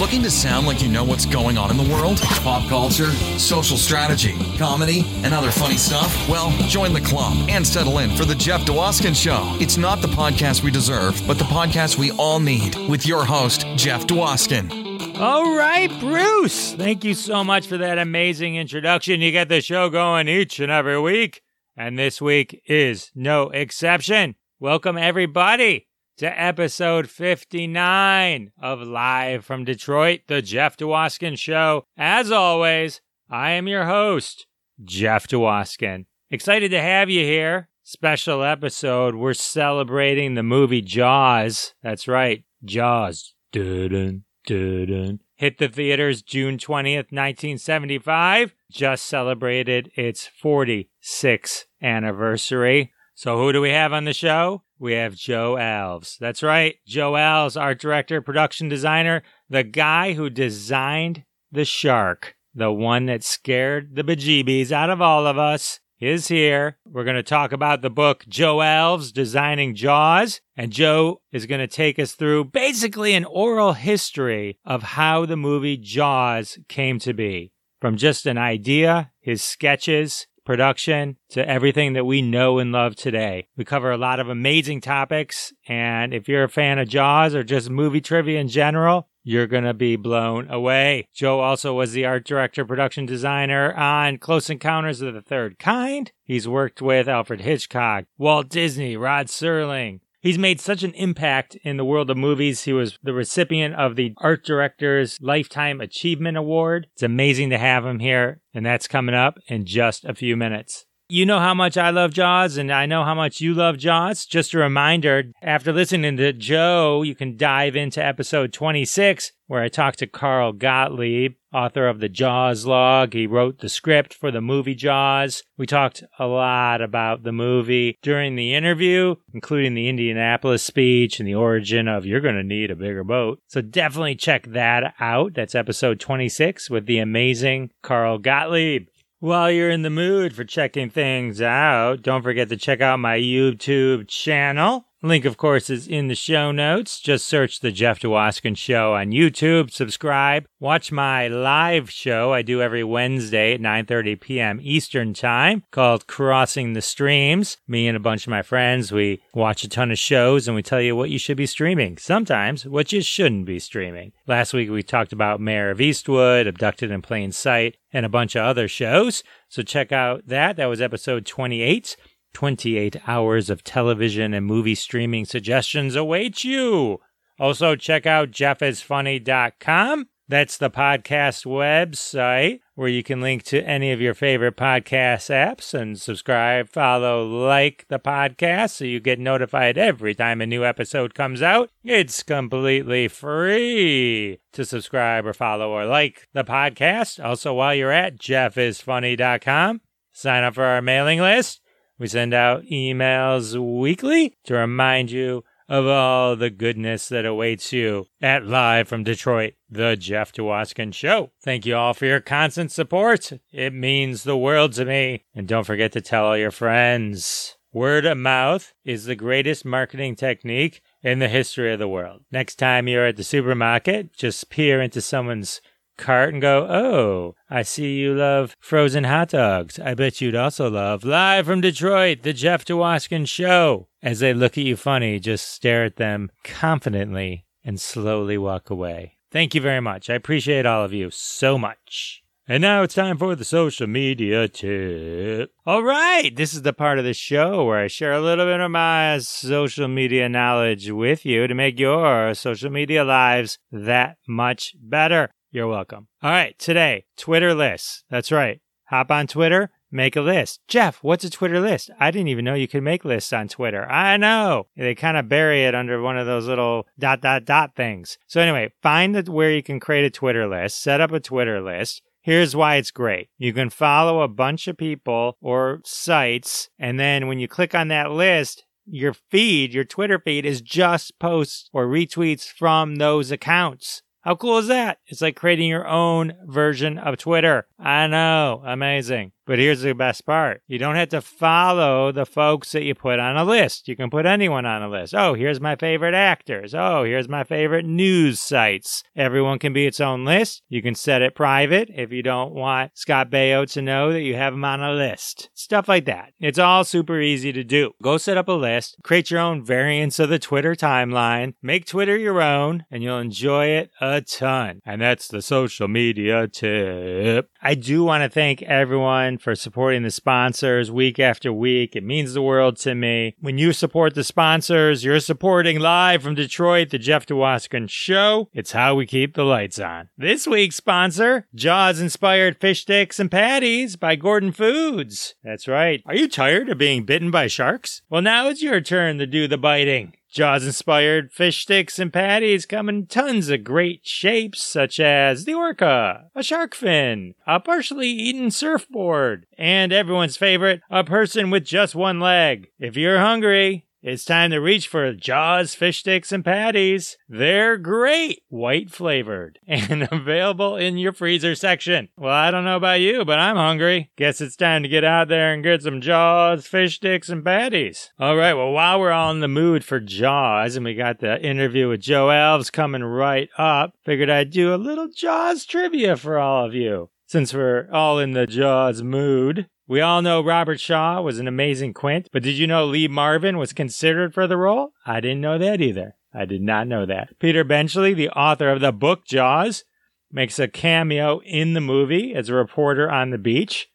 Looking 0.00 0.22
to 0.22 0.30
sound 0.30 0.66
like 0.66 0.80
you 0.80 0.88
know 0.88 1.04
what's 1.04 1.26
going 1.26 1.58
on 1.58 1.70
in 1.70 1.76
the 1.76 1.82
world? 1.94 2.22
Pop 2.22 2.66
culture, 2.70 3.10
social 3.38 3.76
strategy, 3.76 4.34
comedy, 4.56 5.04
and 5.22 5.34
other 5.34 5.50
funny 5.50 5.76
stuff? 5.76 6.26
Well, 6.26 6.50
join 6.68 6.94
the 6.94 7.02
club 7.02 7.36
and 7.50 7.66
settle 7.66 7.98
in 7.98 8.16
for 8.16 8.24
The 8.24 8.34
Jeff 8.34 8.62
Dwoskin 8.62 9.14
Show. 9.14 9.58
It's 9.60 9.76
not 9.76 10.00
the 10.00 10.08
podcast 10.08 10.64
we 10.64 10.70
deserve, 10.70 11.22
but 11.26 11.36
the 11.36 11.44
podcast 11.44 11.98
we 11.98 12.12
all 12.12 12.40
need 12.40 12.76
with 12.88 13.04
your 13.04 13.26
host, 13.26 13.66
Jeff 13.76 14.06
Dwoskin. 14.06 15.20
All 15.20 15.54
right, 15.54 15.90
Bruce. 16.00 16.72
Thank 16.72 17.04
you 17.04 17.12
so 17.12 17.44
much 17.44 17.66
for 17.66 17.76
that 17.76 17.98
amazing 17.98 18.56
introduction. 18.56 19.20
You 19.20 19.32
get 19.32 19.50
the 19.50 19.60
show 19.60 19.90
going 19.90 20.28
each 20.28 20.60
and 20.60 20.72
every 20.72 20.98
week, 20.98 21.42
and 21.76 21.98
this 21.98 22.22
week 22.22 22.62
is 22.64 23.10
no 23.14 23.50
exception. 23.50 24.36
Welcome, 24.58 24.96
everybody 24.96 25.88
to 26.20 26.38
episode 26.38 27.08
59 27.08 28.52
of 28.60 28.82
Live 28.82 29.42
from 29.42 29.64
Detroit, 29.64 30.20
the 30.26 30.42
Jeff 30.42 30.76
Dwoskin 30.76 31.38
Show. 31.38 31.86
As 31.96 32.30
always, 32.30 33.00
I 33.30 33.52
am 33.52 33.66
your 33.66 33.86
host, 33.86 34.46
Jeff 34.84 35.26
Dwoskin. 35.26 36.04
Excited 36.30 36.72
to 36.72 36.82
have 36.82 37.08
you 37.08 37.24
here. 37.24 37.70
Special 37.82 38.44
episode. 38.44 39.14
We're 39.14 39.32
celebrating 39.32 40.34
the 40.34 40.42
movie 40.42 40.82
Jaws. 40.82 41.72
That's 41.82 42.06
right, 42.06 42.44
Jaws. 42.62 43.32
Dun, 43.50 44.24
dun, 44.44 44.86
dun. 44.88 45.20
Hit 45.36 45.56
the 45.56 45.68
theaters 45.68 46.20
June 46.20 46.58
20th, 46.58 47.10
1975. 47.10 48.54
Just 48.70 49.06
celebrated 49.06 49.90
its 49.94 50.28
46th 50.44 51.64
anniversary. 51.80 52.92
So, 53.14 53.38
who 53.38 53.54
do 53.54 53.62
we 53.62 53.70
have 53.70 53.94
on 53.94 54.04
the 54.04 54.12
show? 54.12 54.64
We 54.80 54.94
have 54.94 55.14
Joe 55.14 55.56
Alves. 55.60 56.16
That's 56.18 56.42
right, 56.42 56.76
Joe 56.86 57.12
Alves, 57.12 57.60
art 57.60 57.78
director, 57.78 58.22
production 58.22 58.68
designer, 58.68 59.22
the 59.48 59.62
guy 59.62 60.14
who 60.14 60.30
designed 60.30 61.24
the 61.52 61.66
shark, 61.66 62.34
the 62.54 62.72
one 62.72 63.06
that 63.06 63.22
scared 63.22 63.94
the 63.94 64.02
bejeebies 64.02 64.72
out 64.72 64.88
of 64.88 65.02
all 65.02 65.26
of 65.26 65.36
us, 65.36 65.80
is 66.00 66.28
here. 66.28 66.78
We're 66.86 67.04
going 67.04 67.16
to 67.16 67.22
talk 67.22 67.52
about 67.52 67.82
the 67.82 67.90
book 67.90 68.24
Joe 68.26 68.56
Alves 68.56 69.12
Designing 69.12 69.74
Jaws, 69.74 70.40
and 70.56 70.72
Joe 70.72 71.20
is 71.30 71.44
going 71.44 71.60
to 71.60 71.66
take 71.66 71.98
us 71.98 72.12
through 72.12 72.46
basically 72.46 73.12
an 73.12 73.26
oral 73.26 73.74
history 73.74 74.58
of 74.64 74.82
how 74.82 75.26
the 75.26 75.36
movie 75.36 75.76
Jaws 75.76 76.58
came 76.68 76.98
to 77.00 77.12
be. 77.12 77.52
From 77.82 77.96
just 77.96 78.26
an 78.26 78.38
idea, 78.38 79.10
his 79.20 79.42
sketches, 79.42 80.26
production 80.50 81.16
to 81.28 81.48
everything 81.48 81.92
that 81.92 82.04
we 82.04 82.20
know 82.20 82.58
and 82.58 82.72
love 82.72 82.96
today. 82.96 83.46
We 83.56 83.64
cover 83.64 83.92
a 83.92 83.96
lot 83.96 84.18
of 84.18 84.28
amazing 84.28 84.80
topics, 84.80 85.52
and 85.68 86.12
if 86.12 86.28
you're 86.28 86.42
a 86.42 86.48
fan 86.48 86.80
of 86.80 86.88
Jaws 86.88 87.36
or 87.36 87.44
just 87.44 87.70
movie 87.70 88.00
trivia 88.00 88.40
in 88.40 88.48
general, 88.48 89.08
you're 89.22 89.46
going 89.46 89.62
to 89.62 89.74
be 89.74 89.94
blown 89.94 90.50
away. 90.50 91.06
Joe 91.14 91.38
also 91.38 91.72
was 91.74 91.92
the 91.92 92.04
art 92.04 92.24
director, 92.24 92.64
production 92.64 93.06
designer 93.06 93.72
on 93.74 94.18
Close 94.18 94.50
Encounters 94.50 95.00
of 95.02 95.14
the 95.14 95.22
Third 95.22 95.56
Kind. 95.60 96.10
He's 96.24 96.48
worked 96.48 96.82
with 96.82 97.08
Alfred 97.08 97.42
Hitchcock, 97.42 98.06
Walt 98.18 98.48
Disney, 98.48 98.96
Rod 98.96 99.28
Serling, 99.28 100.00
He's 100.22 100.38
made 100.38 100.60
such 100.60 100.82
an 100.82 100.92
impact 100.94 101.56
in 101.64 101.78
the 101.78 101.84
world 101.84 102.10
of 102.10 102.16
movies. 102.16 102.64
He 102.64 102.74
was 102.74 102.98
the 103.02 103.14
recipient 103.14 103.74
of 103.74 103.96
the 103.96 104.12
Art 104.18 104.44
Director's 104.44 105.16
Lifetime 105.20 105.80
Achievement 105.80 106.36
Award. 106.36 106.88
It's 106.92 107.02
amazing 107.02 107.48
to 107.50 107.58
have 107.58 107.86
him 107.86 108.00
here, 108.00 108.42
and 108.52 108.64
that's 108.66 108.86
coming 108.86 109.14
up 109.14 109.38
in 109.48 109.64
just 109.64 110.04
a 110.04 110.14
few 110.14 110.36
minutes. 110.36 110.84
You 111.10 111.26
know 111.26 111.40
how 111.40 111.54
much 111.54 111.76
I 111.76 111.90
love 111.90 112.12
Jaws, 112.12 112.56
and 112.56 112.70
I 112.70 112.86
know 112.86 113.02
how 113.02 113.16
much 113.16 113.40
you 113.40 113.52
love 113.52 113.78
Jaws. 113.78 114.24
Just 114.24 114.54
a 114.54 114.58
reminder 114.58 115.32
after 115.42 115.72
listening 115.72 116.16
to 116.18 116.32
Joe, 116.32 117.02
you 117.02 117.16
can 117.16 117.36
dive 117.36 117.74
into 117.74 118.00
episode 118.00 118.52
26, 118.52 119.32
where 119.48 119.60
I 119.60 119.66
talked 119.66 119.98
to 119.98 120.06
Carl 120.06 120.52
Gottlieb, 120.52 121.34
author 121.52 121.88
of 121.88 121.98
the 121.98 122.08
Jaws 122.08 122.64
log. 122.64 123.12
He 123.12 123.26
wrote 123.26 123.58
the 123.58 123.68
script 123.68 124.14
for 124.14 124.30
the 124.30 124.40
movie 124.40 124.76
Jaws. 124.76 125.42
We 125.58 125.66
talked 125.66 126.04
a 126.20 126.28
lot 126.28 126.80
about 126.80 127.24
the 127.24 127.32
movie 127.32 127.98
during 128.02 128.36
the 128.36 128.54
interview, 128.54 129.16
including 129.34 129.74
the 129.74 129.88
Indianapolis 129.88 130.62
speech 130.62 131.18
and 131.18 131.26
the 131.28 131.34
origin 131.34 131.88
of 131.88 132.06
You're 132.06 132.20
Gonna 132.20 132.44
Need 132.44 132.70
a 132.70 132.76
Bigger 132.76 133.02
Boat. 133.02 133.40
So 133.48 133.60
definitely 133.60 134.14
check 134.14 134.46
that 134.46 134.94
out. 135.00 135.34
That's 135.34 135.56
episode 135.56 135.98
26 135.98 136.70
with 136.70 136.86
the 136.86 136.98
amazing 136.98 137.72
Carl 137.82 138.18
Gottlieb. 138.18 138.86
While 139.22 139.50
you're 139.50 139.68
in 139.68 139.82
the 139.82 139.90
mood 139.90 140.34
for 140.34 140.44
checking 140.44 140.88
things 140.88 141.42
out, 141.42 142.00
don't 142.00 142.22
forget 142.22 142.48
to 142.48 142.56
check 142.56 142.80
out 142.80 143.00
my 143.00 143.18
YouTube 143.18 144.08
channel. 144.08 144.86
Link, 145.02 145.24
of 145.24 145.38
course, 145.38 145.70
is 145.70 145.88
in 145.88 146.08
the 146.08 146.14
show 146.14 146.52
notes. 146.52 147.00
Just 147.00 147.24
search 147.24 147.60
the 147.60 147.72
Jeff 147.72 148.00
Dwoskin 148.00 148.54
Show 148.54 148.92
on 148.92 149.12
YouTube. 149.12 149.70
Subscribe. 149.70 150.44
Watch 150.58 150.92
my 150.92 151.26
live 151.26 151.90
show 151.90 152.34
I 152.34 152.42
do 152.42 152.60
every 152.60 152.84
Wednesday 152.84 153.54
at 153.54 153.60
9:30 153.60 154.20
p.m. 154.20 154.60
Eastern 154.62 155.14
Time 155.14 155.62
called 155.70 156.06
Crossing 156.06 156.74
the 156.74 156.82
Streams. 156.82 157.56
Me 157.66 157.88
and 157.88 157.96
a 157.96 158.00
bunch 158.00 158.26
of 158.26 158.30
my 158.30 158.42
friends, 158.42 158.92
we 158.92 159.22
watch 159.32 159.64
a 159.64 159.70
ton 159.70 159.90
of 159.90 159.98
shows 159.98 160.46
and 160.46 160.54
we 160.54 160.62
tell 160.62 160.82
you 160.82 160.94
what 160.94 161.08
you 161.08 161.18
should 161.18 161.38
be 161.38 161.46
streaming. 161.46 161.96
Sometimes 161.96 162.66
what 162.66 162.92
you 162.92 163.00
shouldn't 163.00 163.46
be 163.46 163.58
streaming. 163.58 164.12
Last 164.26 164.52
week 164.52 164.68
we 164.68 164.82
talked 164.82 165.14
about 165.14 165.40
Mare 165.40 165.70
of 165.70 165.78
Easttown, 165.78 166.46
Abducted 166.46 166.90
in 166.90 167.00
Plain 167.00 167.32
Sight, 167.32 167.78
and 167.90 168.04
a 168.04 168.10
bunch 168.10 168.36
of 168.36 168.44
other 168.44 168.68
shows. 168.68 169.22
So 169.48 169.62
check 169.62 169.92
out 169.92 170.26
that. 170.26 170.56
That 170.56 170.66
was 170.66 170.82
episode 170.82 171.24
28. 171.24 171.96
28 172.32 172.96
hours 173.08 173.50
of 173.50 173.64
television 173.64 174.34
and 174.34 174.46
movie 174.46 174.74
streaming 174.74 175.24
suggestions 175.24 175.96
await 175.96 176.44
you. 176.44 177.00
Also, 177.38 177.74
check 177.74 178.06
out 178.06 178.30
jeffisfunny.com. 178.30 180.06
That's 180.30 180.58
the 180.58 180.70
podcast 180.70 181.44
website 181.44 182.60
where 182.76 182.88
you 182.88 183.02
can 183.02 183.20
link 183.20 183.42
to 183.46 183.66
any 183.66 183.90
of 183.90 184.00
your 184.00 184.14
favorite 184.14 184.56
podcast 184.56 185.28
apps 185.28 185.74
and 185.74 186.00
subscribe, 186.00 186.68
follow, 186.68 187.26
like 187.26 187.84
the 187.88 187.98
podcast 187.98 188.70
so 188.70 188.84
you 188.84 189.00
get 189.00 189.18
notified 189.18 189.76
every 189.76 190.14
time 190.14 190.40
a 190.40 190.46
new 190.46 190.64
episode 190.64 191.14
comes 191.14 191.42
out. 191.42 191.70
It's 191.82 192.22
completely 192.22 193.08
free 193.08 194.38
to 194.52 194.64
subscribe 194.64 195.26
or 195.26 195.32
follow 195.32 195.70
or 195.70 195.84
like 195.84 196.28
the 196.32 196.44
podcast. 196.44 197.24
Also, 197.24 197.52
while 197.52 197.74
you're 197.74 197.90
at 197.90 198.16
jeffisfunny.com, 198.16 199.80
sign 200.12 200.44
up 200.44 200.54
for 200.54 200.62
our 200.62 200.80
mailing 200.80 201.18
list 201.18 201.60
we 202.00 202.08
send 202.08 202.32
out 202.32 202.64
emails 202.64 203.54
weekly 203.78 204.34
to 204.44 204.54
remind 204.54 205.10
you 205.10 205.44
of 205.68 205.86
all 205.86 206.34
the 206.34 206.50
goodness 206.50 207.08
that 207.10 207.26
awaits 207.26 207.72
you 207.72 208.06
at 208.20 208.44
Live 208.44 208.88
from 208.88 209.04
Detroit, 209.04 209.52
the 209.68 209.96
Jeff 209.96 210.32
Dwoskin 210.32 210.92
Show. 210.92 211.30
Thank 211.40 211.66
you 211.66 211.76
all 211.76 211.94
for 211.94 212.06
your 212.06 212.20
constant 212.20 212.72
support. 212.72 213.32
It 213.52 213.74
means 213.74 214.24
the 214.24 214.36
world 214.36 214.72
to 214.72 214.84
me. 214.84 215.26
And 215.34 215.46
don't 215.46 215.66
forget 215.66 215.92
to 215.92 216.00
tell 216.00 216.24
all 216.24 216.36
your 216.36 216.50
friends. 216.50 217.56
Word 217.72 218.04
of 218.04 218.18
mouth 218.18 218.72
is 218.84 219.04
the 219.04 219.14
greatest 219.14 219.64
marketing 219.64 220.16
technique 220.16 220.82
in 221.02 221.20
the 221.20 221.28
history 221.28 221.72
of 221.72 221.78
the 221.78 221.86
world. 221.86 222.22
Next 222.32 222.56
time 222.56 222.88
you're 222.88 223.06
at 223.06 223.16
the 223.16 223.22
supermarket, 223.22 224.12
just 224.12 224.50
peer 224.50 224.82
into 224.82 225.00
someone's 225.00 225.60
cart 226.00 226.32
and 226.32 226.42
go, 226.42 226.66
Oh, 226.68 227.34
I 227.48 227.62
see 227.62 227.98
you 227.98 228.14
love 228.14 228.56
frozen 228.58 229.04
hot 229.04 229.28
dogs. 229.28 229.78
I 229.78 229.94
bet 229.94 230.20
you'd 230.20 230.34
also 230.34 230.68
love 230.68 231.04
Live 231.04 231.46
from 231.46 231.60
Detroit, 231.60 232.22
the 232.22 232.32
Jeff 232.32 232.64
Dwoskin 232.64 233.28
Show. 233.28 233.88
As 234.02 234.20
they 234.20 234.34
look 234.34 234.58
at 234.58 234.64
you 234.64 234.76
funny, 234.76 235.20
just 235.20 235.48
stare 235.48 235.84
at 235.84 235.96
them 235.96 236.30
confidently 236.42 237.44
and 237.64 237.80
slowly 237.80 238.38
walk 238.38 238.70
away. 238.70 239.18
Thank 239.30 239.54
you 239.54 239.60
very 239.60 239.80
much. 239.80 240.10
I 240.10 240.14
appreciate 240.14 240.66
all 240.66 240.84
of 240.84 240.92
you 240.92 241.10
so 241.12 241.56
much. 241.56 242.22
And 242.48 242.62
now 242.62 242.82
it's 242.82 242.96
time 242.96 243.16
for 243.16 243.36
the 243.36 243.44
social 243.44 243.86
media 243.86 244.48
tip. 244.48 245.52
All 245.64 245.84
right, 245.84 246.34
this 246.34 246.52
is 246.52 246.62
the 246.62 246.72
part 246.72 246.98
of 246.98 247.04
the 247.04 247.14
show 247.14 247.64
where 247.64 247.78
I 247.78 247.86
share 247.86 248.12
a 248.12 248.20
little 248.20 248.44
bit 248.44 248.58
of 248.58 248.72
my 248.72 249.18
social 249.18 249.86
media 249.86 250.28
knowledge 250.28 250.90
with 250.90 251.24
you 251.24 251.46
to 251.46 251.54
make 251.54 251.78
your 251.78 252.34
social 252.34 252.68
media 252.68 253.04
lives 253.04 253.60
that 253.70 254.16
much 254.26 254.74
better. 254.80 255.30
You're 255.52 255.66
welcome. 255.66 256.06
All 256.22 256.30
right, 256.30 256.56
today, 256.60 257.06
Twitter 257.16 257.54
lists. 257.54 258.04
That's 258.08 258.30
right. 258.30 258.60
Hop 258.88 259.10
on 259.10 259.26
Twitter, 259.26 259.70
make 259.90 260.14
a 260.14 260.20
list. 260.20 260.60
Jeff, 260.68 260.98
what's 261.02 261.24
a 261.24 261.30
Twitter 261.30 261.58
list? 261.58 261.90
I 261.98 262.12
didn't 262.12 262.28
even 262.28 262.44
know 262.44 262.54
you 262.54 262.68
could 262.68 262.84
make 262.84 263.04
lists 263.04 263.32
on 263.32 263.48
Twitter. 263.48 263.90
I 263.90 264.16
know. 264.16 264.68
They 264.76 264.94
kind 264.94 265.16
of 265.16 265.28
bury 265.28 265.64
it 265.64 265.74
under 265.74 266.00
one 266.00 266.16
of 266.16 266.26
those 266.26 266.46
little 266.46 266.86
dot 267.00 267.20
dot 267.20 267.46
dot 267.46 267.74
things. 267.74 268.16
So 268.28 268.40
anyway, 268.40 268.72
find 268.80 269.14
the, 269.14 269.30
where 269.32 269.50
you 269.50 269.62
can 269.62 269.80
create 269.80 270.04
a 270.04 270.10
Twitter 270.10 270.46
list, 270.46 270.80
set 270.80 271.00
up 271.00 271.10
a 271.10 271.18
Twitter 271.18 271.60
list. 271.60 272.02
Here's 272.20 272.54
why 272.54 272.76
it's 272.76 272.92
great. 272.92 273.30
You 273.36 273.52
can 273.52 273.70
follow 273.70 274.20
a 274.20 274.28
bunch 274.28 274.68
of 274.68 274.76
people 274.76 275.36
or 275.40 275.80
sites, 275.84 276.68
and 276.78 277.00
then 277.00 277.26
when 277.26 277.40
you 277.40 277.48
click 277.48 277.74
on 277.74 277.88
that 277.88 278.12
list, 278.12 278.64
your 278.86 279.14
feed, 279.14 279.74
your 279.74 279.84
Twitter 279.84 280.20
feed 280.20 280.44
is 280.44 280.60
just 280.60 281.18
posts 281.18 281.70
or 281.72 281.86
retweets 281.86 282.46
from 282.46 282.96
those 282.96 283.32
accounts. 283.32 284.02
How 284.22 284.36
cool 284.36 284.58
is 284.58 284.66
that? 284.68 284.98
It's 285.06 285.22
like 285.22 285.36
creating 285.36 285.68
your 285.68 285.88
own 285.88 286.34
version 286.44 286.98
of 286.98 287.16
Twitter. 287.16 287.66
I 287.78 288.06
know. 288.06 288.62
Amazing. 288.66 289.32
But 289.50 289.58
here's 289.58 289.80
the 289.80 289.94
best 289.94 290.24
part 290.24 290.62
you 290.68 290.78
don't 290.78 290.94
have 290.94 291.08
to 291.08 291.20
follow 291.20 292.12
the 292.12 292.24
folks 292.24 292.70
that 292.70 292.84
you 292.84 292.94
put 292.94 293.18
on 293.18 293.36
a 293.36 293.42
list. 293.42 293.88
You 293.88 293.96
can 293.96 294.08
put 294.08 294.24
anyone 294.24 294.64
on 294.64 294.80
a 294.80 294.88
list. 294.88 295.12
Oh, 295.12 295.34
here's 295.34 295.60
my 295.60 295.74
favorite 295.74 296.14
actors. 296.14 296.72
Oh, 296.72 297.02
here's 297.02 297.28
my 297.28 297.42
favorite 297.42 297.84
news 297.84 298.38
sites. 298.38 299.02
Everyone 299.16 299.58
can 299.58 299.72
be 299.72 299.86
its 299.88 299.98
own 299.98 300.24
list. 300.24 300.62
You 300.68 300.82
can 300.82 300.94
set 300.94 301.20
it 301.20 301.34
private 301.34 301.90
if 301.92 302.12
you 302.12 302.22
don't 302.22 302.54
want 302.54 302.96
Scott 302.96 303.28
Baio 303.28 303.68
to 303.72 303.82
know 303.82 304.12
that 304.12 304.20
you 304.20 304.36
have 304.36 304.54
him 304.54 304.64
on 304.64 304.84
a 304.84 304.92
list. 304.92 305.50
Stuff 305.52 305.88
like 305.88 306.04
that. 306.04 306.32
It's 306.38 306.60
all 306.60 306.84
super 306.84 307.20
easy 307.20 307.52
to 307.52 307.64
do. 307.64 307.90
Go 308.00 308.18
set 308.18 308.36
up 308.36 308.46
a 308.46 308.52
list, 308.52 308.98
create 309.02 309.32
your 309.32 309.40
own 309.40 309.64
variants 309.64 310.20
of 310.20 310.28
the 310.28 310.38
Twitter 310.38 310.76
timeline, 310.76 311.54
make 311.60 311.86
Twitter 311.86 312.16
your 312.16 312.40
own, 312.40 312.84
and 312.88 313.02
you'll 313.02 313.18
enjoy 313.18 313.66
it 313.66 313.90
a 314.00 314.20
ton. 314.20 314.80
And 314.86 315.02
that's 315.02 315.26
the 315.26 315.42
social 315.42 315.88
media 315.88 316.46
tip. 316.46 317.50
I 317.60 317.74
do 317.74 318.04
want 318.04 318.22
to 318.22 318.30
thank 318.30 318.62
everyone 318.62 319.39
for 319.40 319.54
supporting 319.54 320.02
the 320.02 320.10
sponsors 320.10 320.90
week 320.90 321.18
after 321.18 321.52
week. 321.52 321.96
It 321.96 322.04
means 322.04 322.34
the 322.34 322.42
world 322.42 322.76
to 322.78 322.94
me. 322.94 323.36
When 323.40 323.58
you 323.58 323.72
support 323.72 324.14
the 324.14 324.24
sponsors, 324.24 325.04
you're 325.04 325.20
supporting 325.20 325.78
live 325.78 326.22
from 326.22 326.34
Detroit, 326.34 326.90
the 326.90 326.98
Jeff 326.98 327.26
Dwoskin 327.26 327.88
Show. 327.88 328.48
It's 328.52 328.72
how 328.72 328.94
we 328.94 329.06
keep 329.06 329.34
the 329.34 329.44
lights 329.44 329.78
on. 329.78 330.08
This 330.16 330.46
week's 330.46 330.76
sponsor, 330.76 331.46
Jaws 331.54 332.00
inspired 332.00 332.60
fish 332.60 332.82
sticks 332.82 333.18
and 333.18 333.30
patties 333.30 333.96
by 333.96 334.16
Gordon 334.16 334.52
Foods. 334.52 335.34
That's 335.42 335.66
right. 335.68 336.02
Are 336.06 336.14
you 336.14 336.28
tired 336.28 336.68
of 336.68 336.78
being 336.78 337.04
bitten 337.04 337.30
by 337.30 337.46
sharks? 337.46 338.02
Well, 338.08 338.22
now 338.22 338.48
it's 338.48 338.62
your 338.62 338.80
turn 338.80 339.18
to 339.18 339.26
do 339.26 339.48
the 339.48 339.58
biting. 339.58 340.14
Jaws 340.30 340.64
inspired 340.64 341.32
fish 341.32 341.62
sticks 341.62 341.98
and 341.98 342.12
patties 342.12 342.64
come 342.64 342.88
in 342.88 343.06
tons 343.06 343.48
of 343.48 343.64
great 343.64 344.06
shapes, 344.06 344.62
such 344.62 345.00
as 345.00 345.44
the 345.44 345.54
orca, 345.54 346.30
a 346.36 346.42
shark 346.42 346.74
fin, 346.74 347.34
a 347.46 347.58
partially 347.58 348.08
eaten 348.08 348.52
surfboard, 348.52 349.46
and 349.58 349.92
everyone's 349.92 350.36
favorite, 350.36 350.82
a 350.88 351.02
person 351.02 351.50
with 351.50 351.64
just 351.64 351.96
one 351.96 352.20
leg. 352.20 352.68
If 352.78 352.96
you're 352.96 353.18
hungry, 353.18 353.86
it's 354.02 354.24
time 354.24 354.50
to 354.50 354.58
reach 354.58 354.88
for 354.88 355.12
Jaws 355.12 355.74
fish 355.74 355.98
sticks 355.98 356.32
and 356.32 356.42
patties. 356.42 357.18
They're 357.28 357.76
great, 357.76 358.42
white 358.48 358.90
flavored, 358.90 359.58
and 359.66 360.08
available 360.10 360.76
in 360.76 360.96
your 360.96 361.12
freezer 361.12 361.54
section. 361.54 362.08
Well, 362.16 362.32
I 362.32 362.50
don't 362.50 362.64
know 362.64 362.76
about 362.76 363.00
you, 363.00 363.26
but 363.26 363.38
I'm 363.38 363.56
hungry. 363.56 364.10
Guess 364.16 364.40
it's 364.40 364.56
time 364.56 364.82
to 364.84 364.88
get 364.88 365.04
out 365.04 365.28
there 365.28 365.52
and 365.52 365.62
get 365.62 365.82
some 365.82 366.00
Jaws 366.00 366.66
fish 366.66 366.96
sticks 366.96 367.28
and 367.28 367.44
patties. 367.44 368.10
All 368.18 368.36
right, 368.36 368.54
well, 368.54 368.72
while 368.72 368.98
we're 368.98 369.12
all 369.12 369.30
in 369.32 369.40
the 369.40 369.48
mood 369.48 369.84
for 369.84 370.00
Jaws 370.00 370.76
and 370.76 370.84
we 370.84 370.94
got 370.94 371.18
the 371.18 371.38
interview 371.44 371.88
with 371.88 372.00
Joe 372.00 372.28
Alves 372.28 372.72
coming 372.72 373.04
right 373.04 373.50
up, 373.58 373.92
figured 374.04 374.30
I'd 374.30 374.50
do 374.50 374.74
a 374.74 374.76
little 374.76 375.08
Jaws 375.14 375.66
trivia 375.66 376.16
for 376.16 376.38
all 376.38 376.64
of 376.64 376.74
you. 376.74 377.10
Since 377.26 377.54
we're 377.54 377.88
all 377.92 378.18
in 378.18 378.32
the 378.32 378.46
Jaws 378.46 379.02
mood, 379.02 379.68
we 379.90 380.00
all 380.00 380.22
know 380.22 380.40
Robert 380.40 380.78
Shaw 380.78 381.20
was 381.20 381.40
an 381.40 381.48
amazing 381.48 381.94
Quint, 381.94 382.28
but 382.32 382.44
did 382.44 382.56
you 382.56 382.68
know 382.68 382.86
Lee 382.86 383.08
Marvin 383.08 383.58
was 383.58 383.72
considered 383.72 384.32
for 384.32 384.46
the 384.46 384.56
role? 384.56 384.92
I 385.04 385.18
didn't 385.18 385.40
know 385.40 385.58
that 385.58 385.80
either. 385.80 386.14
I 386.32 386.44
did 386.44 386.62
not 386.62 386.86
know 386.86 387.04
that. 387.06 387.36
Peter 387.40 387.64
Benchley, 387.64 388.14
the 388.14 388.30
author 388.30 388.70
of 388.70 388.80
the 388.80 388.92
book 388.92 389.26
Jaws, 389.26 389.82
makes 390.30 390.60
a 390.60 390.68
cameo 390.68 391.40
in 391.44 391.74
the 391.74 391.80
movie 391.80 392.32
as 392.36 392.48
a 392.48 392.54
reporter 392.54 393.10
on 393.10 393.30
the 393.30 393.38
beach. 393.38 393.88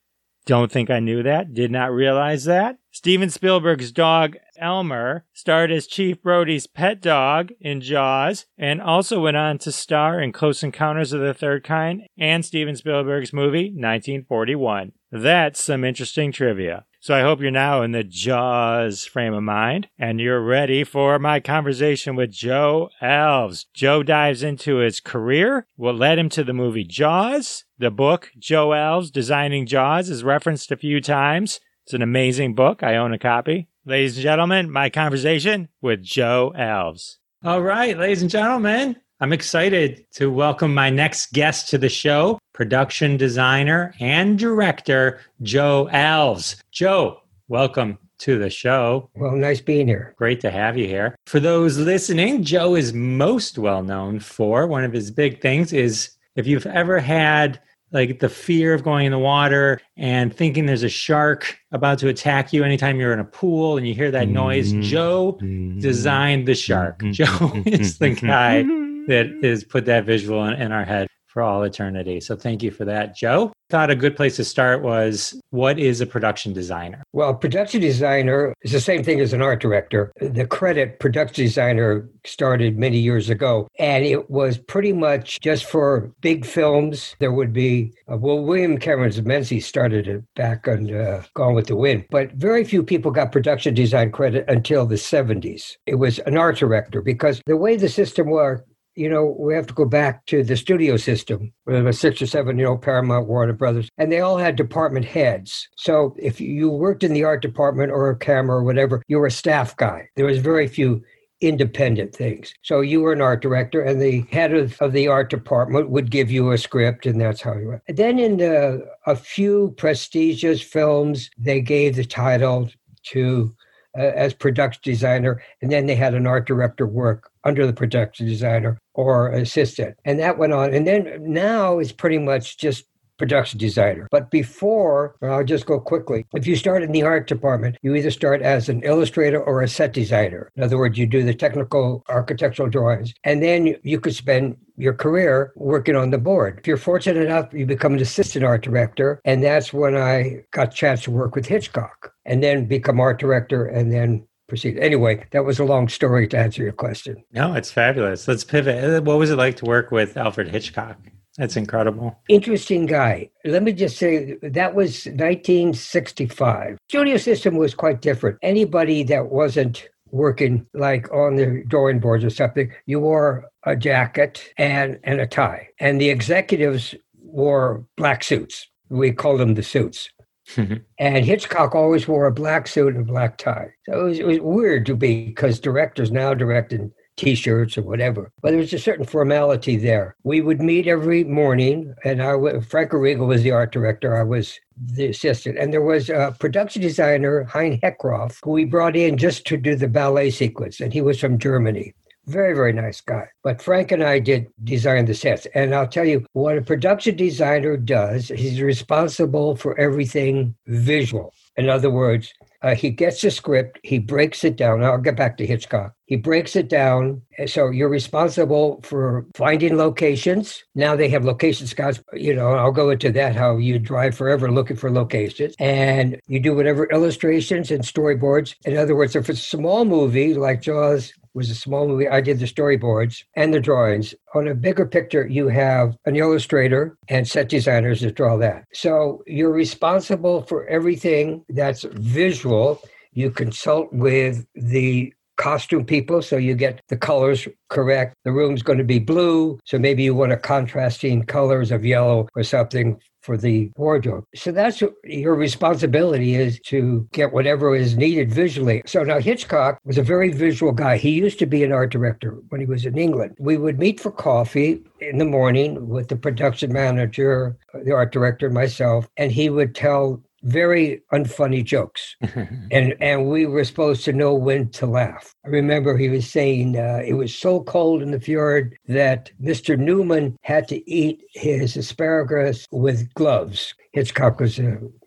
Don't 0.46 0.70
think 0.70 0.90
I 0.90 1.00
knew 1.00 1.24
that. 1.24 1.54
Did 1.54 1.72
not 1.72 1.94
realize 1.94 2.44
that. 2.44 2.78
Steven 2.92 3.30
Spielberg's 3.30 3.94
dog 3.94 4.36
Elmer 4.58 5.26
starred 5.34 5.72
as 5.72 5.88
Chief 5.88 6.22
Brody's 6.22 6.68
pet 6.68 7.02
dog 7.02 7.52
in 7.60 7.80
Jaws 7.80 8.46
and 8.58 8.82
also 8.82 9.22
went 9.22 9.38
on 9.38 9.58
to 9.60 9.72
star 9.72 10.20
in 10.20 10.34
Close 10.34 10.62
Encounters 10.62 11.14
of 11.14 11.22
the 11.22 11.34
Third 11.34 11.64
Kind 11.64 12.04
and 12.18 12.46
Steven 12.46 12.76
Spielberg's 12.76 13.32
movie 13.34 13.70
1941. 13.70 14.92
That's 15.18 15.64
some 15.64 15.86
interesting 15.86 16.34
trivia. 16.34 16.84
So 17.00 17.16
I 17.16 17.22
hope 17.22 17.40
you're 17.40 17.50
now 17.50 17.84
in 17.84 17.94
the 17.94 18.04
Jaws 18.04 19.06
frame 19.06 19.34
of 19.34 19.44
mind 19.44 19.88
and 19.98 20.20
you're 20.20 20.42
ready 20.42 20.84
for 20.84 21.18
my 21.20 21.40
conversation 21.40 22.18
with 22.18 22.32
Joe 22.32 22.90
Alves. 23.02 23.64
Joe 23.74 24.04
dives 24.04 24.44
into 24.44 24.78
his 24.78 25.00
career, 25.00 25.68
what 25.78 25.96
led 25.96 26.20
him 26.20 26.28
to 26.30 26.44
the 26.44 26.52
movie 26.52 26.84
Jaws. 26.84 27.64
The 27.78 27.92
book, 27.92 28.32
Joe 28.38 28.70
Alves 28.70 29.10
Designing 29.10 29.66
Jaws, 29.66 30.10
is 30.10 30.26
referenced 30.26 30.70
a 30.70 30.78
few 30.78 31.00
times. 31.00 31.62
It's 31.86 31.94
an 31.94 32.02
amazing 32.02 32.54
book. 32.54 32.84
I 32.84 32.98
own 32.98 33.14
a 33.14 33.20
copy. 33.20 33.70
Ladies 33.86 34.18
and 34.18 34.24
gentlemen, 34.24 34.70
my 34.70 34.90
conversation 34.90 35.70
with 35.82 36.04
Joe 36.04 36.52
Alves. 36.58 37.20
All 37.42 37.62
right, 37.62 37.98
ladies 37.98 38.22
and 38.22 38.32
gentlemen, 38.32 38.98
I'm 39.22 39.32
excited 39.32 40.06
to 40.16 40.30
welcome 40.30 40.74
my 40.74 40.90
next 40.90 41.32
guest 41.32 41.70
to 41.70 41.78
the 41.78 41.88
show, 41.88 42.38
production 42.52 43.16
designer 43.16 43.94
and 44.02 44.38
director, 44.38 45.22
Joe 45.42 45.88
Alves. 45.94 46.62
Joe, 46.72 47.22
welcome 47.48 47.98
to 48.18 48.38
the 48.38 48.50
show. 48.50 49.10
Well, 49.16 49.32
nice 49.38 49.62
being 49.62 49.88
here. 49.88 50.16
Great 50.18 50.42
to 50.42 50.52
have 50.52 50.78
you 50.78 50.88
here. 50.88 51.16
For 51.28 51.40
those 51.40 51.78
listening, 51.78 52.44
Joe 52.44 52.76
is 52.76 52.92
most 52.92 53.58
well 53.58 53.84
known 53.84 54.20
for 54.20 54.68
one 54.68 54.84
of 54.84 54.92
his 54.92 55.12
big 55.12 55.40
things 55.40 55.72
is 55.72 56.10
if 56.36 56.46
you've 56.46 56.66
ever 56.66 57.00
had 57.00 57.62
like 57.94 58.20
the 58.20 58.28
fear 58.28 58.74
of 58.74 58.84
going 58.84 59.06
in 59.06 59.14
the 59.14 59.20
water 59.20 59.80
and 59.96 60.36
thinking 60.36 60.66
there's 60.66 60.84
a 60.84 60.90
shark 60.90 61.58
about 61.72 62.00
to 62.00 62.10
attack 62.10 62.52
you 62.52 62.66
anytime 62.66 63.00
you're 63.00 63.14
in 63.14 63.20
a 63.20 63.24
pool 63.26 63.78
and 63.78 63.88
you 63.88 63.94
hear 63.94 64.12
that 64.12 64.28
noise. 64.28 64.74
Mm-hmm. 64.74 64.82
Joe 64.82 65.40
designed 65.80 66.50
the 66.50 66.56
shark. 66.56 67.00
Mm-hmm. 67.00 67.12
Joe 67.14 67.64
is 67.66 67.98
the 68.00 68.10
guy 68.10 68.66
that 69.08 69.28
has 69.44 69.64
put 69.64 69.86
that 69.86 70.06
visual 70.06 70.46
in, 70.46 70.54
in 70.62 70.72
our 70.72 70.86
head 70.86 71.08
for 71.36 71.42
all 71.42 71.64
eternity. 71.64 72.22
So 72.22 72.38
thank 72.38 72.64
you 72.64 72.72
for 72.72 72.86
that, 72.86 73.14
Joe. 73.14 73.52
Thought 73.70 73.90
a 73.90 73.96
good 73.96 74.16
place 74.16 74.38
to 74.38 74.46
start 74.46 74.84
was 74.84 75.38
what 75.50 75.78
is 75.78 76.00
a 76.00 76.06
production 76.06 76.54
designer? 76.54 77.04
Well, 77.12 77.34
production 77.34 77.82
designer 77.82 78.54
is 78.62 78.72
the 78.72 78.80
same 78.80 79.04
thing 79.04 79.20
as 79.20 79.34
an 79.34 79.42
art 79.42 79.60
director. 79.60 80.14
The 80.22 80.48
credit 80.48 81.00
production 81.00 81.44
designer 81.44 82.10
started 82.26 82.78
many 82.78 83.00
years 83.00 83.30
ago, 83.30 83.68
and 83.80 84.06
it 84.06 84.30
was 84.30 84.58
pretty 84.58 84.94
much 84.94 85.42
just 85.42 85.66
for 85.66 86.10
big 86.22 86.46
films. 86.46 87.18
There 87.20 87.34
would 87.34 87.52
be, 87.52 87.92
uh, 88.10 88.16
well, 88.16 88.40
William 88.40 88.78
Cameron 88.78 89.12
Menzies 89.26 89.66
started 89.66 90.08
it 90.08 90.24
back 90.36 90.70
on 90.70 90.94
uh, 90.94 91.24
Gone 91.34 91.54
with 91.54 91.68
the 91.68 91.76
Wind, 91.76 92.06
but 92.12 92.32
very 92.34 92.64
few 92.64 92.82
people 92.82 93.12
got 93.12 93.34
production 93.34 93.74
design 93.74 94.10
credit 94.12 94.46
until 94.48 94.86
the 94.86 94.96
70s. 94.96 95.76
It 95.86 95.96
was 95.96 96.20
an 96.20 96.38
art 96.38 96.58
director 96.60 97.02
because 97.02 97.42
the 97.46 97.58
way 97.58 97.76
the 97.76 97.90
system 97.90 98.30
worked, 98.30 98.70
you 98.96 99.10
know, 99.10 99.36
we 99.38 99.54
have 99.54 99.68
to 99.68 99.74
go 99.74 99.86
back 99.86 100.26
to 100.28 100.44
the 100.44 100.58
studio 100.58 100.98
system. 100.98 101.54
There 101.66 101.84
was 101.84 102.00
six 102.00 102.22
or 102.22 102.28
seven, 102.28 102.58
you 102.58 102.66
know, 102.66 102.78
Paramount, 102.78 103.28
Warner 103.28 103.54
Brothers, 103.54 103.90
and 103.98 104.12
they 104.12 104.22
all 104.22 104.38
had 104.38 104.56
department 104.56 105.06
heads. 105.06 105.68
So 105.78 106.16
if 106.18 106.40
you 106.40 106.70
worked 106.70 107.04
in 107.04 107.14
the 107.14 107.24
art 107.24 107.42
department 107.42 107.92
or 107.92 108.10
a 108.10 108.18
camera 108.18 108.58
or 108.58 108.64
whatever, 108.64 109.04
you 109.08 109.20
were 109.20 109.28
a 109.28 109.32
staff 109.32 109.76
guy. 109.76 110.10
There 110.16 110.26
was 110.26 110.40
very 110.40 110.68
few 110.68 111.04
independent 111.42 112.16
things. 112.16 112.54
So 112.62 112.82
you 112.82 113.02
were 113.02 113.14
an 113.14 113.22
art 113.22 113.42
director, 113.42 113.82
and 113.82 114.02
the 114.02 114.26
head 114.32 114.54
of, 114.54 114.82
of 114.82 114.94
the 114.94 115.08
art 115.08 115.30
department 115.30 115.90
would 115.90 116.10
give 116.10 116.32
you 116.32 116.52
a 116.52 116.58
script, 116.58 117.06
and 117.06 117.20
that's 117.20 117.42
how 117.42 117.56
you 117.56 117.68
went. 117.70 117.82
And 117.88 117.98
then 117.98 118.20
in 118.20 118.38
the, 118.38 118.88
a 119.06 119.16
few 119.16 119.74
prestigious 119.78 120.62
films, 120.62 121.30
they 121.38 121.62
gave 121.62 121.98
the 121.98 122.06
title 122.06 122.70
to 123.08 123.54
uh, 123.98 124.02
as 124.02 124.34
production 124.34 124.82
designer, 124.84 125.42
and 125.62 125.72
then 125.72 125.86
they 125.86 125.96
had 125.96 126.14
an 126.14 126.28
art 126.28 126.48
director 126.48 126.88
work 126.88 127.32
under 127.46 127.66
the 127.66 127.74
production 127.74 128.26
designer 128.26 128.78
or 128.94 129.32
assistant. 129.32 129.96
And 130.04 130.20
that 130.20 130.38
went 130.38 130.54
on. 130.54 130.74
And 130.74 130.86
then 130.88 131.18
now 131.22 131.80
it's 131.80 131.92
pretty 131.92 132.18
much 132.18 132.58
just 132.58 132.86
production 133.18 133.58
designer. 133.58 134.08
But 134.12 134.30
before, 134.30 135.16
I'll 135.22 135.44
just 135.44 135.66
go 135.66 135.80
quickly. 135.80 136.26
If 136.34 136.46
you 136.46 136.58
start 136.58 136.84
in 136.84 136.92
the 136.92 137.04
art 137.04 137.28
department, 137.28 137.78
you 137.82 137.96
either 137.96 138.12
start 138.12 138.42
as 138.42 138.68
an 138.68 138.84
illustrator 138.84 139.42
or 139.42 139.62
a 139.62 139.68
set 139.68 139.94
designer. 139.94 140.52
In 140.56 140.64
other 140.64 140.78
words, 140.78 140.98
you 140.98 141.08
do 141.08 141.24
the 141.24 141.34
technical 141.34 142.04
architectural 142.10 142.70
drawings, 142.70 143.14
and 143.24 143.42
then 143.42 143.78
you 143.84 144.00
could 144.00 144.16
spend 144.16 144.58
your 144.78 144.94
career 144.94 145.54
working 145.56 145.96
on 145.96 146.12
the 146.12 146.18
board. 146.18 146.60
If 146.60 146.68
you're 146.68 146.76
fortunate 146.76 147.24
enough, 147.24 147.54
you 147.54 147.66
become 147.66 147.94
an 147.94 148.02
assistant 148.02 148.44
art 148.44 148.64
director, 148.64 149.22
and 149.24 149.42
that's 149.42 149.72
when 149.72 149.96
I 149.96 150.42
got 150.52 150.74
a 150.74 150.76
chance 150.76 151.04
to 151.04 151.12
work 151.12 151.36
with 151.36 151.46
Hitchcock, 151.46 152.12
and 152.26 152.44
then 152.44 152.66
become 152.66 153.00
art 153.00 153.20
director, 153.20 153.66
and 153.66 153.94
then 153.94 154.28
proceed. 154.48 154.78
Anyway, 154.80 155.26
that 155.32 155.46
was 155.46 155.60
a 155.60 155.66
long 155.66 155.88
story 155.88 156.28
to 156.30 156.38
answer 156.38 156.64
your 156.64 156.72
question. 156.72 157.24
No, 157.32 157.54
it's 157.54 157.72
fabulous. 157.72 158.28
Let's 158.28 158.44
pivot. 158.44 158.84
Uh, 158.84 159.02
what 159.02 159.18
was 159.18 159.32
it 159.32 159.38
like 159.38 159.56
to 159.58 159.66
work 159.66 159.92
with 159.92 160.18
Alfred 160.18 160.50
Hitchcock? 160.50 160.98
That's 161.38 161.58
incredible. 161.58 162.18
Interesting 162.30 162.86
guy. 162.86 163.30
Let 163.44 163.64
me 163.64 163.74
just 163.74 163.98
say 163.98 164.38
that 164.42 164.74
was 164.74 165.06
1965. 165.06 166.78
Studio 166.88 167.18
system 167.18 167.58
was 167.58 167.76
quite 167.76 168.02
different. 168.02 168.38
Anybody 168.42 169.04
that 169.04 169.30
wasn't 169.32 169.90
working 170.12 170.66
like 170.74 171.12
on 171.12 171.36
the 171.36 171.64
drawing 171.68 172.00
boards 172.00 172.24
or 172.24 172.30
something, 172.30 172.72
you 172.86 173.02
wore 173.02 173.46
a 173.64 173.76
jacket 173.76 174.54
and, 174.58 174.98
and 175.04 175.20
a 175.20 175.28
tie. 175.28 175.68
And 175.80 176.00
the 176.00 176.10
executives 176.10 176.96
wore 177.22 177.86
black 177.98 178.24
suits. 178.24 178.68
We 178.90 179.12
call 179.12 179.38
them 179.38 179.56
the 179.56 179.64
suits. 179.64 180.10
Mm-hmm. 180.56 180.76
and 181.00 181.26
Hitchcock 181.26 181.74
always 181.74 182.08
wore 182.08 182.28
a 182.28 182.32
black 182.32 182.68
suit 182.68 182.96
and 182.96 183.08
black 183.08 183.38
tie. 183.38 183.74
So 183.88 184.00
it 184.00 184.04
was, 184.04 184.20
it 184.20 184.28
was 184.28 184.40
weird 184.42 184.86
to 184.86 184.96
be 184.96 185.26
because 185.26 185.60
directors 185.60 186.12
now 186.12 186.34
direct 186.34 186.72
in 186.72 186.92
T-shirts 187.18 187.78
or 187.78 187.84
whatever. 187.84 188.32
But 188.42 188.52
there 188.52 188.60
was 188.60 188.74
a 188.74 188.80
certain 188.80 189.06
formality 189.06 189.78
there. 189.78 190.16
We 190.24 190.42
would 190.42 190.62
meet 190.62 190.88
every 190.88 191.24
morning, 191.24 191.96
and 192.04 192.22
I, 192.22 192.60
Frank 192.60 192.92
Arrigo 192.92 193.26
was 193.26 193.42
the 193.42 193.52
art 193.52 193.72
director. 193.72 194.18
I 194.18 194.24
was 194.24 194.60
the 194.78 195.08
assistant, 195.08 195.58
and 195.58 195.72
there 195.72 195.82
was 195.82 196.10
a 196.10 196.36
production 196.40 196.82
designer, 196.82 197.44
Hein 197.46 197.80
Heckroth, 197.82 198.38
who 198.44 198.52
we 198.52 198.66
brought 198.66 198.96
in 198.96 199.18
just 199.18 199.46
to 199.48 199.58
do 199.58 199.76
the 199.76 199.88
ballet 199.88 200.30
sequence, 200.30 200.80
and 200.82 200.92
he 200.92 201.02
was 201.02 201.20
from 201.20 201.40
Germany. 201.40 201.96
Very, 202.28 202.56
very 202.56 202.74
nice 202.74 203.02
guy. 203.02 203.28
But 203.44 203.62
Frank 203.62 203.92
and 203.92 204.04
I 204.04 204.20
did 204.20 204.48
design 204.64 205.06
the 205.06 205.14
sets. 205.14 205.46
And 205.54 205.76
I'll 205.76 205.88
tell 205.88 206.06
you 206.06 206.26
what 206.34 206.58
a 206.58 206.62
production 206.62 207.16
designer 207.16 207.78
does, 207.78 208.30
he's 208.30 208.62
responsible 208.62 209.56
for 209.56 209.80
everything 209.80 210.56
visual. 210.68 211.34
In 211.58 211.70
other 211.70 211.90
words, 211.90 212.34
uh, 212.64 212.74
he 212.74 212.90
gets 212.90 213.24
a 213.24 213.30
script, 213.30 213.80
he 213.84 214.00
breaks 214.00 214.44
it 214.44 214.56
down. 214.56 214.84
I'll 214.84 214.98
get 214.98 215.16
back 215.16 215.38
to 215.38 215.46
Hitchcock. 215.46 215.94
He 216.08 216.16
breaks 216.16 216.56
it 216.56 216.68
down. 216.68 217.22
So 217.46 217.70
you're 217.70 217.90
responsible 217.90 218.82
for 218.84 219.26
finding 219.36 219.78
locations. 219.78 220.64
Now 220.74 220.96
they 220.96 221.08
have 221.10 221.24
location 221.24 221.68
scouts. 221.68 222.02
You 222.14 222.34
know, 222.34 222.54
I'll 222.54 222.72
go 222.72 222.90
into 222.90 223.12
that 223.12 223.36
how 223.36 223.58
you 223.58 223.78
drive 223.78 224.18
forever 224.18 224.52
looking 224.52 224.78
for 224.78 224.92
locations. 224.92 225.56
And 225.60 226.20
you 226.28 226.40
do 226.40 226.56
whatever 226.56 226.88
illustrations 226.88 227.72
and 227.72 227.84
storyboards. 227.84 228.56
In 228.66 228.78
other 228.78 228.96
words, 228.96 229.16
if 229.16 229.30
it's 229.30 229.40
a 229.40 229.58
small 229.58 229.86
movie 229.86 230.34
like 230.34 230.62
Jaws, 230.62 231.14
was 231.36 231.50
a 231.50 231.56
small 231.56 231.88
movie. 231.88 232.08
I 232.08 232.22
did 232.22 232.40
the 232.40 232.46
storyboards 232.46 233.24
and 233.36 233.54
the 233.54 233.60
drawings. 233.60 234.16
On 234.34 234.48
a 234.48 234.56
bigger 234.56 234.86
picture, 234.86 235.28
you 235.28 235.50
have 235.50 235.96
an 236.06 236.16
illustrator 236.16 236.98
and 237.10 237.28
set 237.28 237.50
designers 237.50 238.02
that 238.02 238.16
draw 238.16 238.38
that. 238.38 238.66
So 238.74 239.22
you're 239.28 239.52
responsible 239.52 240.44
for 240.44 240.66
everything 240.68 241.44
that's 241.50 241.84
visual. 241.92 242.82
You 243.12 243.30
consult 243.30 243.92
with 243.92 244.46
the 244.56 245.14
costume 245.38 245.86
people 245.86 246.22
so 246.22 246.38
you 246.38 246.56
get 246.56 246.82
the 246.88 246.96
colors 246.96 247.46
correct 247.70 248.16
the 248.24 248.32
room's 248.32 248.64
going 248.64 248.78
to 248.78 248.86
be 248.86 249.00
blue 249.00 249.60
so 249.66 249.78
maybe 249.78 250.02
you 250.02 250.16
want 250.16 250.32
a 250.32 250.38
contrasting 250.38 251.22
colors 251.26 251.72
of 251.72 251.84
yellow 251.84 252.26
or 252.36 252.44
something 252.44 252.98
for 253.26 253.38
the 253.38 253.72
wardrobe. 253.76 254.24
So 254.36 254.52
that's 254.52 254.82
your 255.04 255.36
responsibility 255.36 256.36
is 256.36 256.60
to 256.68 257.08
get 257.12 257.34
whatever 257.34 257.76
is 257.76 257.98
needed 257.98 258.32
visually. 258.32 258.84
So 258.86 259.04
now 259.04 259.20
Hitchcock 259.20 259.80
was 259.84 259.98
a 259.98 260.04
very 260.04 260.32
visual 260.32 260.72
guy. 260.72 260.98
He 260.98 261.12
used 261.12 261.40
to 261.40 261.46
be 261.46 261.64
an 261.64 261.72
art 261.72 261.92
director 261.92 262.38
when 262.50 262.62
he 262.62 262.68
was 262.68 262.86
in 262.86 262.98
England. 262.98 263.36
We 263.40 263.58
would 263.58 263.80
meet 263.80 264.00
for 264.00 264.12
coffee 264.12 264.84
in 265.00 265.18
the 265.18 265.26
morning 265.26 265.90
with 265.90 266.08
the 266.10 266.16
production 266.16 266.72
manager, 266.72 267.58
the 267.84 267.94
art 267.94 268.12
director, 268.12 268.50
myself, 268.50 269.08
and 269.18 269.32
he 269.32 269.50
would 269.50 269.74
tell 269.74 270.22
very 270.46 271.02
unfunny 271.12 271.64
jokes, 271.64 272.16
and 272.72 272.96
and 273.02 273.30
we 273.30 273.46
were 273.46 273.64
supposed 273.64 274.06
to 274.06 274.14
know 274.14 274.34
when 274.34 274.70
to 274.70 274.86
laugh. 274.86 275.34
I 275.46 275.50
remember 275.50 275.98
he 275.98 276.10
was 276.10 276.30
saying 276.30 276.78
uh, 276.78 277.02
it 277.06 277.14
was 277.14 277.36
so 277.36 277.62
cold 277.64 278.02
in 278.02 278.12
the 278.12 278.20
fjord 278.20 278.78
that 278.88 279.32
Mr. 279.42 279.78
Newman 279.78 280.38
had 280.42 280.68
to 280.70 280.90
eat 280.90 281.24
his 281.34 281.76
asparagus 281.76 282.68
with 282.72 283.14
gloves. 283.16 283.74
Hitchcock 283.94 284.40
was 284.40 284.60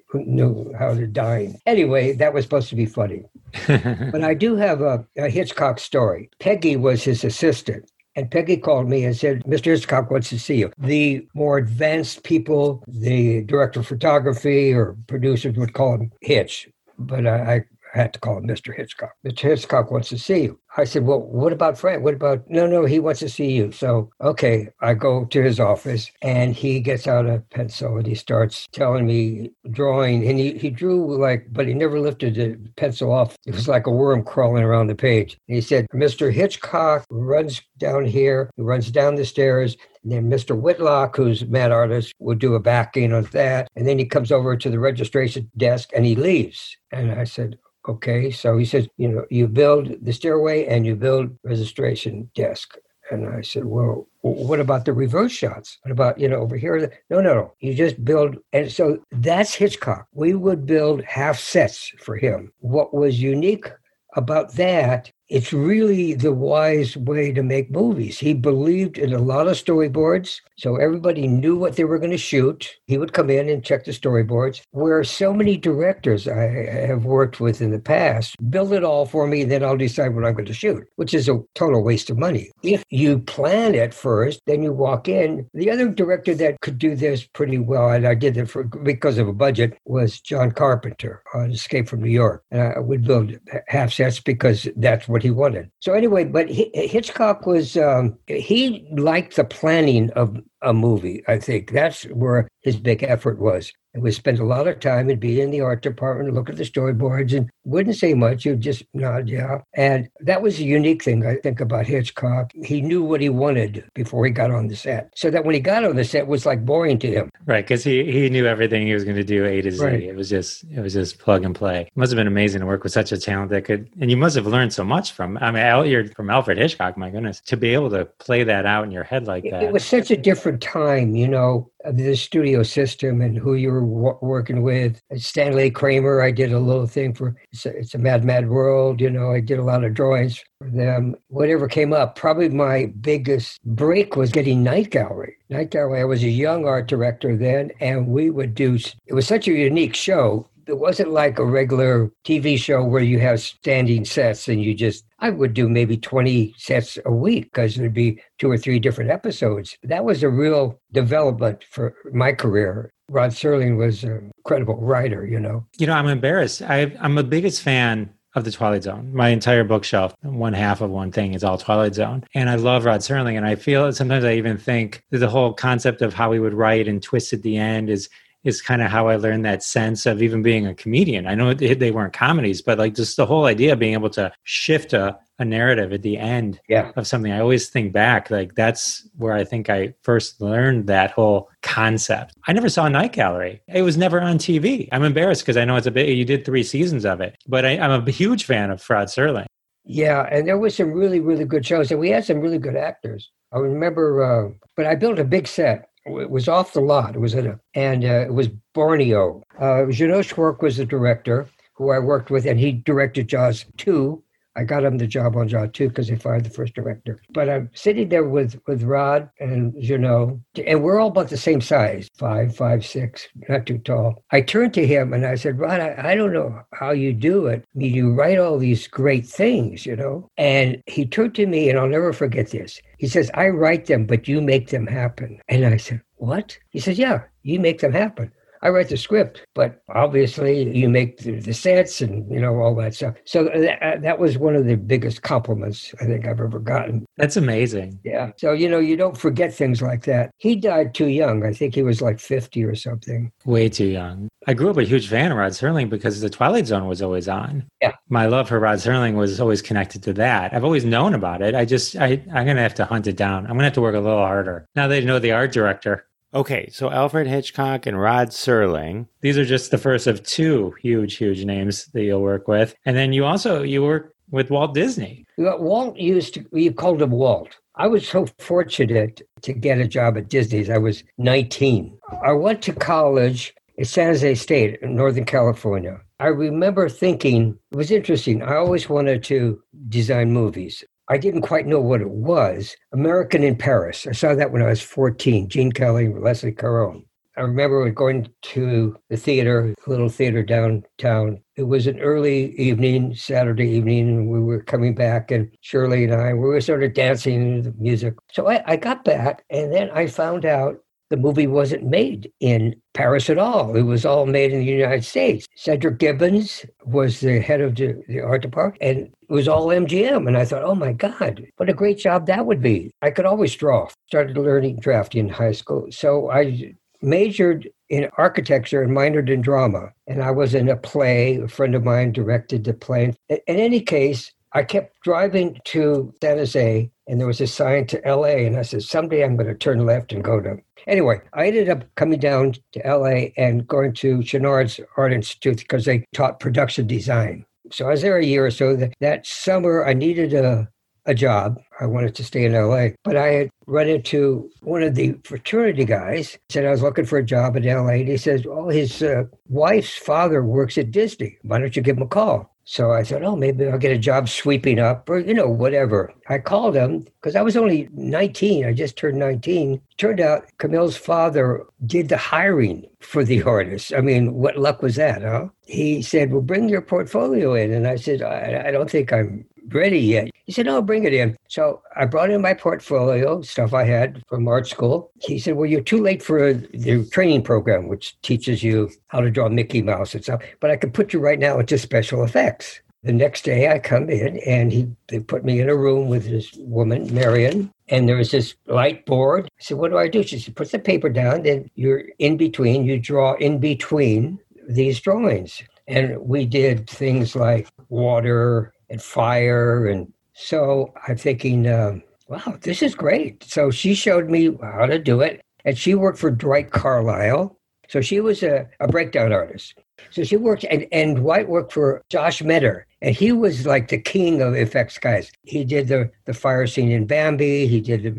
who 0.09 0.25
knew 0.25 0.73
how 0.79 0.95
to 0.95 1.07
dine. 1.07 1.57
Anyway, 1.67 2.13
that 2.15 2.33
was 2.33 2.45
supposed 2.45 2.71
to 2.71 2.77
be 2.77 2.87
funny. 2.87 3.25
but 3.67 4.25
I 4.25 4.35
do 4.35 4.57
have 4.57 4.81
a, 4.81 5.07
a 5.17 5.29
Hitchcock 5.29 5.79
story. 5.79 6.31
Peggy 6.41 6.77
was 6.77 7.05
his 7.05 7.25
assistant. 7.25 7.91
And 8.19 8.29
Peggy 8.29 8.57
called 8.57 8.89
me 8.89 9.05
and 9.05 9.17
said, 9.17 9.45
Mr. 9.45 9.67
Hitchcock 9.67 10.11
wants 10.11 10.29
to 10.31 10.41
see 10.41 10.57
you. 10.57 10.73
The 10.77 11.25
more 11.35 11.57
advanced 11.57 12.25
people, 12.25 12.83
the 12.89 13.45
director 13.45 13.79
of 13.79 13.87
photography 13.87 14.73
or 14.73 14.97
producers 15.07 15.57
would 15.57 15.73
call 15.73 15.95
him 15.95 16.11
Hitch. 16.21 16.69
But 16.99 17.29
I, 17.29 17.55
I 17.55 17.61
had 17.93 18.13
to 18.15 18.21
call 18.21 18.41
Mr. 18.41 18.75
Hitchcock. 18.75 19.13
Mr. 19.25 19.41
Hitchcock 19.41 19.91
wants 19.91 20.09
to 20.11 20.19
see 20.19 20.43
you. 20.43 20.61
I 20.77 20.85
said, 20.85 21.05
Well, 21.05 21.21
what 21.21 21.53
about 21.53 21.79
Frank? 21.79 22.05
What 22.05 22.15
about, 22.15 22.49
no, 22.49 22.67
no, 22.67 22.85
he 22.85 23.01
wants 23.01 23.21
to 23.21 23.29
see 23.29 23.51
you. 23.51 23.73
So, 23.73 24.11
okay, 24.21 24.69
I 24.81 24.95
go 24.95 25.25
to 25.25 25.43
his 25.43 25.59
office 25.59 26.11
and 26.23 26.55
he 26.55 26.79
gets 26.81 27.09
out 27.09 27.27
a 27.27 27.43
pencil 27.51 27.97
and 27.97 28.07
he 28.07 28.15
starts 28.15 28.69
telling 28.73 29.07
me 29.07 29.51
drawing. 29.71 30.27
And 30.27 30.39
he, 30.39 30.57
he 30.57 30.71
drew 30.71 31.19
like, 31.19 31.47
but 31.51 31.67
he 31.67 31.75
never 31.75 31.99
lifted 31.99 32.35
the 32.35 32.71
pencil 32.77 33.13
off. 33.13 33.37
It 33.47 33.55
was 33.55 33.67
like 33.67 33.87
a 33.87 33.91
worm 33.91 34.23
crawling 34.23 34.63
around 34.63 34.87
the 34.87 34.95
page. 34.95 35.39
And 35.49 35.57
he 35.57 35.61
said, 35.61 35.87
Mr. 35.95 36.33
Hitchcock 36.33 37.05
runs 37.11 37.63
down 37.79 38.05
here, 38.05 38.51
he 38.57 38.63
runs 38.63 38.91
down 38.91 39.17
the 39.17 39.25
stairs. 39.25 39.77
And 40.05 40.13
then 40.13 40.31
Mr. 40.31 40.59
Whitlock, 40.59 41.17
who's 41.17 41.45
matte 41.47 41.73
artist, 41.73 42.15
would 42.21 42.39
do 42.39 42.55
a 42.55 42.61
backing 42.61 43.13
on 43.13 43.25
that. 43.33 43.69
And 43.75 43.87
then 43.87 43.99
he 43.99 44.05
comes 44.05 44.31
over 44.31 44.57
to 44.57 44.71
the 44.71 44.79
registration 44.79 45.51
desk 45.57 45.91
and 45.95 46.07
he 46.07 46.15
leaves. 46.15 46.77
And 46.93 47.13
I 47.13 47.25
said, 47.25 47.59
Okay, 47.89 48.31
so 48.31 48.59
he 48.59 48.67
says, 48.67 48.87
you 48.99 49.09
know, 49.09 49.25
you 49.31 49.49
build 49.49 49.95
the 50.03 50.13
stairway 50.13 50.67
and 50.67 50.85
you 50.85 50.95
build 50.95 51.35
registration 51.43 52.31
desk. 52.35 52.77
And 53.11 53.27
I 53.27 53.41
said, 53.41 53.65
well, 53.65 54.07
what 54.21 54.61
about 54.61 54.85
the 54.85 54.93
reverse 54.93 55.33
shots? 55.33 55.79
What 55.83 55.93
about, 55.93 56.21
you 56.21 56.29
know, 56.29 56.37
over 56.37 56.59
here? 56.59 56.93
No, 57.09 57.23
no, 57.23 57.35
no. 57.35 57.55
You 57.61 57.73
just 57.73 58.05
build. 58.05 58.37
And 58.53 58.71
so 58.71 58.99
that's 59.11 59.55
Hitchcock. 59.55 60.07
We 60.13 60.35
would 60.35 60.67
build 60.67 61.03
half 61.05 61.39
sets 61.39 61.91
for 61.99 62.17
him. 62.17 62.53
What 62.59 62.93
was 62.93 63.23
unique 63.23 63.71
about 64.17 64.53
that 64.57 65.11
it's 65.29 65.53
really 65.53 66.15
the 66.15 66.33
wise 66.33 66.97
way 66.97 67.33
to 67.33 67.43
make 67.43 67.71
movies. 67.71 68.19
He 68.19 68.33
believed 68.33 68.97
in 68.97 69.13
a 69.13 69.19
lot 69.19 69.47
of 69.47 69.57
storyboards, 69.57 70.41
so 70.57 70.77
everybody 70.77 71.27
knew 71.27 71.57
what 71.57 71.77
they 71.77 71.85
were 71.85 71.99
going 71.99 72.11
to 72.13 72.19
shoot. 72.19 72.75
He 72.87 72.97
would 72.97 73.13
come 73.13 73.29
in 73.29 73.49
and 73.49 73.65
check 73.65 73.85
the 73.85 73.93
storyboards. 73.93 74.63
Where 74.71 75.05
so 75.05 75.33
many 75.35 75.57
directors 75.57 76.27
I 76.27 76.41
have 76.87 77.05
worked 77.05 77.41
with 77.41 77.61
in 77.61 77.71
the 77.71 77.79
past 77.79 78.37
build 78.51 78.73
it 78.73 78.85
all 78.85 79.05
for 79.05 79.27
me, 79.27 79.45
then 79.45 79.63
I'll 79.63 79.77
decide 79.77 80.15
what 80.15 80.25
I'm 80.25 80.33
going 80.33 80.47
to 80.47 80.55
shoot, 80.55 80.87
which 80.97 81.13
is 81.13 81.29
a 81.29 81.43
total 81.55 81.83
waste 81.83 82.11
of 82.11 82.19
money. 82.19 82.51
If 82.63 82.83
you 82.91 83.19
plan 83.19 83.75
it 83.75 83.93
first, 83.93 84.41
then 84.47 84.63
you 84.63 84.73
walk 84.73 85.09
in. 85.09 85.47
The 85.53 85.71
other 85.71 85.89
director 85.89 86.35
that 86.37 86.61
could 86.61 86.79
do 86.79 86.97
this 86.97 87.27
pretty 87.27 87.59
well, 87.59 87.91
and 87.91 88.07
I 88.07 88.15
did 88.15 88.37
it 88.37 88.49
for 88.49 88.65
because 88.65 89.19
of 89.19 89.29
a 89.29 89.33
budget, 89.33 89.79
was 89.85 90.21
John 90.21 90.53
Carpenter 90.53 91.23
on 91.35 91.51
Escape 91.51 91.89
from 91.89 92.03
New 92.03 92.11
York. 92.11 92.43
And 92.51 92.63
I 92.63 92.79
would 92.79 93.05
build 93.05 93.35
half 93.67 93.93
sets 93.93 94.21
because 94.21 94.69
that's 94.77 95.07
what 95.07 95.18
what 95.19 95.25
he 95.25 95.31
wanted. 95.33 95.69
So 95.81 95.95
anyway, 95.95 96.25
but 96.25 96.49
Hitchcock 96.49 97.45
was 97.45 97.77
um, 97.77 98.17
he 98.29 98.87
liked 98.93 99.35
the 99.35 99.45
planning 99.45 100.11
of 100.13 100.41
a 100.63 100.73
movie. 100.73 101.23
I 101.29 101.39
think 101.39 101.73
that's 101.73 102.05
where 102.05 102.49
his 102.63 102.77
big 102.77 103.03
effort 103.03 103.39
was. 103.39 103.73
And 103.95 104.03
we 104.03 104.13
spent 104.13 104.39
a 104.39 104.45
lot 104.45 104.69
of 104.69 104.81
time 104.81 105.09
and 105.09 105.19
be 105.19 105.41
in 105.41 105.51
the 105.51 105.63
art 105.63 105.83
department, 105.83 106.35
look 106.35 106.51
at 106.51 106.57
the 106.57 106.65
storyboards, 106.65 107.35
and 107.35 107.49
wouldn't 107.65 107.97
say 107.97 108.13
much. 108.13 108.45
You'd 108.45 108.61
just 108.61 108.83
nod, 108.93 109.29
yeah. 109.29 109.61
And 109.75 110.11
that 110.21 110.43
was 110.43 110.59
a 110.59 110.65
unique 110.65 111.03
thing 111.03 111.25
I 111.25 111.37
think 111.37 111.59
about 111.61 111.87
Hitchcock. 111.87 112.53
He 112.63 112.83
knew 112.83 113.03
what 113.03 113.23
he 113.23 113.31
wanted 113.31 113.89
before 113.95 114.27
he 114.27 114.31
got 114.31 114.51
on 114.51 114.69
the 114.69 114.77
set, 114.77 115.11
so 115.17 115.31
that 115.31 115.45
when 115.45 115.55
he 115.55 115.61
got 115.61 115.85
on 115.85 115.97
the 115.97 116.05
set, 116.05 116.23
it 116.23 116.27
was 116.27 116.45
like 116.45 116.67
boring 116.67 116.99
to 116.99 117.11
him. 117.11 117.31
Right, 117.47 117.65
because 117.65 117.83
he 117.83 118.05
he 118.13 118.29
knew 118.29 118.47
everything 118.47 118.87
he 118.87 118.93
was 118.93 119.05
going 119.05 119.17
to 119.17 119.25
do 119.25 119.47
A 119.47 119.63
to 119.63 119.71
Z. 119.71 119.83
Right. 119.83 120.03
It 120.03 120.15
was 120.15 120.29
just 120.29 120.65
it 120.71 120.81
was 120.81 120.93
just 120.93 121.19
plug 121.19 121.45
and 121.45 121.55
play. 121.55 121.83
It 121.83 121.97
must 121.97 122.13
have 122.13 122.17
been 122.17 122.27
amazing 122.27 122.61
to 122.61 122.67
work 122.67 122.83
with 122.83 122.93
such 122.93 123.11
a 123.11 123.19
talent 123.19 123.51
that 123.51 123.65
could, 123.65 123.89
and 124.01 124.11
you 124.11 124.19
must 124.19 124.37
have 124.37 124.47
learned 124.47 124.73
so 124.75 124.85
much 124.85 125.13
from. 125.13 125.39
I 125.39 125.51
mean, 125.51 125.91
you're 125.91 126.09
from 126.09 126.29
Alfred 126.31 126.59
Hitchcock. 126.59 126.97
My 126.99 127.11
goodness, 127.11 127.41
to 127.47 127.57
be 127.57 127.73
able 127.73 127.91
to 127.91 128.05
play 128.05 128.45
that 128.45 128.67
out 128.67 128.85
in 128.85 128.91
your 128.91 129.05
head 129.05 129.27
like 129.27 129.45
that. 129.51 129.63
It 129.63 129.73
was 129.73 129.85
such 129.85 130.11
a 130.11 130.17
different 130.17 130.48
time, 130.57 131.15
you 131.15 131.29
know 131.29 131.71
the 131.93 132.17
studio 132.17 132.63
system 132.63 133.21
and 133.21 133.37
who 133.37 133.55
you 133.55 133.71
were 133.71 133.81
w- 133.81 134.19
working 134.21 134.63
with. 134.63 135.01
Stanley 135.17 135.71
Kramer, 135.71 136.21
I 136.21 136.31
did 136.31 136.53
a 136.53 136.59
little 136.59 136.87
thing 136.87 137.15
for 137.15 137.37
it's 137.53 137.67
a, 137.67 137.77
it's 137.77 137.95
a, 137.95 137.99
Mad 137.99 138.25
Mad 138.25 138.49
World. 138.49 139.01
You 139.01 139.11
know, 139.11 139.33
I 139.33 139.41
did 139.41 139.59
a 139.59 139.65
lot 139.65 139.85
of 139.85 139.95
drawings 139.95 140.43
for 140.61 140.69
them. 140.69 141.15
Whatever 141.29 141.69
came 141.69 141.93
up, 141.93 142.17
probably 142.17 142.49
my 142.49 142.87
biggest 143.01 143.63
break 143.65 144.17
was 144.17 144.31
getting 144.31 144.63
Night 144.63 144.91
Gallery. 144.91 145.37
Night 145.49 145.71
Gallery. 145.71 146.01
I 146.01 146.05
was 146.05 146.23
a 146.23 146.29
young 146.29 146.67
art 146.67 146.89
director 146.89 147.37
then, 147.37 147.71
and 147.81 148.09
we 148.09 148.31
would 148.31 148.55
do. 148.55 148.79
It 149.07 149.15
was 149.15 149.27
such 149.27 149.49
a 149.49 149.53
unique 149.53 149.95
show 149.95 150.49
it 150.69 150.79
wasn't 150.79 151.11
like 151.11 151.39
a 151.39 151.45
regular 151.47 152.13
TV 152.27 152.59
show 152.59 152.85
where 152.85 153.03
you 153.03 153.19
have 153.19 153.41
standing 153.41 154.05
sets 154.05 154.49
and 154.49 154.63
you 154.63 154.75
just, 154.75 155.05
I 155.21 155.31
would 155.31 155.55
do 155.55 155.69
maybe 155.69 155.97
20 155.97 156.55
sets 156.57 156.99
a 157.05 157.13
week 157.13 157.45
because 157.45 157.75
there'd 157.75 157.95
be 157.95 158.21
two 158.39 158.51
or 158.51 158.59
three 158.59 158.79
different 158.79 159.11
episodes. 159.11 159.77
That 159.83 160.05
was 160.05 160.23
a 160.23 160.29
real 160.29 160.81
development 160.93 161.65
for 161.69 161.95
my 162.13 162.33
career. 162.33 162.93
Rod 163.11 163.31
Serling 163.31 163.79
was 163.79 164.05
an 164.05 164.31
incredible 164.37 164.77
writer, 164.77 165.27
you 165.27 165.41
know. 165.41 165.67
You 165.79 165.87
know, 165.87 165.95
I'm 165.95 166.09
embarrassed. 166.09 166.63
I, 166.63 166.95
I'm 167.01 167.15
the 167.15 167.25
biggest 167.25 167.63
fan 167.63 168.13
of 168.35 168.45
the 168.45 168.53
Twilight 168.53 168.83
Zone. 168.83 169.13
My 169.15 169.29
entire 169.31 169.65
bookshelf, 169.65 170.15
one 170.23 170.53
half 170.53 170.81
of 170.81 170.91
one 170.91 171.11
thing 171.11 171.35
is 171.35 171.43
all 171.43 171.59
Twilight 171.59 171.95
Zone. 171.95 172.25
And 172.35 172.51
I 172.51 172.57
love 172.57 172.85
Rod 172.85 173.01
Serling. 173.01 173.37
And 173.37 173.47
I 173.47 173.55
feel 173.55 173.93
sometimes 173.93 174.25
I 174.25 174.35
even 174.35 174.59
think 174.59 175.03
the 175.11 175.29
whole 175.29 175.55
concept 175.55 176.03
of 176.03 176.15
how 176.15 176.33
he 176.33 176.39
would 176.39 176.55
write 176.55 176.87
and 176.87 177.03
twist 177.03 177.33
at 177.33 177.43
the 177.43 177.57
end 177.57 177.89
is 177.91 178.09
is 178.45 178.63
kind 178.63 178.83
of 178.83 178.91
how 178.91 179.09
I 179.09 179.17
learned 179.17 179.45
that 179.45 179.63
sense 179.63 180.07
of 180.07 180.23
even 180.23 180.43
being 180.43 180.67
a 180.67 180.75
comedian. 180.75 181.27
I 181.27 181.35
know 181.35 181.55
they 181.55 181.91
weren't 181.91 182.13
comedies, 182.13 182.63
but 182.63 182.79
like 182.79 182.95
just 182.95 183.17
the 183.17 183.27
whole 183.27 183.47
idea 183.47 183.73
of 183.73 183.79
being 183.79 183.95
able 183.95 184.11
to 184.11 184.33
shift 184.45 184.93
a, 184.93 185.19
a 185.39 185.45
narrative 185.45 185.93
at 185.93 186.03
the 186.03 186.19
end 186.19 186.61
yeah. 186.69 186.93
of 186.97 187.07
something. 187.07 187.33
I 187.33 187.41
always 187.41 187.69
think 187.69 187.93
back, 187.93 188.31
like 188.31 188.55
that's 188.55 189.09
where 189.17 189.33
I 189.33 189.45
think 189.45 189.69
I 189.69 189.95
first 190.03 190.41
learned 190.41 190.87
that 190.87 191.11
whole 191.11 191.51
concept. 191.63 192.35
I 192.47 192.53
never 192.53 192.69
saw 192.69 192.89
Night 192.89 193.13
Gallery. 193.13 193.61
It 193.69 193.83
was 193.83 193.97
never 193.97 194.21
on 194.21 194.39
TV. 194.39 194.89
I'm 194.93 195.05
embarrassed 195.05 195.43
because 195.43 195.57
I 195.57 195.65
know 195.65 195.77
it's 195.77 195.87
a 195.87 195.93
bit, 195.93 196.09
you 196.09 196.25
did 196.25 196.45
three 196.45 196.63
seasons 196.63 197.05
of 197.05 197.21
it, 197.21 197.37
but 197.47 197.65
I, 197.65 197.71
am 197.71 198.07
a 198.07 198.11
huge 198.11 198.45
fan 198.45 198.71
of 198.71 198.89
Rod 198.89 199.09
Serling. 199.09 199.47
Yeah, 199.85 200.29
and 200.31 200.47
there 200.47 200.59
was 200.59 200.77
some 200.77 200.93
really, 200.93 201.19
really 201.19 201.47
good 201.47 201.65
shows, 201.65 201.91
and 201.91 201.99
we 201.99 202.11
had 202.11 202.25
some 202.25 202.41
really 202.41 202.59
good 202.59 202.77
actors. 202.77 203.31
I 203.53 203.59
remember, 203.59 204.23
uh, 204.23 204.51
but 204.77 204.85
I 204.85 204.95
built 204.95 205.19
a 205.19 205.25
big 205.25 205.49
set. 205.49 205.88
It 206.17 206.31
was 206.31 206.49
off 206.49 206.73
the 206.73 206.81
lot. 206.81 207.15
It 207.15 207.21
was 207.21 207.35
at 207.35 207.47
a, 207.47 207.61
and 207.75 208.05
uh, 208.05 208.27
it 208.27 208.33
was 208.33 208.49
Borneo. 208.75 209.43
Uh, 209.59 209.87
Jeannot 209.87 210.25
Szwarc 210.25 210.63
was 210.63 210.77
the 210.77 210.85
director, 210.85 211.49
who 211.75 211.91
I 211.91 211.99
worked 211.99 212.31
with, 212.31 212.47
and 212.47 212.59
he 212.59 212.73
directed 212.73 213.29
Jaws 213.29 213.65
2, 213.77 214.23
I 214.59 214.65
got 214.65 214.85
him 214.85 214.99
the 214.99 215.07
job 215.07 215.37
on 215.37 215.47
Jaws 215.47 215.71
2 215.73 215.89
because 215.89 216.09
they 216.09 216.17
fired 216.17 216.43
the 216.43 216.51
first 216.51 216.75
director. 216.75 217.23
But 217.31 217.49
I'm 217.49 217.71
sitting 217.75 218.09
there 218.09 218.25
with 218.25 218.61
with 218.67 218.83
Rod 218.83 219.31
and 219.39 219.73
Jeannot, 219.81 220.39
and 220.67 220.83
we're 220.83 220.99
all 220.99 221.09
about 221.09 221.29
the 221.29 221.37
same 221.37 221.61
size, 221.61 222.09
five, 222.19 222.57
five, 222.57 222.85
six, 222.85 223.29
not 223.49 223.67
too 223.67 223.79
tall. 223.79 224.25
I 224.33 224.41
turned 224.41 224.75
to 224.75 224.85
him 224.85 225.13
and 225.13 225.25
I 225.25 225.37
said, 225.37 225.61
Rod, 225.61 225.81
I, 225.81 226.11
I 226.11 226.15
don't 226.17 226.33
know 226.33 226.61
how 226.75 226.91
you 226.91 227.13
do 227.13 227.47
it. 227.47 227.65
I 227.73 227.79
mean, 227.79 227.95
you 227.95 228.13
write 228.13 228.39
all 228.39 228.59
these 228.59 228.89
great 228.89 229.27
things, 229.27 229.87
you 229.87 229.95
know. 229.95 230.29
And 230.37 230.83
he 230.87 231.07
turned 231.07 231.37
to 231.37 231.47
me, 231.47 231.71
and 231.71 231.79
I'll 231.79 231.87
never 231.87 232.13
forget 232.13 232.51
this. 232.51 232.81
He 232.99 233.07
says, 233.07 233.31
I 233.35 233.51
write 233.51 233.87
them, 233.87 234.07
but 234.07 234.27
you 234.27 234.41
make 234.41 234.71
them 234.71 234.89
happen. 234.89 235.39
And 235.49 235.65
I 235.65 235.77
said, 235.77 236.03
What? 236.17 236.59
He 236.71 236.81
says, 236.81 236.99
Yeah, 236.99 237.23
you 237.45 237.61
make 237.61 237.81
them 237.81 237.93
happen. 237.93 238.33
I 238.63 238.69
write 238.71 238.89
the 238.89 238.97
script, 238.97 239.47
but 239.55 239.83
obviously 239.89 240.77
you 240.77 240.89
make 240.89 241.19
the, 241.19 241.41
the 241.41 241.55
sets 241.55 242.01
and 242.01 242.31
you 242.31 242.41
know 242.41 242.59
all 242.61 242.75
that 242.77 242.95
stuff. 242.95 243.15
So 243.25 243.45
that, 243.45 243.83
uh, 243.83 244.01
that 244.01 244.19
was 244.19 244.39
one 244.39 244.55
of 244.57 244.67
the 244.67 244.77
biggest 244.77 245.23
compliments 245.23 245.95
I 246.01 246.05
think 246.05 246.27
I've 246.27 246.41
ever 246.41 246.59
gotten. 246.59 247.07
That's 247.17 247.37
amazing. 247.37 247.99
Yeah. 248.05 248.33
So 248.37 248.53
you 248.53 248.69
know 248.69 248.79
you 248.79 248.97
don't 248.97 249.17
forget 249.17 249.55
things 249.55 249.83
like 249.83 250.05
that. 250.05 250.31
He 250.39 250.57
died 250.57 250.95
too 250.95 251.09
young. 251.09 251.45
I 251.45 251.53
think 251.53 251.75
he 251.75 251.83
was 251.83 252.01
like 252.03 252.21
fifty 252.21 252.65
or 252.65 252.75
something. 252.75 253.33
Way 253.45 253.69
too 253.69 253.87
young. 253.87 254.29
I 254.47 254.55
grew 254.55 254.71
up 254.71 254.79
a 254.79 254.85
huge 254.85 255.09
fan 255.09 255.31
of 255.31 255.37
Rod 255.37 255.53
Serling 255.53 255.91
because 255.91 256.21
the 256.21 256.31
Twilight 256.31 256.67
Zone 256.67 256.87
was 256.87 257.03
always 257.03 257.29
on. 257.29 257.67
Yeah. 257.83 257.93
My 258.09 258.27
love 258.27 258.49
for 258.49 258.59
Rod 258.59 258.79
Serling 258.79 259.15
was 259.15 259.41
always 259.41 259.61
connected 259.61 260.03
to 260.05 260.13
that. 260.15 260.55
I've 260.55 260.65
always 260.65 260.85
known 260.85 261.13
about 261.15 261.43
it. 261.43 261.55
I 261.55 261.65
just 261.65 261.97
I 261.97 262.23
I'm 262.33 262.47
gonna 262.47 262.63
have 262.63 262.75
to 262.77 262.85
hunt 262.85 263.07
it 263.07 263.17
down. 263.17 263.45
I'm 263.45 263.53
gonna 263.53 263.65
have 263.65 263.75
to 263.75 263.81
work 263.81 263.95
a 263.95 264.01
little 264.01 264.19
harder. 264.19 264.67
Now 264.75 264.89
they 264.89 265.05
know 265.05 265.19
the 265.19 265.33
art 265.33 265.53
director. 265.53 266.07
Okay, 266.35 266.69
so 266.71 266.91
Alfred 266.91 267.27
Hitchcock 267.27 267.87
and 267.87 267.99
Rod 267.99 268.29
Serling. 268.29 269.07
These 269.23 269.39
are 269.39 269.47
just 269.47 269.71
the 269.71 269.79
first 269.79 270.07
of 270.07 270.23
two 270.23 270.75
huge, 270.83 271.17
huge 271.17 271.45
names 271.45 271.87
that 271.95 272.03
you'll 272.03 272.21
work 272.21 272.47
with. 272.47 272.75
And 272.85 272.97
then 272.97 273.15
you 273.15 273.25
also 273.25 273.63
you 273.63 273.83
work 273.83 274.15
with 274.31 274.51
Walt 274.51 274.75
Disney. 274.75 275.25
Walt 275.39 275.97
used 275.97 276.35
to 276.35 276.45
you 276.53 276.73
called 276.73 277.01
him 277.01 277.13
Walt. 277.13 277.57
I 277.77 277.87
was 277.87 278.07
so 278.07 278.27
fortunate 278.39 279.23
to 279.43 279.53
get 279.53 279.79
a 279.79 279.89
job 279.89 280.19
at 280.19 280.29
Disney's. 280.29 280.69
I 280.69 280.79
was 280.79 281.03
19. 281.17 281.97
I 282.23 282.33
went 282.33 282.61
to 282.63 282.73
college 282.73 283.55
at 283.79 283.87
San 283.87 284.09
Jose 284.09 284.35
State 284.35 284.81
in 284.83 284.97
Northern 284.97 285.25
California. 285.25 285.99
I 286.21 286.27
remember 286.27 286.89
thinking 286.89 287.57
it 287.71 287.77
was 287.77 287.91
interesting. 287.91 288.43
I 288.43 288.57
always 288.57 288.89
wanted 288.89 289.23
to 289.25 289.63
design 289.89 290.33
movies. 290.33 290.85
I 291.11 291.17
didn't 291.17 291.43
quite 291.43 291.67
know 291.67 291.81
what 291.81 292.03
it 292.03 292.11
was. 292.11 292.77
American 292.93 293.43
in 293.43 293.57
Paris. 293.57 294.07
I 294.07 294.13
saw 294.13 294.35
that 294.35 294.53
when 294.53 294.63
I 294.63 294.69
was 294.69 294.83
14. 294.83 295.49
Gene 295.49 295.73
Kelly, 295.73 296.09
Leslie 296.09 296.53
Caron. 296.53 297.05
I 297.39 297.43
remember 297.43 297.89
going 297.91 298.29
to 298.43 298.97
the 299.09 299.17
theater, 299.17 299.73
little 299.87 300.09
theater 300.09 300.43
downtown. 300.43 301.41
It 301.57 301.63
was 301.63 301.87
an 301.87 302.01
early 302.01 302.53
evening, 302.57 303.15
Saturday 303.15 303.69
evening, 303.71 304.09
and 304.09 304.29
we 304.29 304.41
were 304.41 304.61
coming 304.61 304.95
back, 304.95 305.31
and 305.31 305.49
Shirley 305.61 306.03
and 306.03 306.13
I, 306.13 306.35
we 306.35 306.41
were 306.41 306.61
sort 306.61 306.83
of 306.83 306.95
dancing 306.95 307.63
to 307.63 307.71
the 307.71 307.77
music. 307.79 308.15
So 308.33 308.49
I, 308.49 308.65
I 308.67 308.77
got 308.77 309.05
back, 309.05 309.45
and 309.51 309.73
then 309.73 309.89
I 309.91 310.09
found 310.09 310.45
out 310.45 310.79
the 311.11 311.17
movie 311.17 311.47
wasn't 311.47 311.85
made 311.85 312.31
in 312.41 312.75
Paris 312.95 313.31
at 313.31 313.39
all. 313.39 313.77
It 313.77 313.83
was 313.83 314.05
all 314.05 314.27
made 314.27 314.53
in 314.53 314.61
the 314.61 314.65
United 314.65 315.05
States. 315.05 315.47
Cedric 315.57 315.99
Gibbons 315.99 316.67
was 316.85 317.21
the 317.21 317.41
head 317.41 317.61
of 317.61 317.77
the, 317.77 318.03
the 318.09 318.21
art 318.21 318.43
department, 318.43 318.83
and 318.83 318.99
it 319.07 319.33
was 319.33 319.49
all 319.49 319.69
MGM. 319.69 320.27
And 320.27 320.37
I 320.37 320.45
thought, 320.45 320.65
oh 320.65 320.75
my 320.75 320.93
God, 320.93 321.47
what 321.57 321.69
a 321.69 321.75
great 321.75 321.99
job 321.99 322.27
that 322.27 322.47
would 322.47 322.63
be. 322.63 322.91
I 323.03 323.11
could 323.11 323.27
always 323.27 323.55
draw. 323.55 323.89
Started 324.07 324.37
learning 324.37 324.81
drafting 324.81 325.27
in 325.27 325.33
high 325.33 325.53
school. 325.53 325.87
So 325.91 326.31
I 326.31 326.75
majored 327.01 327.69
in 327.89 328.11
architecture 328.19 328.83
and 328.83 328.93
minored 328.93 329.31
in 329.31 329.41
drama. 329.41 329.93
And 330.07 330.23
I 330.23 330.31
was 330.31 330.55
in 330.55 330.69
a 330.69 330.77
play. 330.77 331.37
A 331.37 331.49
friend 331.49 331.75
of 331.75 331.85
mine 331.85 332.13
directed 332.13 332.65
the 332.65 332.75
play. 332.75 333.15
In 333.29 333.41
any 333.47 333.81
case, 333.81 334.33
I 334.53 334.63
kept 334.63 335.01
driving 335.03 335.61
to 335.67 336.13
San 336.23 336.39
Jose, 336.39 336.91
and 337.07 337.21
there 337.21 337.27
was 337.27 337.41
a 337.41 337.47
sign 337.47 337.87
to 337.89 338.01
LA. 338.05 338.47
And 338.47 338.57
I 338.57 338.63
said, 338.63 338.83
someday 338.83 339.23
I'm 339.23 339.37
going 339.37 339.49
to 339.49 339.55
turn 339.55 339.85
left 339.85 340.13
and 340.13 340.25
go 340.25 340.41
to. 340.41 340.57
Anyway, 340.87 341.21
I 341.35 341.47
ended 341.47 341.69
up 341.69 341.85
coming 341.97 342.19
down 342.19 342.55
to 342.73 342.81
LA 342.85 343.31
and 343.37 343.67
going 343.67 343.93
to 343.95 344.23
Chouinard's 344.23 344.81
Art 344.97 345.13
Institute 345.13 345.59
because 345.59 345.85
they 345.85 346.05
taught 346.15 346.41
production 346.41 346.87
design. 346.87 347.45
So 347.71 347.87
I 347.87 347.91
was 347.91 348.03
there 348.03 348.17
a 348.17 348.25
year 348.25 348.47
or 348.47 348.51
so. 348.51 348.75
That, 348.75 348.95
that 349.01 349.27
summer, 349.27 349.85
I 349.85 349.93
needed 349.93 350.33
a, 350.33 350.67
a 351.05 351.15
job. 351.15 351.59
I 351.81 351.87
wanted 351.87 352.15
to 352.15 352.25
stay 352.25 352.47
in 352.47 352.55
LA, 352.55 352.89
but 353.05 353.17
I 353.17 353.27
had 353.29 353.51
run 353.67 353.89
into 353.89 354.51
one 354.61 354.83
of 354.83 354.95
the 354.95 355.15
fraternity 355.25 355.85
guys. 355.85 356.39
Said 356.49 356.65
I 356.65 356.71
was 356.71 356.83
looking 356.83 357.05
for 357.05 357.19
a 357.19 357.25
job 357.25 357.57
in 357.57 357.65
LA, 357.65 357.89
and 357.89 358.09
he 358.09 358.17
says, 358.17 358.47
"Oh, 358.49 358.69
his 358.69 359.03
uh, 359.03 359.25
wife's 359.49 359.95
father 359.95 360.43
works 360.43 360.79
at 360.79 360.91
Disney. 360.91 361.37
Why 361.43 361.59
don't 361.59 361.77
you 361.77 361.83
give 361.83 361.99
him 361.99 362.03
a 362.03 362.09
call?" 362.09 362.55
So 362.71 362.93
I 362.93 363.03
thought, 363.03 363.23
oh, 363.23 363.35
maybe 363.35 363.67
I'll 363.67 363.79
get 363.79 363.93
a 363.93 363.99
job 363.99 364.29
sweeping 364.29 364.79
up 364.79 365.09
or, 365.09 365.21
you 365.21 365.33
know, 365.33 365.49
whatever. 365.49 366.13
I 366.29 366.37
called 366.37 366.77
him 366.77 367.07
because 367.17 367.35
I 367.35 367.41
was 367.41 367.57
only 367.57 367.89
19. 367.93 368.67
I 368.67 368.75
just 368.75 368.99
turned 368.99 369.19
19. 369.19 369.81
Turned 369.97 370.21
out 370.21 370.45
Camille's 370.59 370.95
father 370.95 371.65
did 371.87 372.11
the 372.11 372.19
hiring 372.19 372.85
for 373.01 373.25
the 373.25 373.43
artist. 373.43 373.95
I 373.95 374.03
mean, 374.03 374.35
what 374.35 374.59
luck 374.59 374.83
was 374.83 374.97
that, 374.97 375.23
huh? 375.23 375.49
He 375.65 376.03
said, 376.03 376.31
well, 376.31 376.43
bring 376.43 376.69
your 376.69 376.83
portfolio 376.83 377.55
in. 377.55 377.73
And 377.73 377.87
I 377.87 377.97
said, 377.97 378.21
I, 378.21 378.65
I 378.67 378.71
don't 378.71 378.91
think 378.91 379.15
I'm 379.15 379.47
ready 379.69 380.01
yet. 380.01 380.31
He 380.49 380.55
said, 380.55 380.65
"No, 380.65 380.81
bring 380.81 381.05
it 381.05 381.13
in." 381.13 381.37
So 381.49 381.83
I 381.95 382.07
brought 382.07 382.31
in 382.31 382.41
my 382.41 382.55
portfolio, 382.55 383.43
stuff 383.43 383.75
I 383.75 383.85
had 383.85 384.23
from 384.31 384.49
art 384.49 384.67
school. 384.67 385.11
He 385.21 385.39
said, 385.39 385.57
"Well, 385.57 385.67
you're 385.67 385.83
too 385.83 386.03
late 386.03 386.23
for 386.23 386.55
the 386.55 387.05
training 387.11 387.43
program, 387.43 387.87
which 387.87 388.19
teaches 388.23 388.63
you 388.63 388.89
how 389.09 389.21
to 389.21 389.31
draw 389.31 389.51
Mickey 389.51 389.83
Mouse 389.83 390.15
and 390.15 390.25
stuff. 390.25 390.43
But 390.61 390.71
I 390.71 390.77
could 390.77 390.95
put 390.95 391.13
you 391.13 391.21
right 391.21 391.39
now 391.39 391.59
into 391.59 391.77
special 391.77 392.25
effects." 392.25 392.81
The 393.03 393.13
next 393.13 393.43
day, 393.43 393.69
I 393.69 393.79
come 393.79 394.09
in 394.09 394.39
and 394.39 394.73
he 394.73 394.89
they 395.09 395.21
put 395.21 395.45
me 395.45 395.61
in 395.61 395.69
a 395.69 395.77
room 395.77 396.09
with 396.09 396.25
this 396.31 396.51
woman, 396.57 397.13
Marion, 397.13 397.71
and 397.91 398.09
there 398.09 398.17
was 398.17 398.31
this 398.31 398.55
light 398.67 399.05
board. 399.05 399.45
I 399.45 399.49
said, 399.61 399.77
"What 399.77 399.91
do 399.91 399.99
I 399.99 400.09
do?" 400.09 400.23
She 400.23 400.39
said, 400.39 400.57
"Put 400.57 400.73
the 400.73 400.79
paper 400.79 401.11
down. 401.11 401.43
Then 401.43 401.71
you're 401.75 402.05
in 402.19 402.39
between. 402.39 402.87
You 402.87 402.99
draw 402.99 403.35
in 403.35 403.59
between 403.59 404.39
these 404.67 404.99
drawings." 404.99 405.63
And 405.87 406.17
we 406.23 406.47
did 406.47 406.89
things 406.89 407.37
like 407.37 407.69
water 407.91 408.73
and 408.89 409.03
fire. 409.03 409.87
And 409.87 410.11
so 410.41 410.95
I'm 411.09 411.17
thinking, 411.17 411.67
um, 411.67 412.01
wow, 412.29 412.57
this 412.61 412.81
is 412.81 412.95
great. 412.95 413.43
So 413.43 413.73
she 413.73 413.93
showed 413.95 414.31
me 414.31 414.57
how 414.63 414.87
to 414.87 414.97
do 414.97 415.21
it. 415.21 415.41
And 415.65 415.77
she 415.77 415.97
worked 415.97 416.19
for 416.19 416.31
Dwight 416.31 416.71
Carlisle. 416.71 417.59
So 417.89 418.01
she 418.01 418.21
was 418.21 418.45
a, 418.45 418.69
a 418.79 418.87
breakdown 418.87 419.33
artist. 419.33 419.75
So 420.11 420.23
she 420.23 420.37
worked, 420.37 420.65
and, 420.71 420.87
and 420.93 421.17
Dwight 421.17 421.49
worked 421.49 421.73
for 421.73 422.03
Josh 422.09 422.41
Meador. 422.41 422.87
And 423.03 423.17
he 423.17 423.33
was 423.33 423.67
like 423.67 423.89
the 423.89 423.99
king 423.99 424.41
of 424.41 424.55
effects 424.55 424.97
guys. 424.97 425.33
He 425.43 425.65
did 425.65 425.89
the, 425.89 426.09
the 426.27 426.35
fire 426.35 426.69
scene 426.69 426.93
in 426.93 427.07
Bambi, 427.07 427.67
he 427.67 427.81
did 427.81 428.05
the 428.05 428.13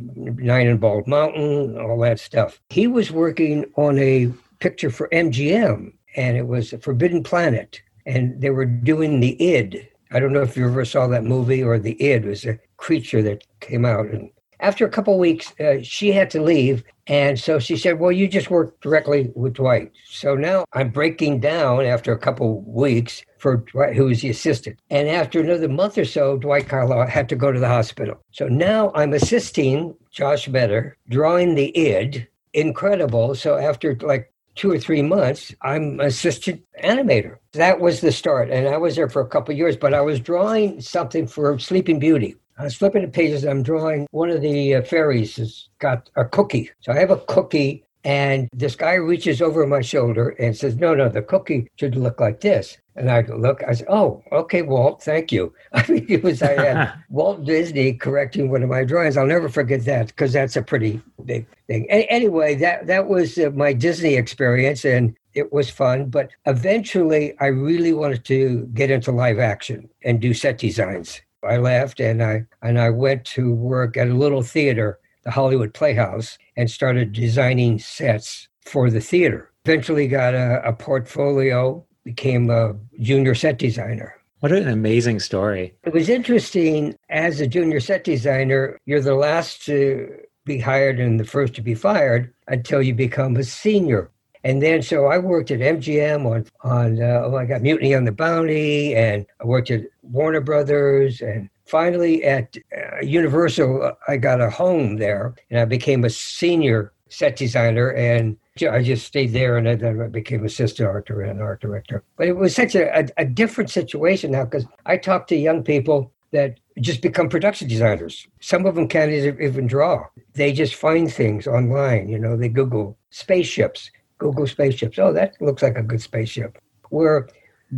Night 0.43 0.67
on 0.67 0.77
Bald 0.77 1.07
Mountain, 1.07 1.79
all 1.79 1.99
that 2.01 2.19
stuff. 2.19 2.59
He 2.69 2.85
was 2.85 3.11
working 3.11 3.65
on 3.77 3.97
a 3.97 4.29
picture 4.59 4.89
for 4.89 5.07
MGM, 5.13 5.93
and 6.17 6.37
it 6.37 6.47
was 6.47 6.73
Forbidden 6.81 7.23
Planet. 7.23 7.81
And 8.05 8.41
they 8.41 8.49
were 8.49 8.65
doing 8.65 9.21
the 9.21 9.41
id, 9.41 9.87
I 10.11 10.19
don't 10.19 10.33
know 10.33 10.41
if 10.41 10.57
you 10.57 10.65
ever 10.65 10.85
saw 10.85 11.07
that 11.07 11.23
movie 11.23 11.63
or 11.63 11.77
The 11.77 12.01
Id 12.01 12.25
was 12.25 12.45
a 12.45 12.59
creature 12.77 13.21
that 13.23 13.43
came 13.59 13.85
out. 13.85 14.07
And 14.07 14.31
after 14.59 14.85
a 14.85 14.89
couple 14.89 15.17
weeks, 15.17 15.53
uh, 15.59 15.81
she 15.83 16.11
had 16.11 16.29
to 16.31 16.41
leave. 16.41 16.83
And 17.07 17.39
so 17.39 17.59
she 17.59 17.77
said, 17.77 17.99
Well, 17.99 18.11
you 18.11 18.27
just 18.27 18.49
work 18.49 18.79
directly 18.81 19.31
with 19.35 19.53
Dwight. 19.53 19.91
So 20.09 20.35
now 20.35 20.65
I'm 20.73 20.89
breaking 20.89 21.39
down 21.39 21.85
after 21.85 22.11
a 22.11 22.19
couple 22.19 22.61
weeks 22.61 23.23
for 23.37 23.57
Dwight, 23.57 23.95
who 23.95 24.05
was 24.05 24.21
the 24.21 24.29
assistant. 24.29 24.79
And 24.89 25.07
after 25.07 25.39
another 25.39 25.69
month 25.69 25.97
or 25.97 26.05
so, 26.05 26.37
Dwight 26.37 26.67
Carlisle 26.67 27.07
had 27.07 27.29
to 27.29 27.35
go 27.35 27.51
to 27.51 27.59
the 27.59 27.67
hospital. 27.67 28.19
So 28.31 28.47
now 28.47 28.91
I'm 28.95 29.13
assisting 29.13 29.95
Josh 30.11 30.47
Meador, 30.47 30.97
drawing 31.09 31.55
the 31.55 31.75
id. 31.77 32.27
Incredible. 32.53 33.35
So 33.35 33.57
after 33.57 33.95
like 34.01 34.33
two 34.59 34.71
or 34.71 34.77
three 34.77 35.01
months, 35.01 35.55
I'm 35.61 36.01
assistant 36.01 36.61
animator. 36.83 37.37
That 37.53 37.79
was 37.79 38.01
the 38.01 38.11
start. 38.11 38.51
And 38.51 38.67
I 38.67 38.75
was 38.75 38.97
there 38.97 39.07
for 39.07 39.21
a 39.21 39.27
couple 39.27 39.55
years, 39.55 39.77
but 39.77 39.93
I 39.93 40.01
was 40.01 40.19
drawing 40.19 40.81
something 40.81 41.27
for 41.27 41.57
Sleeping 41.57 41.97
Beauty. 41.97 42.35
I 42.57 42.65
was 42.65 42.75
flipping 42.75 43.03
the 43.03 43.07
pages. 43.07 43.45
I'm 43.45 43.63
drawing 43.63 44.05
one 44.11 44.29
of 44.29 44.41
the 44.41 44.75
uh, 44.75 44.81
fairies 44.81 45.37
has 45.37 45.69
got 45.79 46.09
a 46.17 46.25
cookie. 46.25 46.69
So 46.81 46.91
I 46.91 46.99
have 46.99 47.09
a 47.09 47.21
cookie, 47.21 47.85
and 48.03 48.49
this 48.51 48.75
guy 48.75 48.95
reaches 48.95 49.41
over 49.41 49.65
my 49.65 49.79
shoulder 49.79 50.35
and 50.37 50.57
says, 50.57 50.75
No, 50.75 50.93
no, 50.93 51.07
the 51.07 51.21
cookie 51.21 51.69
should 51.77 51.95
look 51.95 52.19
like 52.19 52.41
this. 52.41 52.77
And 52.99 53.09
I 53.09 53.21
look, 53.21 53.63
I 53.65 53.73
said, 53.73 53.87
Oh, 53.89 54.21
okay, 54.31 54.61
Walt, 54.61 55.01
thank 55.01 55.31
you. 55.31 55.53
I 55.73 55.89
mean, 55.89 56.05
it 56.09 56.21
was 56.21 56.41
I 56.43 56.51
had 56.51 56.93
Walt 57.09 57.45
Disney 57.45 57.93
correcting 57.93 58.51
one 58.51 58.61
of 58.61 58.69
my 58.69 58.83
drawings. 58.83 59.15
I'll 59.15 59.25
never 59.25 59.47
forget 59.47 59.85
that 59.85 60.07
because 60.07 60.33
that's 60.33 60.57
a 60.57 60.61
pretty 60.61 61.01
big 61.25 61.47
thing. 61.67 61.85
A- 61.89 62.05
anyway, 62.11 62.55
that, 62.55 62.87
that 62.87 63.07
was 63.07 63.37
uh, 63.37 63.51
my 63.55 63.71
Disney 63.71 64.15
experience 64.15 64.83
and 64.83 65.15
it 65.33 65.53
was 65.53 65.69
fun. 65.69 66.09
But 66.09 66.31
eventually, 66.45 67.33
I 67.39 67.47
really 67.47 67.93
wanted 67.93 68.25
to 68.25 68.67
get 68.73 68.91
into 68.91 69.11
live 69.13 69.39
action 69.39 69.89
and 70.03 70.19
do 70.19 70.33
set 70.33 70.57
designs. 70.57 71.21
I 71.43 71.57
left 71.57 72.01
and 72.01 72.21
I 72.21 72.45
and 72.61 72.79
I 72.79 72.89
went 72.89 73.23
to 73.25 73.53
work 73.53 73.95
at 73.95 74.09
a 74.09 74.13
little 74.13 74.43
theater, 74.43 74.99
the 75.23 75.31
Hollywood 75.31 75.73
Playhouse, 75.73 76.37
and 76.57 76.69
started 76.69 77.13
designing 77.13 77.79
sets 77.79 78.49
for 78.65 78.89
the 78.89 78.99
theater. 78.99 79.51
Eventually 79.65 80.07
got 80.07 80.33
a, 80.33 80.61
a 80.67 80.73
portfolio, 80.73 81.85
became 82.15 82.49
a 82.49 82.75
junior 82.99 83.35
set 83.35 83.59
designer. 83.59 84.15
What 84.39 84.51
an 84.51 84.67
amazing 84.67 85.19
story. 85.19 85.75
It 85.83 85.93
was 85.93 86.09
interesting 86.09 86.95
as 87.09 87.39
a 87.39 87.45
junior 87.45 87.79
set 87.79 88.03
designer, 88.03 88.79
you're 88.85 89.01
the 89.01 89.13
last 89.13 89.63
to 89.65 90.09
be 90.43 90.57
hired 90.57 90.99
and 90.99 91.19
the 91.19 91.25
first 91.25 91.53
to 91.55 91.61
be 91.61 91.75
fired 91.75 92.33
until 92.47 92.81
you 92.81 92.95
become 92.95 93.35
a 93.35 93.43
senior. 93.43 94.09
And 94.43 94.63
then, 94.63 94.81
so 94.81 95.07
I 95.07 95.17
worked 95.19 95.51
at 95.51 95.59
MGM 95.59 96.25
on, 96.25 96.45
on 96.63 97.01
uh, 97.01 97.23
oh, 97.25 97.35
I 97.35 97.45
got 97.45 97.61
Mutiny 97.61 97.93
on 97.93 98.05
the 98.05 98.11
Bounty, 98.11 98.95
and 98.95 99.25
I 99.41 99.45
worked 99.45 99.69
at 99.69 99.81
Warner 100.01 100.41
Brothers, 100.41 101.21
and 101.21 101.49
finally 101.65 102.23
at 102.23 102.57
uh, 102.75 103.01
Universal, 103.01 103.91
I 104.07 104.15
got 104.17 104.41
a 104.41 104.49
home 104.49 104.95
there, 104.95 105.35
and 105.51 105.59
I 105.59 105.65
became 105.65 106.05
a 106.05 106.09
senior 106.09 106.93
set 107.09 107.35
designer, 107.35 107.91
and 107.91 108.37
I 108.63 108.83
just 108.83 109.05
stayed 109.05 109.33
there, 109.33 109.57
and 109.57 109.67
then 109.67 110.01
I 110.01 110.07
became 110.07 110.45
assistant 110.45 110.87
art 110.87 111.07
director 111.07 111.31
and 111.31 111.41
art 111.41 111.61
director. 111.61 112.03
But 112.17 112.27
it 112.27 112.35
was 112.35 112.55
such 112.55 112.75
a, 112.75 112.99
a, 112.99 113.07
a 113.17 113.25
different 113.25 113.69
situation 113.69 114.31
now 114.31 114.45
because 114.45 114.65
I 114.85 114.97
talk 114.97 115.27
to 115.27 115.35
young 115.35 115.63
people 115.63 116.11
that 116.31 116.59
just 116.79 117.01
become 117.01 117.29
production 117.29 117.67
designers. 117.67 118.27
Some 118.39 118.65
of 118.65 118.75
them 118.75 118.87
can't 118.87 119.11
even 119.11 119.67
draw. 119.67 120.05
They 120.33 120.53
just 120.53 120.75
find 120.75 121.11
things 121.11 121.47
online. 121.47 122.07
You 122.07 122.19
know, 122.19 122.37
they 122.37 122.49
Google 122.49 122.97
spaceships 123.09 123.89
Google 124.19 124.45
spaceships. 124.45 124.99
Oh, 124.99 125.11
that 125.13 125.41
looks 125.41 125.63
like 125.63 125.77
a 125.77 125.81
good 125.81 126.01
spaceship. 126.01 126.59
Where 126.89 127.27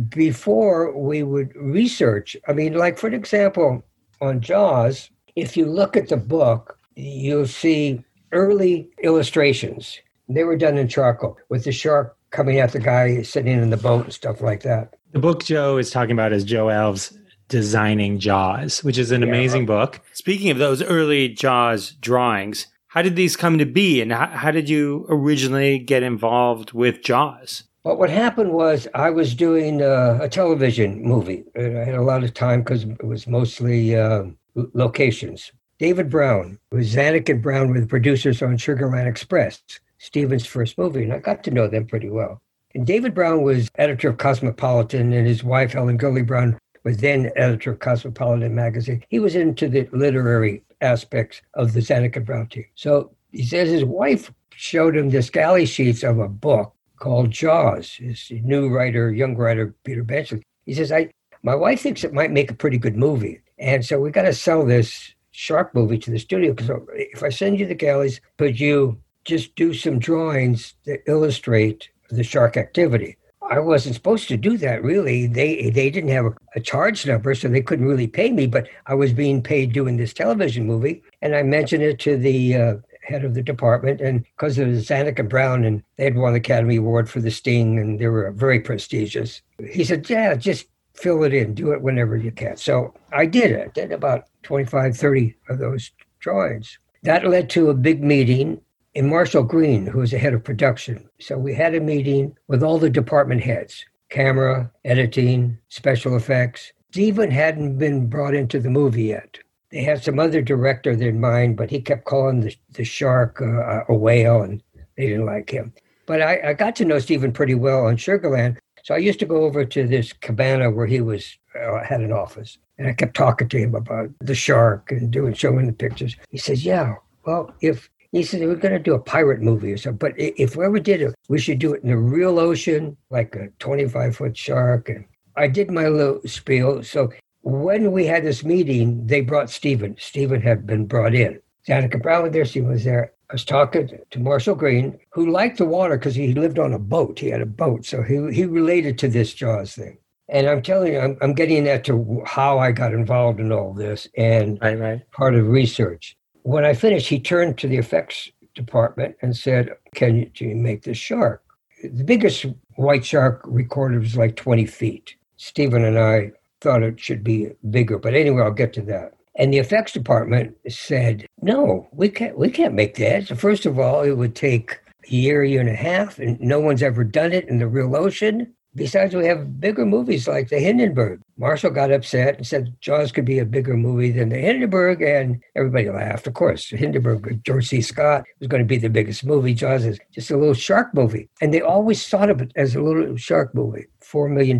before 0.08 0.96
we 0.96 1.22
would 1.22 1.54
research, 1.56 2.36
I 2.46 2.52
mean, 2.52 2.74
like 2.74 2.98
for 2.98 3.08
example, 3.08 3.82
on 4.20 4.40
Jaws, 4.40 5.10
if 5.36 5.56
you 5.56 5.64
look 5.64 5.96
at 5.96 6.08
the 6.08 6.16
book, 6.16 6.78
you'll 6.94 7.46
see 7.46 8.04
early 8.32 8.90
illustrations. 9.02 9.98
They 10.34 10.44
were 10.44 10.56
done 10.56 10.78
in 10.78 10.88
charcoal 10.88 11.36
with 11.48 11.64
the 11.64 11.72
shark 11.72 12.16
coming 12.30 12.58
at 12.58 12.72
the 12.72 12.80
guy 12.80 13.22
sitting 13.22 13.60
in 13.60 13.70
the 13.70 13.76
boat 13.76 14.04
and 14.04 14.12
stuff 14.12 14.40
like 14.40 14.62
that. 14.62 14.94
The 15.12 15.18
book 15.18 15.44
Joe 15.44 15.76
is 15.76 15.90
talking 15.90 16.12
about 16.12 16.32
is 16.32 16.44
Joe 16.44 16.66
Alves 16.66 17.16
designing 17.48 18.18
Jaws, 18.18 18.82
which 18.82 18.96
is 18.96 19.10
an 19.10 19.22
yeah. 19.22 19.28
amazing 19.28 19.66
book. 19.66 20.00
Speaking 20.14 20.50
of 20.50 20.58
those 20.58 20.82
early 20.82 21.28
Jaws 21.28 21.90
drawings, 21.92 22.66
how 22.88 23.02
did 23.02 23.16
these 23.16 23.36
come 23.36 23.58
to 23.58 23.66
be, 23.66 24.00
and 24.00 24.12
how, 24.12 24.26
how 24.26 24.50
did 24.50 24.68
you 24.68 25.06
originally 25.08 25.78
get 25.78 26.02
involved 26.02 26.72
with 26.72 27.02
Jaws? 27.02 27.64
Well, 27.84 27.96
what 27.96 28.10
happened 28.10 28.52
was 28.52 28.86
I 28.94 29.10
was 29.10 29.34
doing 29.34 29.82
uh, 29.82 30.18
a 30.20 30.28
television 30.28 31.02
movie. 31.02 31.44
And 31.54 31.78
I 31.78 31.84
had 31.84 31.94
a 31.94 32.02
lot 32.02 32.22
of 32.22 32.32
time 32.32 32.60
because 32.60 32.84
it 32.84 33.04
was 33.04 33.26
mostly 33.26 33.96
uh, 33.96 34.24
locations. 34.54 35.50
David 35.78 36.08
Brown 36.08 36.58
was 36.70 36.94
Zanuck 36.94 37.28
and 37.28 37.42
Brown 37.42 37.70
were 37.70 37.80
the 37.80 37.86
producers 37.86 38.40
on 38.40 38.56
Sugarland 38.56 39.08
Express, 39.08 39.60
Steven's 40.02 40.44
first 40.44 40.76
movie, 40.76 41.04
and 41.04 41.12
I 41.12 41.20
got 41.20 41.44
to 41.44 41.52
know 41.52 41.68
them 41.68 41.86
pretty 41.86 42.10
well. 42.10 42.42
And 42.74 42.84
David 42.84 43.14
Brown 43.14 43.42
was 43.42 43.70
editor 43.76 44.08
of 44.08 44.18
Cosmopolitan, 44.18 45.12
and 45.12 45.26
his 45.28 45.44
wife 45.44 45.72
Helen 45.72 45.96
Gurley 45.96 46.22
Brown 46.22 46.58
was 46.82 46.96
then 46.96 47.30
editor 47.36 47.70
of 47.70 47.78
Cosmopolitan 47.78 48.52
magazine. 48.52 49.04
He 49.08 49.20
was 49.20 49.36
into 49.36 49.68
the 49.68 49.88
literary 49.92 50.64
aspects 50.80 51.40
of 51.54 51.72
the 51.72 51.80
Zanuck 51.80 52.24
Brown 52.24 52.48
team. 52.48 52.64
So 52.74 53.12
he 53.30 53.44
says 53.44 53.68
his 53.68 53.84
wife 53.84 54.32
showed 54.56 54.96
him 54.96 55.10
the 55.10 55.22
galley 55.32 55.66
sheets 55.66 56.02
of 56.02 56.18
a 56.18 56.28
book 56.28 56.74
called 56.96 57.30
Jaws. 57.30 57.92
His 57.92 58.28
new 58.42 58.68
writer, 58.68 59.12
young 59.12 59.36
writer 59.36 59.72
Peter 59.84 60.02
Benchley. 60.02 60.42
He 60.66 60.74
says, 60.74 60.90
"I 60.90 61.10
my 61.44 61.54
wife 61.54 61.80
thinks 61.80 62.02
it 62.02 62.12
might 62.12 62.32
make 62.32 62.50
a 62.50 62.54
pretty 62.54 62.78
good 62.78 62.96
movie, 62.96 63.40
and 63.56 63.84
so 63.84 64.00
we 64.00 64.10
got 64.10 64.22
to 64.22 64.34
sell 64.34 64.66
this 64.66 65.14
shark 65.30 65.74
movie 65.76 65.98
to 65.98 66.10
the 66.10 66.18
studio 66.18 66.52
because 66.52 66.76
if 66.94 67.22
I 67.22 67.28
send 67.28 67.60
you 67.60 67.66
the 67.66 67.74
galleys, 67.74 68.20
could 68.36 68.58
you 68.58 68.98
just 69.24 69.54
do 69.56 69.74
some 69.74 69.98
drawings 69.98 70.74
that 70.86 71.02
illustrate 71.06 71.90
the 72.10 72.24
shark 72.24 72.56
activity?" 72.56 73.16
I 73.52 73.58
wasn't 73.58 73.94
supposed 73.94 74.28
to 74.28 74.36
do 74.36 74.56
that 74.58 74.82
really. 74.82 75.26
They 75.26 75.68
they 75.68 75.90
didn't 75.90 76.10
have 76.10 76.32
a, 76.54 76.60
charge 76.60 77.06
number, 77.06 77.34
so 77.34 77.48
they 77.48 77.60
couldn't 77.60 77.86
really 77.86 78.06
pay 78.06 78.30
me. 78.30 78.46
But 78.46 78.68
I 78.86 78.94
was 78.94 79.12
being 79.12 79.42
paid 79.42 79.72
doing 79.72 79.96
this 79.96 80.14
television 80.14 80.66
movie, 80.66 81.02
and 81.20 81.36
I 81.36 81.42
mentioned 81.42 81.82
it 81.82 81.98
to 82.00 82.16
the 82.16 82.56
uh, 82.56 82.74
head 83.02 83.24
of 83.24 83.34
the 83.34 83.42
department, 83.42 84.00
and 84.00 84.24
because 84.24 84.58
it 84.58 84.66
was 84.66 84.86
Zanuck 84.86 85.18
and 85.18 85.28
Brown, 85.28 85.64
and 85.64 85.82
they 85.96 86.04
had 86.04 86.16
won 86.16 86.32
the 86.32 86.38
Academy 86.38 86.76
Award 86.76 87.10
for 87.10 87.20
The 87.20 87.30
Sting, 87.30 87.78
and 87.78 87.98
they 87.98 88.06
were 88.06 88.30
very 88.30 88.60
prestigious. 88.60 89.42
He 89.70 89.84
said, 89.84 90.08
"Yeah, 90.08 90.34
just 90.34 90.66
fill 90.94 91.22
it 91.24 91.34
in, 91.34 91.54
do 91.54 91.72
it 91.72 91.82
whenever 91.82 92.16
you 92.16 92.30
can." 92.30 92.56
So 92.56 92.94
I 93.12 93.26
did 93.26 93.50
it. 93.50 93.74
Did 93.74 93.92
about 93.92 94.28
25, 94.44 94.96
30 94.96 95.34
of 95.50 95.58
those 95.58 95.90
drawings. 96.20 96.78
That 97.02 97.26
led 97.26 97.50
to 97.50 97.68
a 97.68 97.74
big 97.74 98.02
meeting 98.02 98.60
and 98.94 99.08
Marshall 99.08 99.42
Green, 99.42 99.86
who 99.86 100.00
was 100.00 100.10
the 100.10 100.18
head 100.18 100.34
of 100.34 100.44
production. 100.44 101.08
So 101.18 101.38
we 101.38 101.54
had 101.54 101.74
a 101.74 101.80
meeting 101.80 102.36
with 102.48 102.62
all 102.62 102.78
the 102.78 102.90
department 102.90 103.42
heads 103.42 103.84
camera, 104.10 104.70
editing, 104.84 105.56
special 105.70 106.14
effects. 106.14 106.72
Steven 106.90 107.30
hadn't 107.30 107.78
been 107.78 108.06
brought 108.06 108.34
into 108.34 108.60
the 108.60 108.68
movie 108.68 109.04
yet. 109.04 109.38
They 109.70 109.82
had 109.82 110.04
some 110.04 110.18
other 110.18 110.42
director 110.42 110.90
in 110.90 111.18
mind, 111.18 111.56
but 111.56 111.70
he 111.70 111.80
kept 111.80 112.04
calling 112.04 112.40
the, 112.40 112.54
the 112.72 112.84
shark 112.84 113.40
uh, 113.40 113.84
a 113.88 113.94
whale, 113.94 114.42
and 114.42 114.62
they 114.98 115.06
didn't 115.06 115.24
like 115.24 115.48
him. 115.48 115.72
But 116.04 116.20
I, 116.20 116.50
I 116.50 116.52
got 116.52 116.76
to 116.76 116.84
know 116.84 116.98
Steven 116.98 117.32
pretty 117.32 117.54
well 117.54 117.86
on 117.86 117.96
Sugarland. 117.96 118.58
So 118.84 118.94
I 118.94 118.98
used 118.98 119.18
to 119.20 119.26
go 119.26 119.44
over 119.44 119.64
to 119.64 119.86
this 119.86 120.12
cabana 120.12 120.70
where 120.70 120.86
he 120.86 121.00
was 121.00 121.38
uh, 121.58 121.82
had 121.82 122.02
an 122.02 122.12
office, 122.12 122.58
and 122.76 122.88
I 122.88 122.92
kept 122.92 123.16
talking 123.16 123.48
to 123.48 123.58
him 123.58 123.74
about 123.74 124.10
the 124.20 124.34
shark 124.34 124.90
and 124.90 125.10
doing 125.10 125.32
showing 125.32 125.66
the 125.66 125.72
pictures. 125.72 126.16
He 126.28 126.36
says, 126.36 126.66
"Yeah, 126.66 126.96
well, 127.24 127.54
if 127.62 127.88
he 128.12 128.22
said, 128.22 128.42
We're 128.42 128.54
going 128.54 128.74
to 128.74 128.78
do 128.78 128.94
a 128.94 129.00
pirate 129.00 129.40
movie 129.40 129.72
or 129.72 129.78
something. 129.78 129.98
But 129.98 130.12
if 130.16 130.54
we 130.54 130.64
ever 130.64 130.78
did 130.78 131.00
it, 131.00 131.14
we 131.28 131.38
should 131.38 131.58
do 131.58 131.72
it 131.74 131.82
in 131.82 131.88
the 131.88 131.96
real 131.96 132.38
ocean, 132.38 132.96
like 133.10 133.34
a 133.34 133.48
25 133.58 134.16
foot 134.16 134.36
shark. 134.36 134.90
And 134.90 135.04
I 135.36 135.48
did 135.48 135.70
my 135.70 135.88
little 135.88 136.20
spiel. 136.26 136.82
So 136.84 137.10
when 137.40 137.90
we 137.90 138.06
had 138.06 138.22
this 138.22 138.44
meeting, 138.44 139.06
they 139.06 139.22
brought 139.22 139.50
Steven. 139.50 139.96
Steven 139.98 140.40
had 140.40 140.66
been 140.66 140.86
brought 140.86 141.14
in. 141.14 141.40
Zanuck 141.66 141.94
and 141.94 142.02
Brown 142.02 142.24
was 142.24 142.32
there, 142.32 142.44
Steven 142.44 142.68
was 142.68 142.84
there. 142.84 143.12
I 143.30 143.34
was 143.34 143.44
talking 143.44 143.88
to 144.10 144.18
Marshall 144.18 144.54
Green, 144.56 144.98
who 145.10 145.30
liked 145.30 145.56
the 145.56 145.64
water 145.64 145.96
because 145.96 146.14
he 146.14 146.34
lived 146.34 146.58
on 146.58 146.74
a 146.74 146.78
boat. 146.78 147.18
He 147.18 147.28
had 147.28 147.40
a 147.40 147.46
boat. 147.46 147.86
So 147.86 148.02
he, 148.02 148.30
he 148.32 148.44
related 148.44 148.98
to 148.98 149.08
this 149.08 149.32
Jaws 149.32 149.74
thing. 149.74 149.96
And 150.28 150.46
I'm 150.46 150.62
telling 150.62 150.92
you, 150.92 150.98
I'm, 150.98 151.16
I'm 151.22 151.32
getting 151.32 151.64
that 151.64 151.84
to 151.84 152.22
how 152.26 152.58
I 152.58 152.72
got 152.72 152.92
involved 152.92 153.40
in 153.40 153.52
all 153.52 153.72
this 153.72 154.06
and 154.16 154.58
right, 154.60 154.78
right. 154.78 155.10
part 155.12 155.34
of 155.34 155.48
research. 155.48 156.16
When 156.42 156.64
I 156.64 156.74
finished, 156.74 157.08
he 157.08 157.20
turned 157.20 157.58
to 157.58 157.68
the 157.68 157.76
effects 157.76 158.30
department 158.54 159.16
and 159.22 159.36
said, 159.36 159.70
Can 159.94 160.16
you, 160.16 160.30
can 160.34 160.50
you 160.50 160.56
make 160.56 160.82
this 160.82 160.98
shark? 160.98 161.42
The 161.82 162.04
biggest 162.04 162.46
white 162.76 163.04
shark 163.04 163.42
recorded 163.44 164.00
was 164.00 164.16
like 164.16 164.36
20 164.36 164.66
feet. 164.66 165.14
Steven 165.36 165.84
and 165.84 165.98
I 165.98 166.32
thought 166.60 166.82
it 166.82 167.00
should 167.00 167.24
be 167.24 167.50
bigger, 167.70 167.98
but 167.98 168.14
anyway, 168.14 168.42
I'll 168.42 168.52
get 168.52 168.72
to 168.74 168.82
that. 168.82 169.14
And 169.34 169.52
the 169.52 169.58
effects 169.58 169.92
department 169.92 170.56
said, 170.68 171.26
"No, 171.40 171.88
we 171.92 172.08
can't. 172.10 172.38
We 172.38 172.50
can't 172.50 172.74
make 172.74 172.96
that. 172.96 173.26
So 173.26 173.34
first 173.34 173.66
of 173.66 173.78
all, 173.78 174.02
it 174.02 174.12
would 174.12 174.36
take 174.36 174.78
a 175.10 175.10
year, 175.10 175.42
year 175.42 175.60
and 175.60 175.70
a 175.70 175.74
half, 175.74 176.18
and 176.18 176.38
no 176.40 176.60
one's 176.60 176.82
ever 176.82 177.02
done 177.02 177.32
it 177.32 177.48
in 177.48 177.58
the 177.58 177.66
real 177.66 177.96
ocean. 177.96 178.52
Besides, 178.74 179.14
we 179.14 179.26
have 179.26 179.60
bigger 179.60 179.84
movies 179.84 180.26
like 180.26 180.48
The 180.48 180.58
Hindenburg. 180.58 181.20
Marshall 181.36 181.70
got 181.70 181.92
upset 181.92 182.36
and 182.36 182.46
said 182.46 182.74
Jaws 182.80 183.12
could 183.12 183.26
be 183.26 183.38
a 183.38 183.44
bigger 183.44 183.76
movie 183.76 184.12
than 184.12 184.30
The 184.30 184.38
Hindenburg, 184.38 185.02
and 185.02 185.42
everybody 185.54 185.90
laughed. 185.90 186.26
Of 186.26 186.32
course, 186.32 186.70
Hindenburg, 186.70 187.44
George 187.44 187.68
C. 187.68 187.82
Scott 187.82 188.24
was 188.38 188.48
going 188.48 188.62
to 188.62 188.66
be 188.66 188.78
the 188.78 188.88
biggest 188.88 189.26
movie. 189.26 189.52
Jaws 189.52 189.84
is 189.84 189.98
just 190.14 190.30
a 190.30 190.38
little 190.38 190.54
shark 190.54 190.94
movie. 190.94 191.28
And 191.42 191.52
they 191.52 191.60
always 191.60 192.08
thought 192.08 192.30
of 192.30 192.40
it 192.40 192.50
as 192.56 192.74
a 192.74 192.80
little 192.80 193.16
shark 193.16 193.54
movie, 193.54 193.86
$4 194.02 194.30
million 194.30 194.58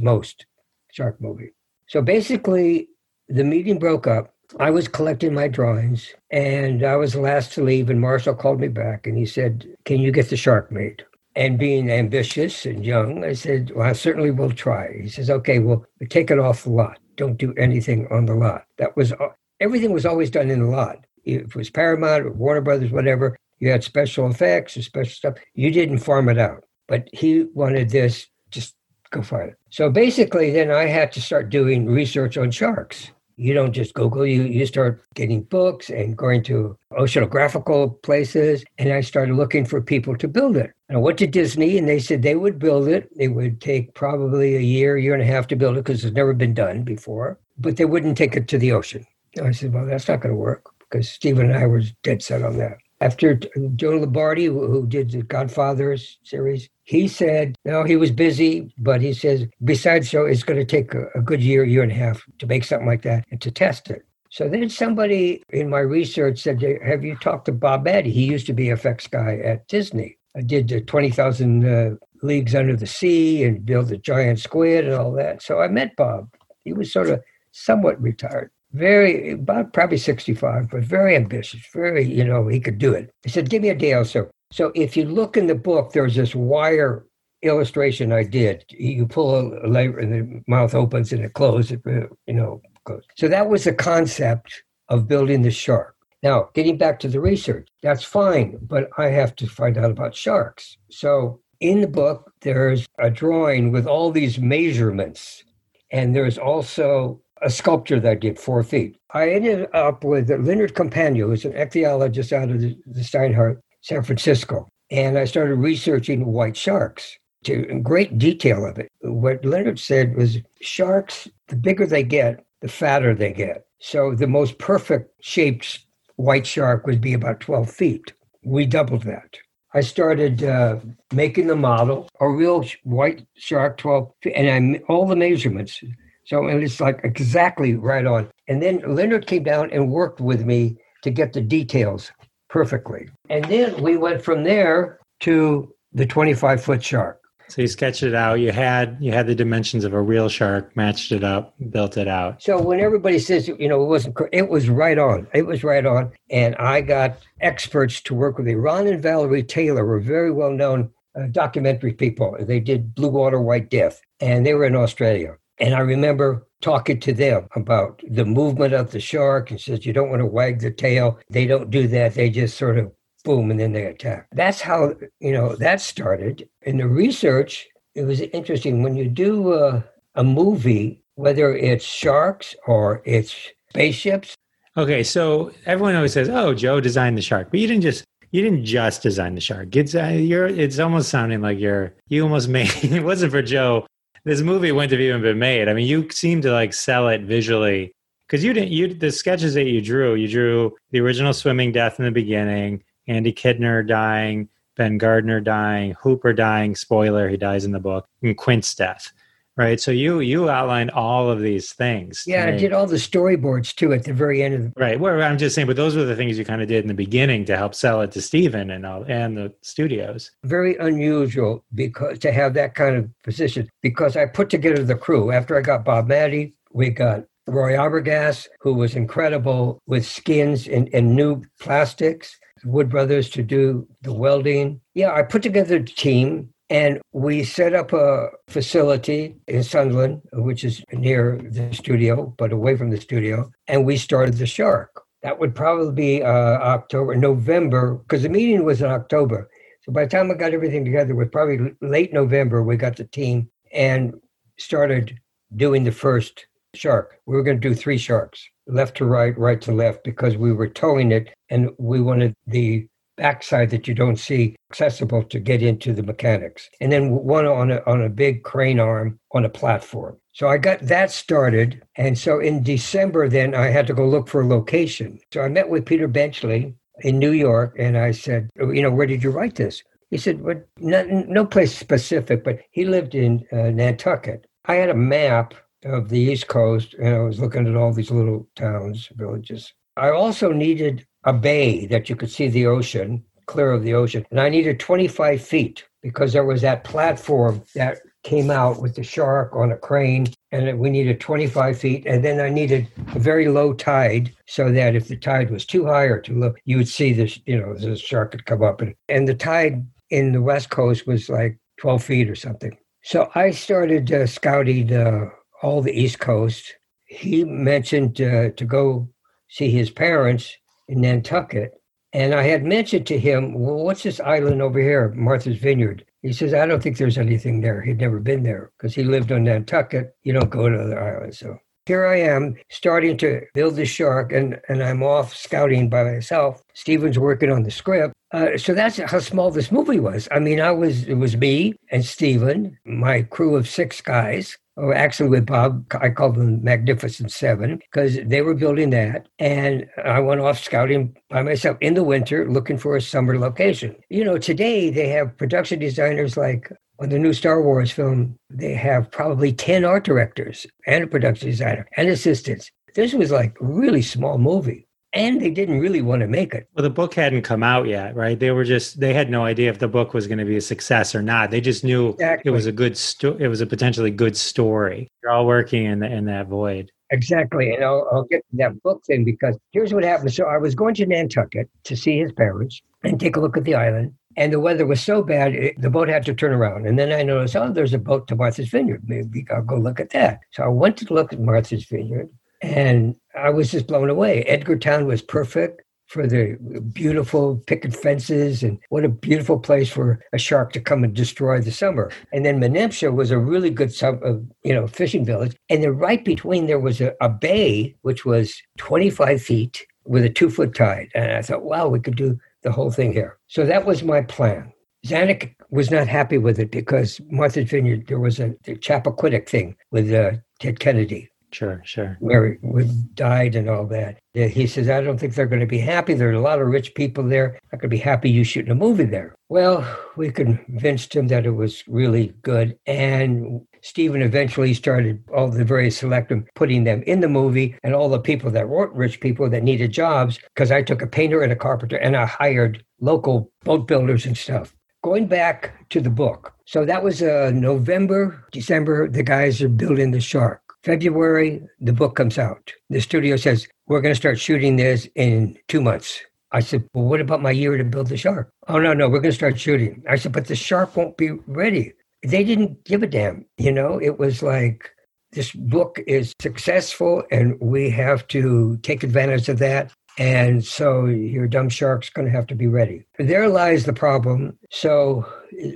most 0.00 0.44
shark 0.90 1.20
movie. 1.20 1.52
So 1.86 2.02
basically, 2.02 2.88
the 3.28 3.44
meeting 3.44 3.78
broke 3.78 4.08
up. 4.08 4.34
I 4.58 4.70
was 4.70 4.88
collecting 4.88 5.34
my 5.34 5.46
drawings, 5.48 6.12
and 6.30 6.84
I 6.84 6.96
was 6.96 7.12
the 7.12 7.20
last 7.20 7.52
to 7.54 7.62
leave, 7.62 7.90
and 7.90 8.00
Marshall 8.00 8.34
called 8.34 8.60
me 8.60 8.68
back, 8.68 9.06
and 9.06 9.16
he 9.16 9.24
said, 9.24 9.66
Can 9.84 10.00
you 10.00 10.10
get 10.10 10.30
the 10.30 10.36
shark 10.36 10.70
made? 10.72 11.04
And 11.34 11.58
being 11.58 11.90
ambitious 11.90 12.66
and 12.66 12.84
young, 12.84 13.24
I 13.24 13.32
said, 13.32 13.72
Well, 13.74 13.88
I 13.88 13.92
certainly 13.92 14.30
will 14.30 14.52
try. 14.52 15.00
He 15.02 15.08
says, 15.08 15.30
Okay, 15.30 15.58
well, 15.58 15.84
take 16.10 16.30
it 16.30 16.38
off 16.38 16.64
the 16.64 16.70
lot. 16.70 16.98
Don't 17.16 17.38
do 17.38 17.54
anything 17.54 18.06
on 18.10 18.26
the 18.26 18.34
lot. 18.34 18.64
That 18.78 18.96
was 18.96 19.12
everything 19.60 19.92
was 19.92 20.06
always 20.06 20.30
done 20.30 20.50
in 20.50 20.60
the 20.60 20.66
lot. 20.66 21.04
If 21.24 21.42
it 21.42 21.54
was 21.54 21.70
Paramount 21.70 22.26
or 22.26 22.32
Warner 22.32 22.60
Brothers, 22.60 22.90
whatever, 22.90 23.38
you 23.60 23.70
had 23.70 23.84
special 23.84 24.28
effects 24.28 24.76
or 24.76 24.82
special 24.82 25.12
stuff. 25.12 25.34
You 25.54 25.70
didn't 25.70 25.98
farm 25.98 26.28
it 26.28 26.38
out. 26.38 26.64
But 26.88 27.08
he 27.12 27.44
wanted 27.54 27.90
this, 27.90 28.26
just 28.50 28.74
go 29.10 29.22
find 29.22 29.50
it. 29.50 29.56
So 29.70 29.88
basically, 29.88 30.50
then 30.50 30.70
I 30.70 30.86
had 30.86 31.12
to 31.12 31.20
start 31.20 31.48
doing 31.48 31.86
research 31.86 32.36
on 32.36 32.50
sharks 32.50 33.12
you 33.36 33.54
don't 33.54 33.72
just 33.72 33.94
Google, 33.94 34.26
you, 34.26 34.42
you 34.42 34.66
start 34.66 35.04
getting 35.14 35.42
books 35.42 35.90
and 35.90 36.16
going 36.16 36.42
to 36.44 36.76
oceanographical 36.92 38.00
places. 38.02 38.64
And 38.78 38.92
I 38.92 39.00
started 39.00 39.34
looking 39.36 39.64
for 39.64 39.80
people 39.80 40.16
to 40.16 40.28
build 40.28 40.56
it. 40.56 40.72
And 40.88 40.98
I 40.98 41.00
went 41.00 41.18
to 41.18 41.26
Disney 41.26 41.78
and 41.78 41.88
they 41.88 41.98
said 41.98 42.22
they 42.22 42.36
would 42.36 42.58
build 42.58 42.88
it. 42.88 43.10
It 43.18 43.28
would 43.28 43.60
take 43.60 43.94
probably 43.94 44.56
a 44.56 44.60
year, 44.60 44.96
year 44.98 45.14
and 45.14 45.22
a 45.22 45.26
half 45.26 45.46
to 45.48 45.56
build 45.56 45.76
it 45.76 45.84
because 45.84 46.04
it's 46.04 46.14
never 46.14 46.32
been 46.34 46.54
done 46.54 46.82
before. 46.82 47.38
but 47.58 47.76
they 47.76 47.84
wouldn't 47.84 48.18
take 48.18 48.36
it 48.36 48.48
to 48.48 48.58
the 48.58 48.72
ocean. 48.72 49.06
I 49.42 49.52
said, 49.52 49.72
well, 49.72 49.86
that's 49.86 50.08
not 50.08 50.20
going 50.20 50.34
to 50.34 50.38
work 50.38 50.70
because 50.80 51.10
Steven 51.10 51.50
and 51.50 51.58
I 51.58 51.66
were 51.66 51.82
dead 52.02 52.22
set 52.22 52.42
on 52.42 52.58
that. 52.58 52.78
After 53.00 53.34
Joe 53.76 53.90
Lombardi, 53.90 54.46
who 54.46 54.86
did 54.86 55.10
the 55.10 55.22
Godfathers 55.22 56.18
series, 56.22 56.68
he 56.92 57.08
said, 57.08 57.56
no, 57.64 57.84
he 57.84 57.96
was 57.96 58.10
busy, 58.10 58.70
but 58.76 59.00
he 59.00 59.14
says, 59.14 59.46
besides, 59.64 60.10
so 60.10 60.26
it's 60.26 60.42
going 60.42 60.58
to 60.58 60.64
take 60.66 60.92
a, 60.92 61.06
a 61.14 61.22
good 61.22 61.42
year, 61.42 61.64
year 61.64 61.82
and 61.82 61.90
a 61.90 61.94
half 61.94 62.22
to 62.38 62.46
make 62.46 62.64
something 62.64 62.86
like 62.86 63.00
that 63.00 63.24
and 63.30 63.40
to 63.40 63.50
test 63.50 63.88
it. 63.88 64.04
So 64.28 64.46
then 64.46 64.68
somebody 64.68 65.42
in 65.48 65.70
my 65.70 65.78
research 65.78 66.40
said, 66.40 66.60
Have 66.84 67.02
you 67.02 67.16
talked 67.16 67.46
to 67.46 67.52
Bob 67.52 67.86
Mattey? 67.86 68.12
He 68.12 68.26
used 68.26 68.46
to 68.48 68.52
be 68.52 68.66
FX 68.66 69.10
guy 69.10 69.38
at 69.42 69.66
Disney. 69.68 70.18
I 70.36 70.42
did 70.42 70.70
uh, 70.70 70.80
20,000 70.86 71.64
uh, 71.64 71.96
Leagues 72.22 72.54
Under 72.54 72.76
the 72.76 72.86
Sea 72.86 73.44
and 73.44 73.64
built 73.64 73.90
a 73.90 73.96
giant 73.96 74.40
squid 74.40 74.84
and 74.84 74.94
all 74.94 75.12
that. 75.12 75.42
So 75.42 75.62
I 75.62 75.68
met 75.68 75.96
Bob. 75.96 76.28
He 76.62 76.74
was 76.74 76.92
sort 76.92 77.08
of 77.08 77.22
somewhat 77.52 78.00
retired 78.02 78.50
very 78.72 79.32
about 79.32 79.72
probably 79.72 79.98
65 79.98 80.70
but 80.70 80.82
very 80.82 81.14
ambitious 81.14 81.60
very 81.74 82.04
you 82.04 82.24
know 82.24 82.48
he 82.48 82.58
could 82.58 82.78
do 82.78 82.94
it 82.94 83.10
he 83.22 83.28
said 83.28 83.50
give 83.50 83.60
me 83.60 83.68
a 83.68 83.74
day 83.74 83.92
or 83.92 84.04
so 84.04 84.30
so 84.52 84.70
if 84.74 84.96
you 84.96 85.04
look 85.04 85.36
in 85.36 85.46
the 85.46 85.54
book 85.54 85.92
there's 85.92 86.14
this 86.14 86.34
wire 86.34 87.06
illustration 87.42 88.12
i 88.12 88.22
did 88.22 88.64
you 88.68 89.06
pull 89.06 89.52
a 89.64 89.66
lever 89.66 89.98
and 89.98 90.12
the 90.12 90.42
mouth 90.46 90.74
opens 90.74 91.12
and 91.12 91.24
it 91.24 91.32
closes 91.32 91.78
uh, 91.86 92.06
you 92.26 92.34
know 92.34 92.60
goes. 92.84 93.02
so 93.16 93.28
that 93.28 93.48
was 93.48 93.64
the 93.64 93.72
concept 93.72 94.62
of 94.88 95.08
building 95.08 95.42
the 95.42 95.50
shark 95.50 95.96
now 96.22 96.48
getting 96.54 96.76
back 96.76 97.00
to 97.00 97.08
the 97.08 97.20
research 97.20 97.68
that's 97.82 98.04
fine 98.04 98.58
but 98.62 98.88
i 98.98 99.06
have 99.06 99.34
to 99.34 99.46
find 99.46 99.76
out 99.76 99.90
about 99.90 100.14
sharks 100.14 100.76
so 100.90 101.40
in 101.60 101.80
the 101.80 101.88
book 101.88 102.32
there's 102.42 102.86
a 102.98 103.10
drawing 103.10 103.72
with 103.72 103.86
all 103.86 104.10
these 104.10 104.38
measurements 104.38 105.44
and 105.90 106.14
there's 106.14 106.38
also 106.38 107.20
a 107.42 107.50
sculpture 107.50 108.00
that 108.00 108.20
did 108.20 108.38
four 108.38 108.62
feet. 108.62 108.96
I 109.12 109.30
ended 109.30 109.68
up 109.74 110.04
with 110.04 110.30
Leonard 110.30 110.74
Compagno, 110.74 111.26
who's 111.26 111.44
an 111.44 111.52
ichthyologist 111.52 112.32
out 112.32 112.50
of 112.50 112.60
the 112.60 113.04
Steinhart, 113.04 113.60
San 113.82 114.02
Francisco. 114.02 114.68
And 114.90 115.18
I 115.18 115.24
started 115.24 115.56
researching 115.56 116.26
white 116.26 116.56
sharks 116.56 117.18
to 117.44 117.68
in 117.68 117.82
great 117.82 118.18
detail 118.18 118.64
of 118.64 118.78
it. 118.78 118.90
What 119.00 119.44
Leonard 119.44 119.78
said 119.78 120.16
was 120.16 120.38
sharks, 120.60 121.28
the 121.48 121.56
bigger 121.56 121.86
they 121.86 122.02
get, 122.02 122.44
the 122.60 122.68
fatter 122.68 123.14
they 123.14 123.32
get. 123.32 123.66
So 123.80 124.14
the 124.14 124.26
most 124.26 124.58
perfect 124.58 125.12
shaped 125.20 125.80
white 126.16 126.46
shark 126.46 126.86
would 126.86 127.00
be 127.00 127.14
about 127.14 127.40
12 127.40 127.70
feet. 127.70 128.12
We 128.44 128.66
doubled 128.66 129.02
that. 129.02 129.38
I 129.74 129.80
started 129.80 130.44
uh, 130.44 130.78
making 131.12 131.46
the 131.46 131.56
model, 131.56 132.08
a 132.20 132.28
real 132.28 132.64
white 132.84 133.26
shark, 133.34 133.78
12 133.78 134.12
feet, 134.22 134.34
and 134.34 134.76
I 134.76 134.82
all 134.92 135.06
the 135.06 135.16
measurements 135.16 135.82
so 136.24 136.46
it 136.46 136.60
was 136.60 136.80
like 136.80 137.00
exactly 137.04 137.74
right 137.74 138.06
on. 138.06 138.28
And 138.48 138.62
then 138.62 138.82
Leonard 138.94 139.26
came 139.26 139.42
down 139.42 139.70
and 139.70 139.90
worked 139.90 140.20
with 140.20 140.44
me 140.44 140.76
to 141.02 141.10
get 141.10 141.32
the 141.32 141.40
details 141.40 142.12
perfectly. 142.52 143.08
And 143.30 143.44
then 143.46 143.82
we 143.82 143.96
went 143.96 144.22
from 144.22 144.44
there 144.44 145.00
to 145.20 145.74
the 145.92 146.06
25 146.06 146.62
foot 146.62 146.84
shark. 146.84 147.18
So 147.48 147.62
you 147.62 147.68
sketched 147.68 148.02
it 148.02 148.14
out. 148.14 148.40
You 148.40 148.52
had 148.52 148.96
you 149.00 149.12
had 149.12 149.26
the 149.26 149.34
dimensions 149.34 149.84
of 149.84 149.92
a 149.92 150.00
real 150.00 150.28
shark, 150.28 150.74
matched 150.74 151.12
it 151.12 151.22
up, 151.22 151.54
built 151.70 151.98
it 151.98 152.08
out. 152.08 152.42
So 152.42 152.58
when 152.58 152.80
everybody 152.80 153.18
says 153.18 153.46
you 153.46 153.68
know 153.68 153.82
it 153.82 153.88
wasn't, 153.88 154.16
it 154.32 154.48
was 154.48 154.70
right 154.70 154.96
on. 154.96 155.26
It 155.34 155.46
was 155.46 155.62
right 155.62 155.84
on, 155.84 156.12
and 156.30 156.54
I 156.56 156.80
got 156.80 157.18
experts 157.42 158.00
to 158.02 158.14
work 158.14 158.38
with 158.38 158.46
me. 158.46 158.54
Ron 158.54 158.86
and 158.86 159.02
Valerie 159.02 159.42
Taylor 159.42 159.84
were 159.84 160.00
very 160.00 160.30
well 160.30 160.52
known 160.52 160.90
uh, 161.14 161.26
documentary 161.30 161.92
people. 161.92 162.34
They 162.40 162.60
did 162.60 162.94
Blue 162.94 163.10
Water 163.10 163.40
White 163.40 163.68
Death, 163.68 164.00
and 164.18 164.46
they 164.46 164.54
were 164.54 164.64
in 164.64 164.76
Australia. 164.76 165.36
And 165.58 165.74
I 165.74 165.80
remember 165.80 166.46
talking 166.62 166.98
to 167.00 167.12
them 167.12 167.46
about 167.54 168.00
the 168.08 168.24
movement 168.24 168.72
of 168.72 168.92
the 168.92 169.00
shark 169.00 169.50
and 169.50 169.60
says, 169.60 169.84
you 169.84 169.92
don't 169.92 170.08
want 170.08 170.20
to 170.20 170.26
wag 170.26 170.60
the 170.60 170.70
tail. 170.70 171.18
They 171.28 171.46
don't 171.46 171.70
do 171.70 171.86
that. 171.88 172.14
They 172.14 172.30
just 172.30 172.56
sort 172.56 172.78
of 172.78 172.90
boom 173.24 173.50
and 173.50 173.60
then 173.60 173.72
they 173.72 173.84
attack. 173.84 174.28
That's 174.32 174.60
how, 174.60 174.94
you 175.20 175.32
know, 175.32 175.54
that 175.56 175.80
started. 175.80 176.48
In 176.62 176.78
the 176.78 176.88
research, 176.88 177.68
it 177.94 178.04
was 178.04 178.20
interesting 178.20 178.82
when 178.82 178.96
you 178.96 179.08
do 179.08 179.52
a, 179.52 179.84
a 180.14 180.24
movie, 180.24 181.02
whether 181.16 181.54
it's 181.54 181.84
sharks 181.84 182.54
or 182.66 183.02
it's 183.04 183.34
spaceships. 183.70 184.34
Okay, 184.76 185.02
so 185.02 185.52
everyone 185.66 185.94
always 185.94 186.14
says, 186.14 186.30
"Oh, 186.30 186.54
Joe 186.54 186.80
designed 186.80 187.18
the 187.18 187.22
shark," 187.22 187.50
but 187.50 187.60
you 187.60 187.66
didn't 187.66 187.82
just 187.82 188.04
you 188.30 188.40
didn't 188.40 188.64
just 188.64 189.02
design 189.02 189.34
the 189.34 189.40
shark. 189.42 189.76
It's 189.76 189.94
uh, 189.94 190.06
you're 190.06 190.46
it's 190.46 190.78
almost 190.78 191.10
sounding 191.10 191.42
like 191.42 191.58
you're 191.58 191.94
you 192.08 192.22
almost 192.22 192.48
made 192.48 192.70
it 192.82 193.04
wasn't 193.04 193.32
for 193.32 193.42
Joe 193.42 193.86
this 194.24 194.40
movie 194.40 194.72
wouldn't 194.72 194.92
have 194.92 195.00
even 195.00 195.22
been 195.22 195.38
made. 195.38 195.68
I 195.68 195.74
mean, 195.74 195.86
you 195.86 196.08
seem 196.10 196.40
to 196.42 196.52
like 196.52 196.72
sell 196.72 197.08
it 197.08 197.22
visually 197.22 197.94
because 198.26 198.44
you 198.44 198.52
didn't. 198.52 198.72
You 198.72 198.94
the 198.94 199.10
sketches 199.10 199.54
that 199.54 199.64
you 199.64 199.80
drew, 199.80 200.14
you 200.14 200.28
drew 200.28 200.76
the 200.90 201.00
original 201.00 201.32
swimming 201.32 201.72
death 201.72 201.98
in 201.98 202.04
the 202.04 202.10
beginning, 202.10 202.82
Andy 203.08 203.32
Kidner 203.32 203.86
dying, 203.86 204.48
Ben 204.76 204.98
Gardner 204.98 205.40
dying, 205.40 205.94
Hooper 206.00 206.32
dying. 206.32 206.76
Spoiler: 206.76 207.28
he 207.28 207.36
dies 207.36 207.64
in 207.64 207.72
the 207.72 207.80
book, 207.80 208.06
and 208.22 208.36
Quint's 208.36 208.74
death 208.74 209.12
right? 209.56 209.80
So 209.80 209.90
you 209.90 210.20
you 210.20 210.48
outlined 210.48 210.90
all 210.92 211.30
of 211.30 211.40
these 211.40 211.72
things 211.72 212.24
yeah 212.26 212.44
right? 212.44 212.54
i 212.54 212.56
did 212.56 212.72
all 212.72 212.86
the 212.86 212.96
storyboards 212.96 213.74
too 213.74 213.92
at 213.92 214.04
the 214.04 214.12
very 214.12 214.42
end 214.42 214.54
of 214.54 214.62
the 214.62 214.72
right 214.76 214.98
well 214.98 215.22
i'm 215.22 215.38
just 215.38 215.54
saying 215.54 215.66
but 215.66 215.76
those 215.76 215.96
were 215.96 216.04
the 216.04 216.16
things 216.16 216.38
you 216.38 216.44
kind 216.44 216.62
of 216.62 216.68
did 216.68 216.84
in 216.84 216.88
the 216.88 216.94
beginning 216.94 217.44
to 217.44 217.56
help 217.56 217.74
sell 217.74 218.00
it 218.00 218.12
to 218.12 218.20
steven 218.20 218.70
and 218.70 218.86
all 218.86 219.04
and 219.08 219.36
the 219.36 219.52
studios. 219.62 220.30
Very 220.44 220.76
unusual 220.76 221.64
because 221.74 222.18
to 222.20 222.32
have 222.32 222.54
that 222.54 222.74
kind 222.74 222.96
of 222.96 223.10
position 223.22 223.68
because 223.82 224.16
i 224.16 224.26
put 224.26 224.50
together 224.50 224.82
the 224.84 224.94
crew. 224.94 225.32
After 225.32 225.56
i 225.56 225.60
got 225.60 225.84
bob 225.84 226.08
mattey 226.08 226.52
we 226.72 226.90
got 226.90 227.24
roy 227.46 227.72
arbogast 227.72 228.48
who 228.60 228.74
was 228.74 228.94
incredible 228.94 229.80
with 229.86 230.06
skins 230.06 230.68
and, 230.68 230.88
and 230.92 231.16
new 231.16 231.42
plastics 231.60 232.38
wood 232.64 232.88
brothers 232.88 233.28
to 233.30 233.42
do 233.42 233.86
the 234.02 234.12
welding. 234.12 234.80
Yeah 234.94 235.12
i 235.12 235.22
put 235.22 235.42
together 235.42 235.76
a 235.76 235.84
team 235.84 236.52
and 236.72 237.02
we 237.12 237.44
set 237.44 237.74
up 237.74 237.92
a 237.92 238.30
facility 238.48 239.36
in 239.46 239.62
Sunderland, 239.62 240.22
which 240.32 240.64
is 240.64 240.82
near 240.90 241.38
the 241.50 241.70
studio, 241.74 242.34
but 242.38 242.50
away 242.50 242.78
from 242.78 242.88
the 242.88 242.98
studio. 242.98 243.50
And 243.68 243.84
we 243.84 243.98
started 243.98 244.38
the 244.38 244.46
Shark. 244.46 245.02
That 245.22 245.38
would 245.38 245.54
probably 245.54 245.92
be 245.92 246.22
uh, 246.22 246.28
October, 246.28 247.14
November, 247.14 247.96
because 247.96 248.22
the 248.22 248.30
meeting 248.30 248.64
was 248.64 248.80
in 248.80 248.90
October. 248.90 249.50
So 249.82 249.92
by 249.92 250.04
the 250.04 250.10
time 250.10 250.30
I 250.30 250.34
got 250.34 250.54
everything 250.54 250.82
together, 250.82 251.10
it 251.10 251.16
was 251.16 251.28
probably 251.30 251.74
late 251.82 252.14
November. 252.14 252.62
We 252.62 252.78
got 252.78 252.96
the 252.96 253.04
team 253.04 253.50
and 253.74 254.14
started 254.56 255.18
doing 255.54 255.84
the 255.84 255.92
first 255.92 256.46
shark. 256.74 257.18
We 257.26 257.36
were 257.36 257.42
going 257.42 257.60
to 257.60 257.68
do 257.68 257.74
three 257.74 257.98
sharks, 257.98 258.48
left 258.66 258.96
to 258.96 259.04
right, 259.04 259.36
right 259.38 259.60
to 259.60 259.72
left, 259.72 260.04
because 260.04 260.38
we 260.38 260.54
were 260.54 260.68
towing 260.68 261.12
it 261.12 261.34
and 261.50 261.68
we 261.78 262.00
wanted 262.00 262.32
the 262.46 262.88
backside 263.22 263.70
that 263.70 263.86
you 263.86 263.94
don't 263.94 264.18
see 264.18 264.56
accessible 264.70 265.22
to 265.22 265.38
get 265.38 265.62
into 265.62 265.92
the 265.92 266.02
mechanics. 266.02 266.68
And 266.80 266.90
then 266.90 267.10
one 267.10 267.46
on 267.46 267.70
a, 267.70 267.80
on 267.86 268.02
a 268.02 268.08
big 268.08 268.42
crane 268.42 268.80
arm 268.80 269.20
on 269.30 269.44
a 269.44 269.48
platform. 269.60 270.16
So 270.32 270.48
I 270.48 270.58
got 270.58 270.80
that 270.80 271.10
started. 271.12 271.80
And 271.96 272.18
so 272.18 272.40
in 272.40 272.64
December, 272.64 273.28
then 273.28 273.54
I 273.54 273.66
had 273.66 273.86
to 273.86 273.94
go 273.94 274.08
look 274.08 274.26
for 274.28 274.40
a 274.40 274.46
location. 274.46 275.20
So 275.32 275.40
I 275.42 275.48
met 275.48 275.68
with 275.68 275.86
Peter 275.86 276.08
Benchley 276.08 276.74
in 277.00 277.20
New 277.20 277.30
York 277.30 277.76
and 277.78 277.96
I 277.96 278.10
said, 278.10 278.50
you 278.56 278.82
know, 278.82 278.90
where 278.90 279.06
did 279.06 279.22
you 279.22 279.30
write 279.30 279.54
this? 279.54 279.82
He 280.10 280.18
said, 280.18 280.42
well, 280.42 280.60
no, 280.78 281.04
no 281.04 281.46
place 281.46 281.76
specific, 281.76 282.42
but 282.42 282.58
he 282.72 282.84
lived 282.84 283.14
in 283.14 283.46
uh, 283.52 283.70
Nantucket. 283.70 284.46
I 284.64 284.74
had 284.74 284.90
a 284.90 284.94
map 284.94 285.54
of 285.84 286.08
the 286.08 286.18
East 286.18 286.48
Coast 286.48 286.94
and 286.94 287.14
I 287.14 287.20
was 287.20 287.38
looking 287.38 287.68
at 287.68 287.76
all 287.76 287.92
these 287.92 288.10
little 288.10 288.48
towns, 288.56 289.08
villages. 289.14 289.72
I 289.96 290.10
also 290.10 290.52
needed 290.52 291.06
a 291.24 291.32
bay 291.32 291.86
that 291.86 292.08
you 292.08 292.16
could 292.16 292.30
see 292.30 292.48
the 292.48 292.66
ocean, 292.66 293.24
clear 293.46 293.72
of 293.72 293.82
the 293.82 293.94
ocean. 293.94 294.26
And 294.30 294.40
I 294.40 294.48
needed 294.48 294.80
25 294.80 295.42
feet 295.42 295.84
because 296.02 296.32
there 296.32 296.44
was 296.44 296.62
that 296.62 296.84
platform 296.84 297.62
that 297.74 297.98
came 298.24 298.50
out 298.50 298.80
with 298.80 298.94
the 298.94 299.02
shark 299.02 299.54
on 299.54 299.72
a 299.72 299.76
crane. 299.76 300.28
And 300.50 300.78
we 300.78 300.90
needed 300.90 301.20
25 301.20 301.78
feet. 301.78 302.06
And 302.06 302.24
then 302.24 302.40
i 302.40 302.48
needed 302.48 302.88
a 303.14 303.18
very 303.18 303.48
low 303.48 303.72
tide 303.72 304.32
so 304.46 304.70
that 304.72 304.94
if 304.94 305.08
the 305.08 305.16
tide 305.16 305.50
was 305.50 305.66
too 305.66 305.86
high 305.86 306.04
or 306.04 306.20
too 306.20 306.38
low 306.38 306.54
you 306.64 306.76
would 306.76 306.88
see 306.88 307.12
this 307.12 307.38
you 307.46 307.58
know 307.58 307.74
the 307.74 307.96
shark 307.96 308.32
could 308.32 308.46
come 308.46 308.62
up. 308.62 308.80
And, 308.80 308.94
and 309.08 309.28
the 309.28 309.34
tide 309.34 309.86
in 310.10 310.32
the 310.32 310.42
west 310.42 310.70
coast 310.70 311.06
was 311.06 311.28
like 311.28 311.58
12 311.78 312.02
feet 312.02 312.30
or 312.30 312.34
something. 312.34 312.76
So 313.04 313.30
i 313.34 313.50
started 313.50 314.12
uh, 314.12 314.26
scouting 314.26 314.92
uh, 314.92 315.26
all 315.62 315.82
the 315.82 315.92
east 315.92 316.18
coast. 316.18 316.74
He 317.04 317.44
mentioned 317.44 318.20
uh, 318.20 318.50
to 318.50 318.64
go 318.64 319.08
see 319.52 319.70
his 319.70 319.90
parents 319.90 320.56
in 320.88 321.02
Nantucket. 321.02 321.72
And 322.14 322.34
I 322.34 322.42
had 322.42 322.64
mentioned 322.64 323.06
to 323.06 323.18
him, 323.18 323.54
well, 323.54 323.84
what's 323.84 324.02
this 324.02 324.20
island 324.20 324.62
over 324.62 324.80
here, 324.80 325.12
Martha's 325.14 325.58
Vineyard? 325.58 326.04
He 326.22 326.32
says, 326.32 326.54
I 326.54 326.66
don't 326.66 326.82
think 326.82 326.96
there's 326.96 327.18
anything 327.18 327.60
there. 327.60 327.82
He'd 327.82 328.00
never 328.00 328.18
been 328.18 328.42
there 328.42 328.70
because 328.76 328.94
he 328.94 329.04
lived 329.04 329.30
on 329.30 329.44
Nantucket. 329.44 330.14
You 330.22 330.32
don't 330.32 330.50
go 330.50 330.68
to 330.68 330.82
other 330.82 331.02
islands. 331.02 331.38
So 331.38 331.58
here 331.86 332.06
I 332.06 332.20
am 332.20 332.54
starting 332.70 333.16
to 333.18 333.42
build 333.54 333.76
the 333.76 333.84
shark 333.84 334.32
and, 334.32 334.60
and 334.68 334.82
I'm 334.82 335.02
off 335.02 335.34
scouting 335.34 335.90
by 335.90 336.04
myself. 336.04 336.62
Steven's 336.74 337.18
working 337.18 337.50
on 337.50 337.64
the 337.64 337.70
script. 337.70 338.14
Uh, 338.32 338.56
so 338.56 338.72
that's 338.72 338.98
how 338.98 339.18
small 339.18 339.50
this 339.50 339.70
movie 339.70 340.00
was. 340.00 340.28
I 340.30 340.38
mean, 340.38 340.60
I 340.60 340.70
was 340.70 341.04
it 341.04 341.14
was 341.14 341.36
me 341.36 341.74
and 341.90 342.04
Steven, 342.04 342.78
my 342.86 343.22
crew 343.22 343.56
of 343.56 343.68
six 343.68 344.00
guys. 344.00 344.56
Or 344.76 344.94
actually, 344.94 345.28
with 345.28 345.46
Bob, 345.46 345.84
I 346.00 346.08
called 346.08 346.36
them 346.36 346.64
Magnificent 346.64 347.30
Seven 347.30 347.76
because 347.76 348.18
they 348.24 348.40
were 348.40 348.54
building 348.54 348.90
that. 348.90 349.28
And 349.38 349.86
I 350.02 350.20
went 350.20 350.40
off 350.40 350.58
scouting 350.58 351.14
by 351.28 351.42
myself 351.42 351.76
in 351.80 351.94
the 351.94 352.02
winter 352.02 352.48
looking 352.48 352.78
for 352.78 352.96
a 352.96 353.02
summer 353.02 353.38
location. 353.38 353.94
You 354.08 354.24
know, 354.24 354.38
today 354.38 354.88
they 354.88 355.08
have 355.08 355.36
production 355.36 355.78
designers 355.78 356.36
like 356.36 356.72
on 357.02 357.08
the 357.08 357.18
new 357.18 357.32
Star 357.32 357.60
Wars 357.60 357.90
film, 357.90 358.38
they 358.48 358.74
have 358.74 359.10
probably 359.10 359.52
10 359.52 359.84
art 359.84 360.04
directors 360.04 360.66
and 360.86 361.04
a 361.04 361.06
production 361.06 361.48
designer 361.50 361.88
and 361.96 362.08
assistants. 362.08 362.70
This 362.94 363.12
was 363.12 363.30
like 363.30 363.56
a 363.60 363.64
really 363.64 364.02
small 364.02 364.38
movie. 364.38 364.86
And 365.14 365.40
they 365.42 365.50
didn't 365.50 365.80
really 365.80 366.00
want 366.00 366.20
to 366.22 366.26
make 366.26 366.54
it. 366.54 366.68
Well, 366.74 366.82
the 366.82 366.90
book 366.90 367.14
hadn't 367.14 367.42
come 367.42 367.62
out 367.62 367.86
yet, 367.86 368.16
right? 368.16 368.38
They 368.38 368.50
were 368.50 368.64
just, 368.64 368.98
they 368.98 369.12
had 369.12 369.28
no 369.28 369.44
idea 369.44 369.68
if 369.68 369.78
the 369.78 369.88
book 369.88 370.14
was 370.14 370.26
going 370.26 370.38
to 370.38 370.44
be 370.46 370.56
a 370.56 370.60
success 370.60 371.14
or 371.14 371.20
not. 371.20 371.50
They 371.50 371.60
just 371.60 371.84
knew 371.84 372.10
exactly. 372.10 372.48
it 372.48 372.52
was 372.52 372.66
a 372.66 372.72
good, 372.72 372.96
sto- 372.96 373.36
it 373.38 373.48
was 373.48 373.60
a 373.60 373.66
potentially 373.66 374.10
good 374.10 374.36
story. 374.36 375.10
You're 375.22 375.32
all 375.32 375.46
working 375.46 375.84
in, 375.84 375.98
the, 375.98 376.10
in 376.10 376.24
that 376.26 376.46
void. 376.48 376.90
Exactly. 377.10 377.74
And 377.74 377.84
I'll, 377.84 378.08
I'll, 378.10 378.24
get 378.24 378.38
to 378.50 378.56
that 378.56 378.82
book 378.82 379.04
thing 379.04 379.22
because 379.22 379.58
here's 379.72 379.92
what 379.92 380.02
happened. 380.02 380.32
So 380.32 380.46
I 380.46 380.56
was 380.56 380.74
going 380.74 380.94
to 380.94 381.04
Nantucket 381.04 381.68
to 381.84 381.94
see 381.94 382.18
his 382.18 382.32
parents 382.32 382.80
and 383.04 383.20
take 383.20 383.36
a 383.36 383.40
look 383.40 383.58
at 383.58 383.64
the 383.64 383.74
island. 383.74 384.14
And 384.38 384.50
the 384.50 384.60
weather 384.60 384.86
was 384.86 385.02
so 385.02 385.22
bad, 385.22 385.54
it, 385.54 385.78
the 385.78 385.90
boat 385.90 386.08
had 386.08 386.24
to 386.24 386.32
turn 386.32 386.54
around. 386.54 386.86
And 386.86 386.98
then 386.98 387.12
I 387.12 387.22
noticed, 387.22 387.54
oh, 387.54 387.70
there's 387.70 387.92
a 387.92 387.98
boat 387.98 388.28
to 388.28 388.34
Martha's 388.34 388.70
Vineyard. 388.70 389.02
Maybe 389.06 389.44
I'll 389.50 389.62
go 389.62 389.76
look 389.76 390.00
at 390.00 390.08
that. 390.10 390.40
So 390.52 390.62
I 390.62 390.68
went 390.68 390.96
to 390.98 391.12
look 391.12 391.34
at 391.34 391.38
Martha's 391.38 391.84
Vineyard 391.84 392.30
and 392.62 393.16
I 393.34 393.50
was 393.50 393.70
just 393.70 393.86
blown 393.86 394.08
away. 394.08 394.44
Edgartown 394.48 395.06
was 395.06 395.20
perfect 395.20 395.82
for 396.06 396.26
the 396.26 396.58
beautiful 396.92 397.56
picket 397.66 397.96
fences 397.96 398.62
and 398.62 398.78
what 398.90 399.04
a 399.04 399.08
beautiful 399.08 399.58
place 399.58 399.88
for 399.88 400.20
a 400.34 400.38
shark 400.38 400.72
to 400.74 400.80
come 400.80 401.02
and 401.04 401.14
destroy 401.14 401.58
the 401.58 401.72
summer. 401.72 402.10
And 402.32 402.44
then 402.44 402.60
Menemsha 402.60 403.12
was 403.12 403.30
a 403.30 403.38
really 403.38 403.70
good 403.70 403.92
sub, 403.94 404.22
uh, 404.22 404.34
you 404.62 404.74
know, 404.74 404.86
fishing 404.86 405.24
village. 405.24 405.56
And 405.70 405.82
then 405.82 405.96
right 405.96 406.22
between 406.22 406.66
there 406.66 406.78
was 406.78 407.00
a, 407.00 407.14
a 407.22 407.30
bay, 407.30 407.96
which 408.02 408.26
was 408.26 408.54
25 408.76 409.40
feet 409.40 409.86
with 410.04 410.24
a 410.24 410.28
two 410.28 410.50
foot 410.50 410.74
tide. 410.74 411.08
And 411.14 411.32
I 411.32 411.42
thought, 411.42 411.62
wow, 411.62 411.88
we 411.88 412.00
could 412.00 412.16
do 412.16 412.38
the 412.62 412.72
whole 412.72 412.90
thing 412.90 413.12
here. 413.12 413.38
So 413.46 413.64
that 413.64 413.86
was 413.86 414.02
my 414.02 414.20
plan. 414.20 414.70
Zanuck 415.06 415.54
was 415.70 415.90
not 415.90 416.06
happy 416.06 416.38
with 416.38 416.58
it 416.58 416.70
because 416.70 417.20
Martha's 417.30 417.70
Vineyard, 417.70 418.06
there 418.06 418.20
was 418.20 418.38
a 418.38 418.54
the 418.64 418.76
Chappaquiddick 418.76 419.48
thing 419.48 419.76
with 419.90 420.12
uh, 420.12 420.32
Ted 420.60 420.78
Kennedy. 420.78 421.31
Sure, 421.52 421.82
sure. 421.84 422.16
Where 422.20 422.58
we 422.62 422.84
died 423.14 423.54
and 423.54 423.68
all 423.68 423.86
that. 423.88 424.18
He 424.32 424.66
says, 424.66 424.88
I 424.88 425.02
don't 425.02 425.18
think 425.18 425.34
they're 425.34 425.46
going 425.46 425.60
to 425.60 425.66
be 425.66 425.78
happy. 425.78 426.14
There 426.14 426.30
are 426.30 426.32
a 426.32 426.40
lot 426.40 426.60
of 426.60 426.68
rich 426.68 426.94
people 426.94 427.24
there. 427.24 427.58
Going 427.70 427.80
to 427.82 427.88
be 427.88 427.98
happy 427.98 428.30
you 428.30 428.42
shooting 428.44 428.72
a 428.72 428.74
movie 428.74 429.04
there. 429.04 429.34
Well, 429.48 429.86
we 430.16 430.30
convinced 430.30 431.14
him 431.14 431.28
that 431.28 431.44
it 431.44 431.50
was 431.50 431.84
really 431.86 432.32
good. 432.42 432.78
And 432.86 433.60
Steven 433.82 434.22
eventually 434.22 434.72
started 434.72 435.22
all 435.34 435.48
the 435.48 435.64
various 435.64 435.98
selectmen 435.98 436.46
putting 436.54 436.84
them 436.84 437.02
in 437.02 437.20
the 437.20 437.28
movie 437.28 437.76
and 437.82 437.94
all 437.94 438.08
the 438.08 438.18
people 438.18 438.50
that 438.52 438.68
weren't 438.68 438.94
rich 438.94 439.20
people 439.20 439.50
that 439.50 439.62
needed 439.62 439.92
jobs 439.92 440.38
because 440.54 440.70
I 440.70 440.82
took 440.82 441.02
a 441.02 441.06
painter 441.06 441.42
and 441.42 441.52
a 441.52 441.56
carpenter 441.56 441.96
and 441.96 442.16
I 442.16 442.26
hired 442.26 442.82
local 443.00 443.50
boat 443.64 443.86
builders 443.86 444.24
and 444.24 444.38
stuff. 444.38 444.74
Going 445.02 445.26
back 445.26 445.88
to 445.90 446.00
the 446.00 446.10
book. 446.10 446.54
So 446.64 446.84
that 446.84 447.02
was 447.02 447.22
uh, 447.22 447.50
November, 447.52 448.46
December, 448.52 449.08
the 449.08 449.24
guys 449.24 449.60
are 449.60 449.68
building 449.68 450.12
the 450.12 450.20
shark. 450.20 450.61
February, 450.84 451.62
the 451.80 451.92
book 451.92 452.16
comes 452.16 452.38
out. 452.38 452.72
The 452.90 453.00
studio 453.00 453.36
says, 453.36 453.68
We're 453.86 454.00
going 454.00 454.14
to 454.14 454.20
start 454.20 454.40
shooting 454.40 454.76
this 454.76 455.08
in 455.14 455.56
two 455.68 455.80
months. 455.80 456.20
I 456.50 456.60
said, 456.60 456.84
Well, 456.94 457.04
what 457.04 457.20
about 457.20 457.42
my 457.42 457.50
year 457.50 457.76
to 457.76 457.84
build 457.84 458.08
the 458.08 458.16
shark? 458.16 458.50
Oh, 458.68 458.78
no, 458.78 458.92
no, 458.92 459.08
we're 459.08 459.20
going 459.20 459.32
to 459.32 459.36
start 459.36 459.58
shooting. 459.58 460.02
I 460.08 460.16
said, 460.16 460.32
But 460.32 460.46
the 460.46 460.56
shark 460.56 460.96
won't 460.96 461.16
be 461.16 461.30
ready 461.46 461.92
they 462.22 462.44
didn't 462.44 462.84
give 462.84 463.02
a 463.02 463.06
damn. 463.06 463.44
You 463.58 463.72
know, 463.72 464.00
it 464.00 464.18
was 464.18 464.42
like 464.42 464.90
this 465.32 465.52
book 465.52 466.00
is 466.06 466.34
successful 466.40 467.24
and 467.30 467.58
we 467.60 467.90
have 467.90 468.26
to 468.28 468.78
take 468.78 469.02
advantage 469.02 469.48
of 469.48 469.58
that. 469.58 469.92
And 470.18 470.64
so 470.64 471.06
your 471.06 471.46
dumb 471.48 471.70
shark's 471.70 472.10
going 472.10 472.26
to 472.26 472.32
have 472.32 472.46
to 472.48 472.54
be 472.54 472.66
ready. 472.66 473.04
There 473.18 473.48
lies 473.48 473.84
the 473.84 473.94
problem. 473.94 474.58
So 474.70 475.26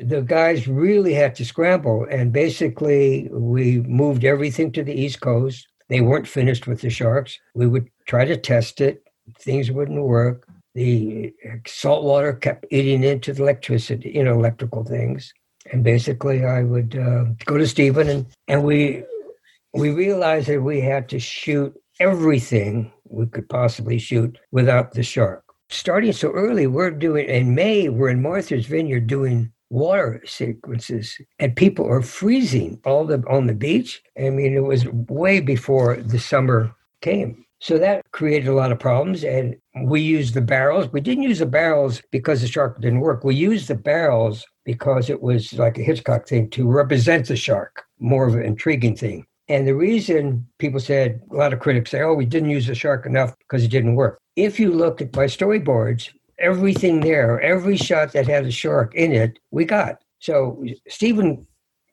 the 0.03 0.25
guys 0.27 0.67
really 0.67 1.15
had 1.15 1.35
to 1.37 1.45
scramble. 1.45 2.07
And 2.11 2.33
basically, 2.33 3.29
we 3.31 3.81
moved 3.83 4.25
everything 4.25 4.73
to 4.73 4.83
the 4.83 4.95
East 4.95 5.21
Coast. 5.21 5.69
They 5.89 6.01
weren't 6.01 6.27
finished 6.27 6.67
with 6.67 6.81
the 6.81 6.91
sharks. 6.91 7.39
We 7.55 7.67
would 7.67 7.89
try 8.07 8.25
to 8.25 8.37
test 8.37 8.81
it, 8.81 9.05
things 9.39 9.71
wouldn't 9.71 10.03
work. 10.03 10.47
The 10.75 11.33
salt 11.67 12.05
water 12.05 12.33
kept 12.33 12.67
eating 12.71 13.03
into 13.03 13.33
the 13.33 13.43
electricity, 13.43 14.11
you 14.15 14.25
know, 14.25 14.35
electrical 14.35 14.85
things 14.85 15.33
and 15.73 15.83
basically 15.85 16.45
I 16.45 16.63
would 16.63 16.97
uh, 16.97 17.25
go 17.45 17.57
to 17.59 17.67
Steven, 17.67 18.09
and 18.09 18.27
and 18.49 18.65
we 18.65 19.05
we 19.75 19.91
realized 19.91 20.49
that 20.49 20.63
we 20.63 20.81
had 20.81 21.09
to 21.11 21.19
shoot 21.19 21.75
everything 22.01 22.93
we 23.09 23.27
could 23.27 23.49
possibly 23.49 23.99
shoot 23.99 24.39
without 24.51 24.93
the 24.93 25.03
shark. 25.03 25.45
Starting 25.69 26.13
so 26.13 26.31
early, 26.31 26.67
we're 26.67 26.91
doing 26.91 27.27
in 27.29 27.55
May. 27.55 27.89
We're 27.89 28.11
in 28.11 28.23
Martha's 28.23 28.67
Vineyard 28.67 29.07
doing 29.07 29.53
water 29.71 30.23
sequences, 30.25 31.19
and 31.39 31.57
people 31.57 31.87
are 31.87 32.03
freezing 32.03 32.81
all 32.85 33.05
the 33.05 33.23
on 33.29 33.47
the 33.47 33.55
beach. 33.55 34.03
I 34.19 34.31
mean, 34.31 34.55
it 34.55 34.65
was 34.65 34.87
way 34.87 35.41
before 35.41 35.97
the 35.97 36.19
summer 36.19 36.75
came. 37.01 37.45
So 37.61 37.79
that 37.79 38.05
created 38.13 38.49
a 38.49 38.55
lot 38.55 38.71
of 38.71 38.79
problems. 38.79 39.25
And 39.25 39.57
we 39.85 40.01
used 40.01 40.35
the 40.35 40.43
barrels. 40.43 40.93
We 40.93 41.01
didn't 41.01 41.25
use 41.25 41.39
the 41.39 41.47
barrels 41.47 42.03
because 42.11 42.43
the 42.43 42.49
shark 42.49 42.81
didn't 42.81 43.01
work. 43.01 43.25
We 43.25 43.35
used 43.35 43.69
the 43.69 43.75
barrels 43.75 44.45
because 44.65 45.09
it 45.09 45.23
was 45.23 45.53
like 45.55 45.79
a 45.79 45.83
Hitchcock 45.83 46.29
thing 46.29 46.51
to 46.51 46.69
represent 46.69 47.29
the 47.29 47.37
shark, 47.37 47.85
more 47.99 48.27
of 48.27 48.35
an 48.35 48.43
intriguing 48.43 48.97
thing. 48.97 49.27
And 49.49 49.67
the 49.67 49.75
reason 49.75 50.47
people 50.59 50.81
said, 50.81 51.23
a 51.31 51.37
lot 51.37 51.53
of 51.53 51.61
critics 51.61 51.93
say, 51.93 52.03
oh, 52.03 52.15
we 52.15 52.27
didn't 52.27 52.51
use 52.51 52.67
the 52.67 52.75
shark 52.75 53.07
enough 53.07 53.35
because 53.39 53.63
it 53.65 53.71
didn't 53.71 53.95
work. 53.95 54.19
If 54.35 54.59
you 54.61 54.73
look 54.73 55.01
at 55.01 55.15
my 55.15 55.25
storyboards, 55.25 56.11
everything 56.39 57.01
there, 57.01 57.41
every 57.41 57.77
shot 57.77 58.13
that 58.13 58.27
had 58.27 58.47
a 58.47 58.51
shark 58.51 58.95
in 58.95 59.13
it, 59.13 59.39
we 59.51 59.65
got. 59.65 60.03
So 60.19 60.65
Steven 60.89 61.47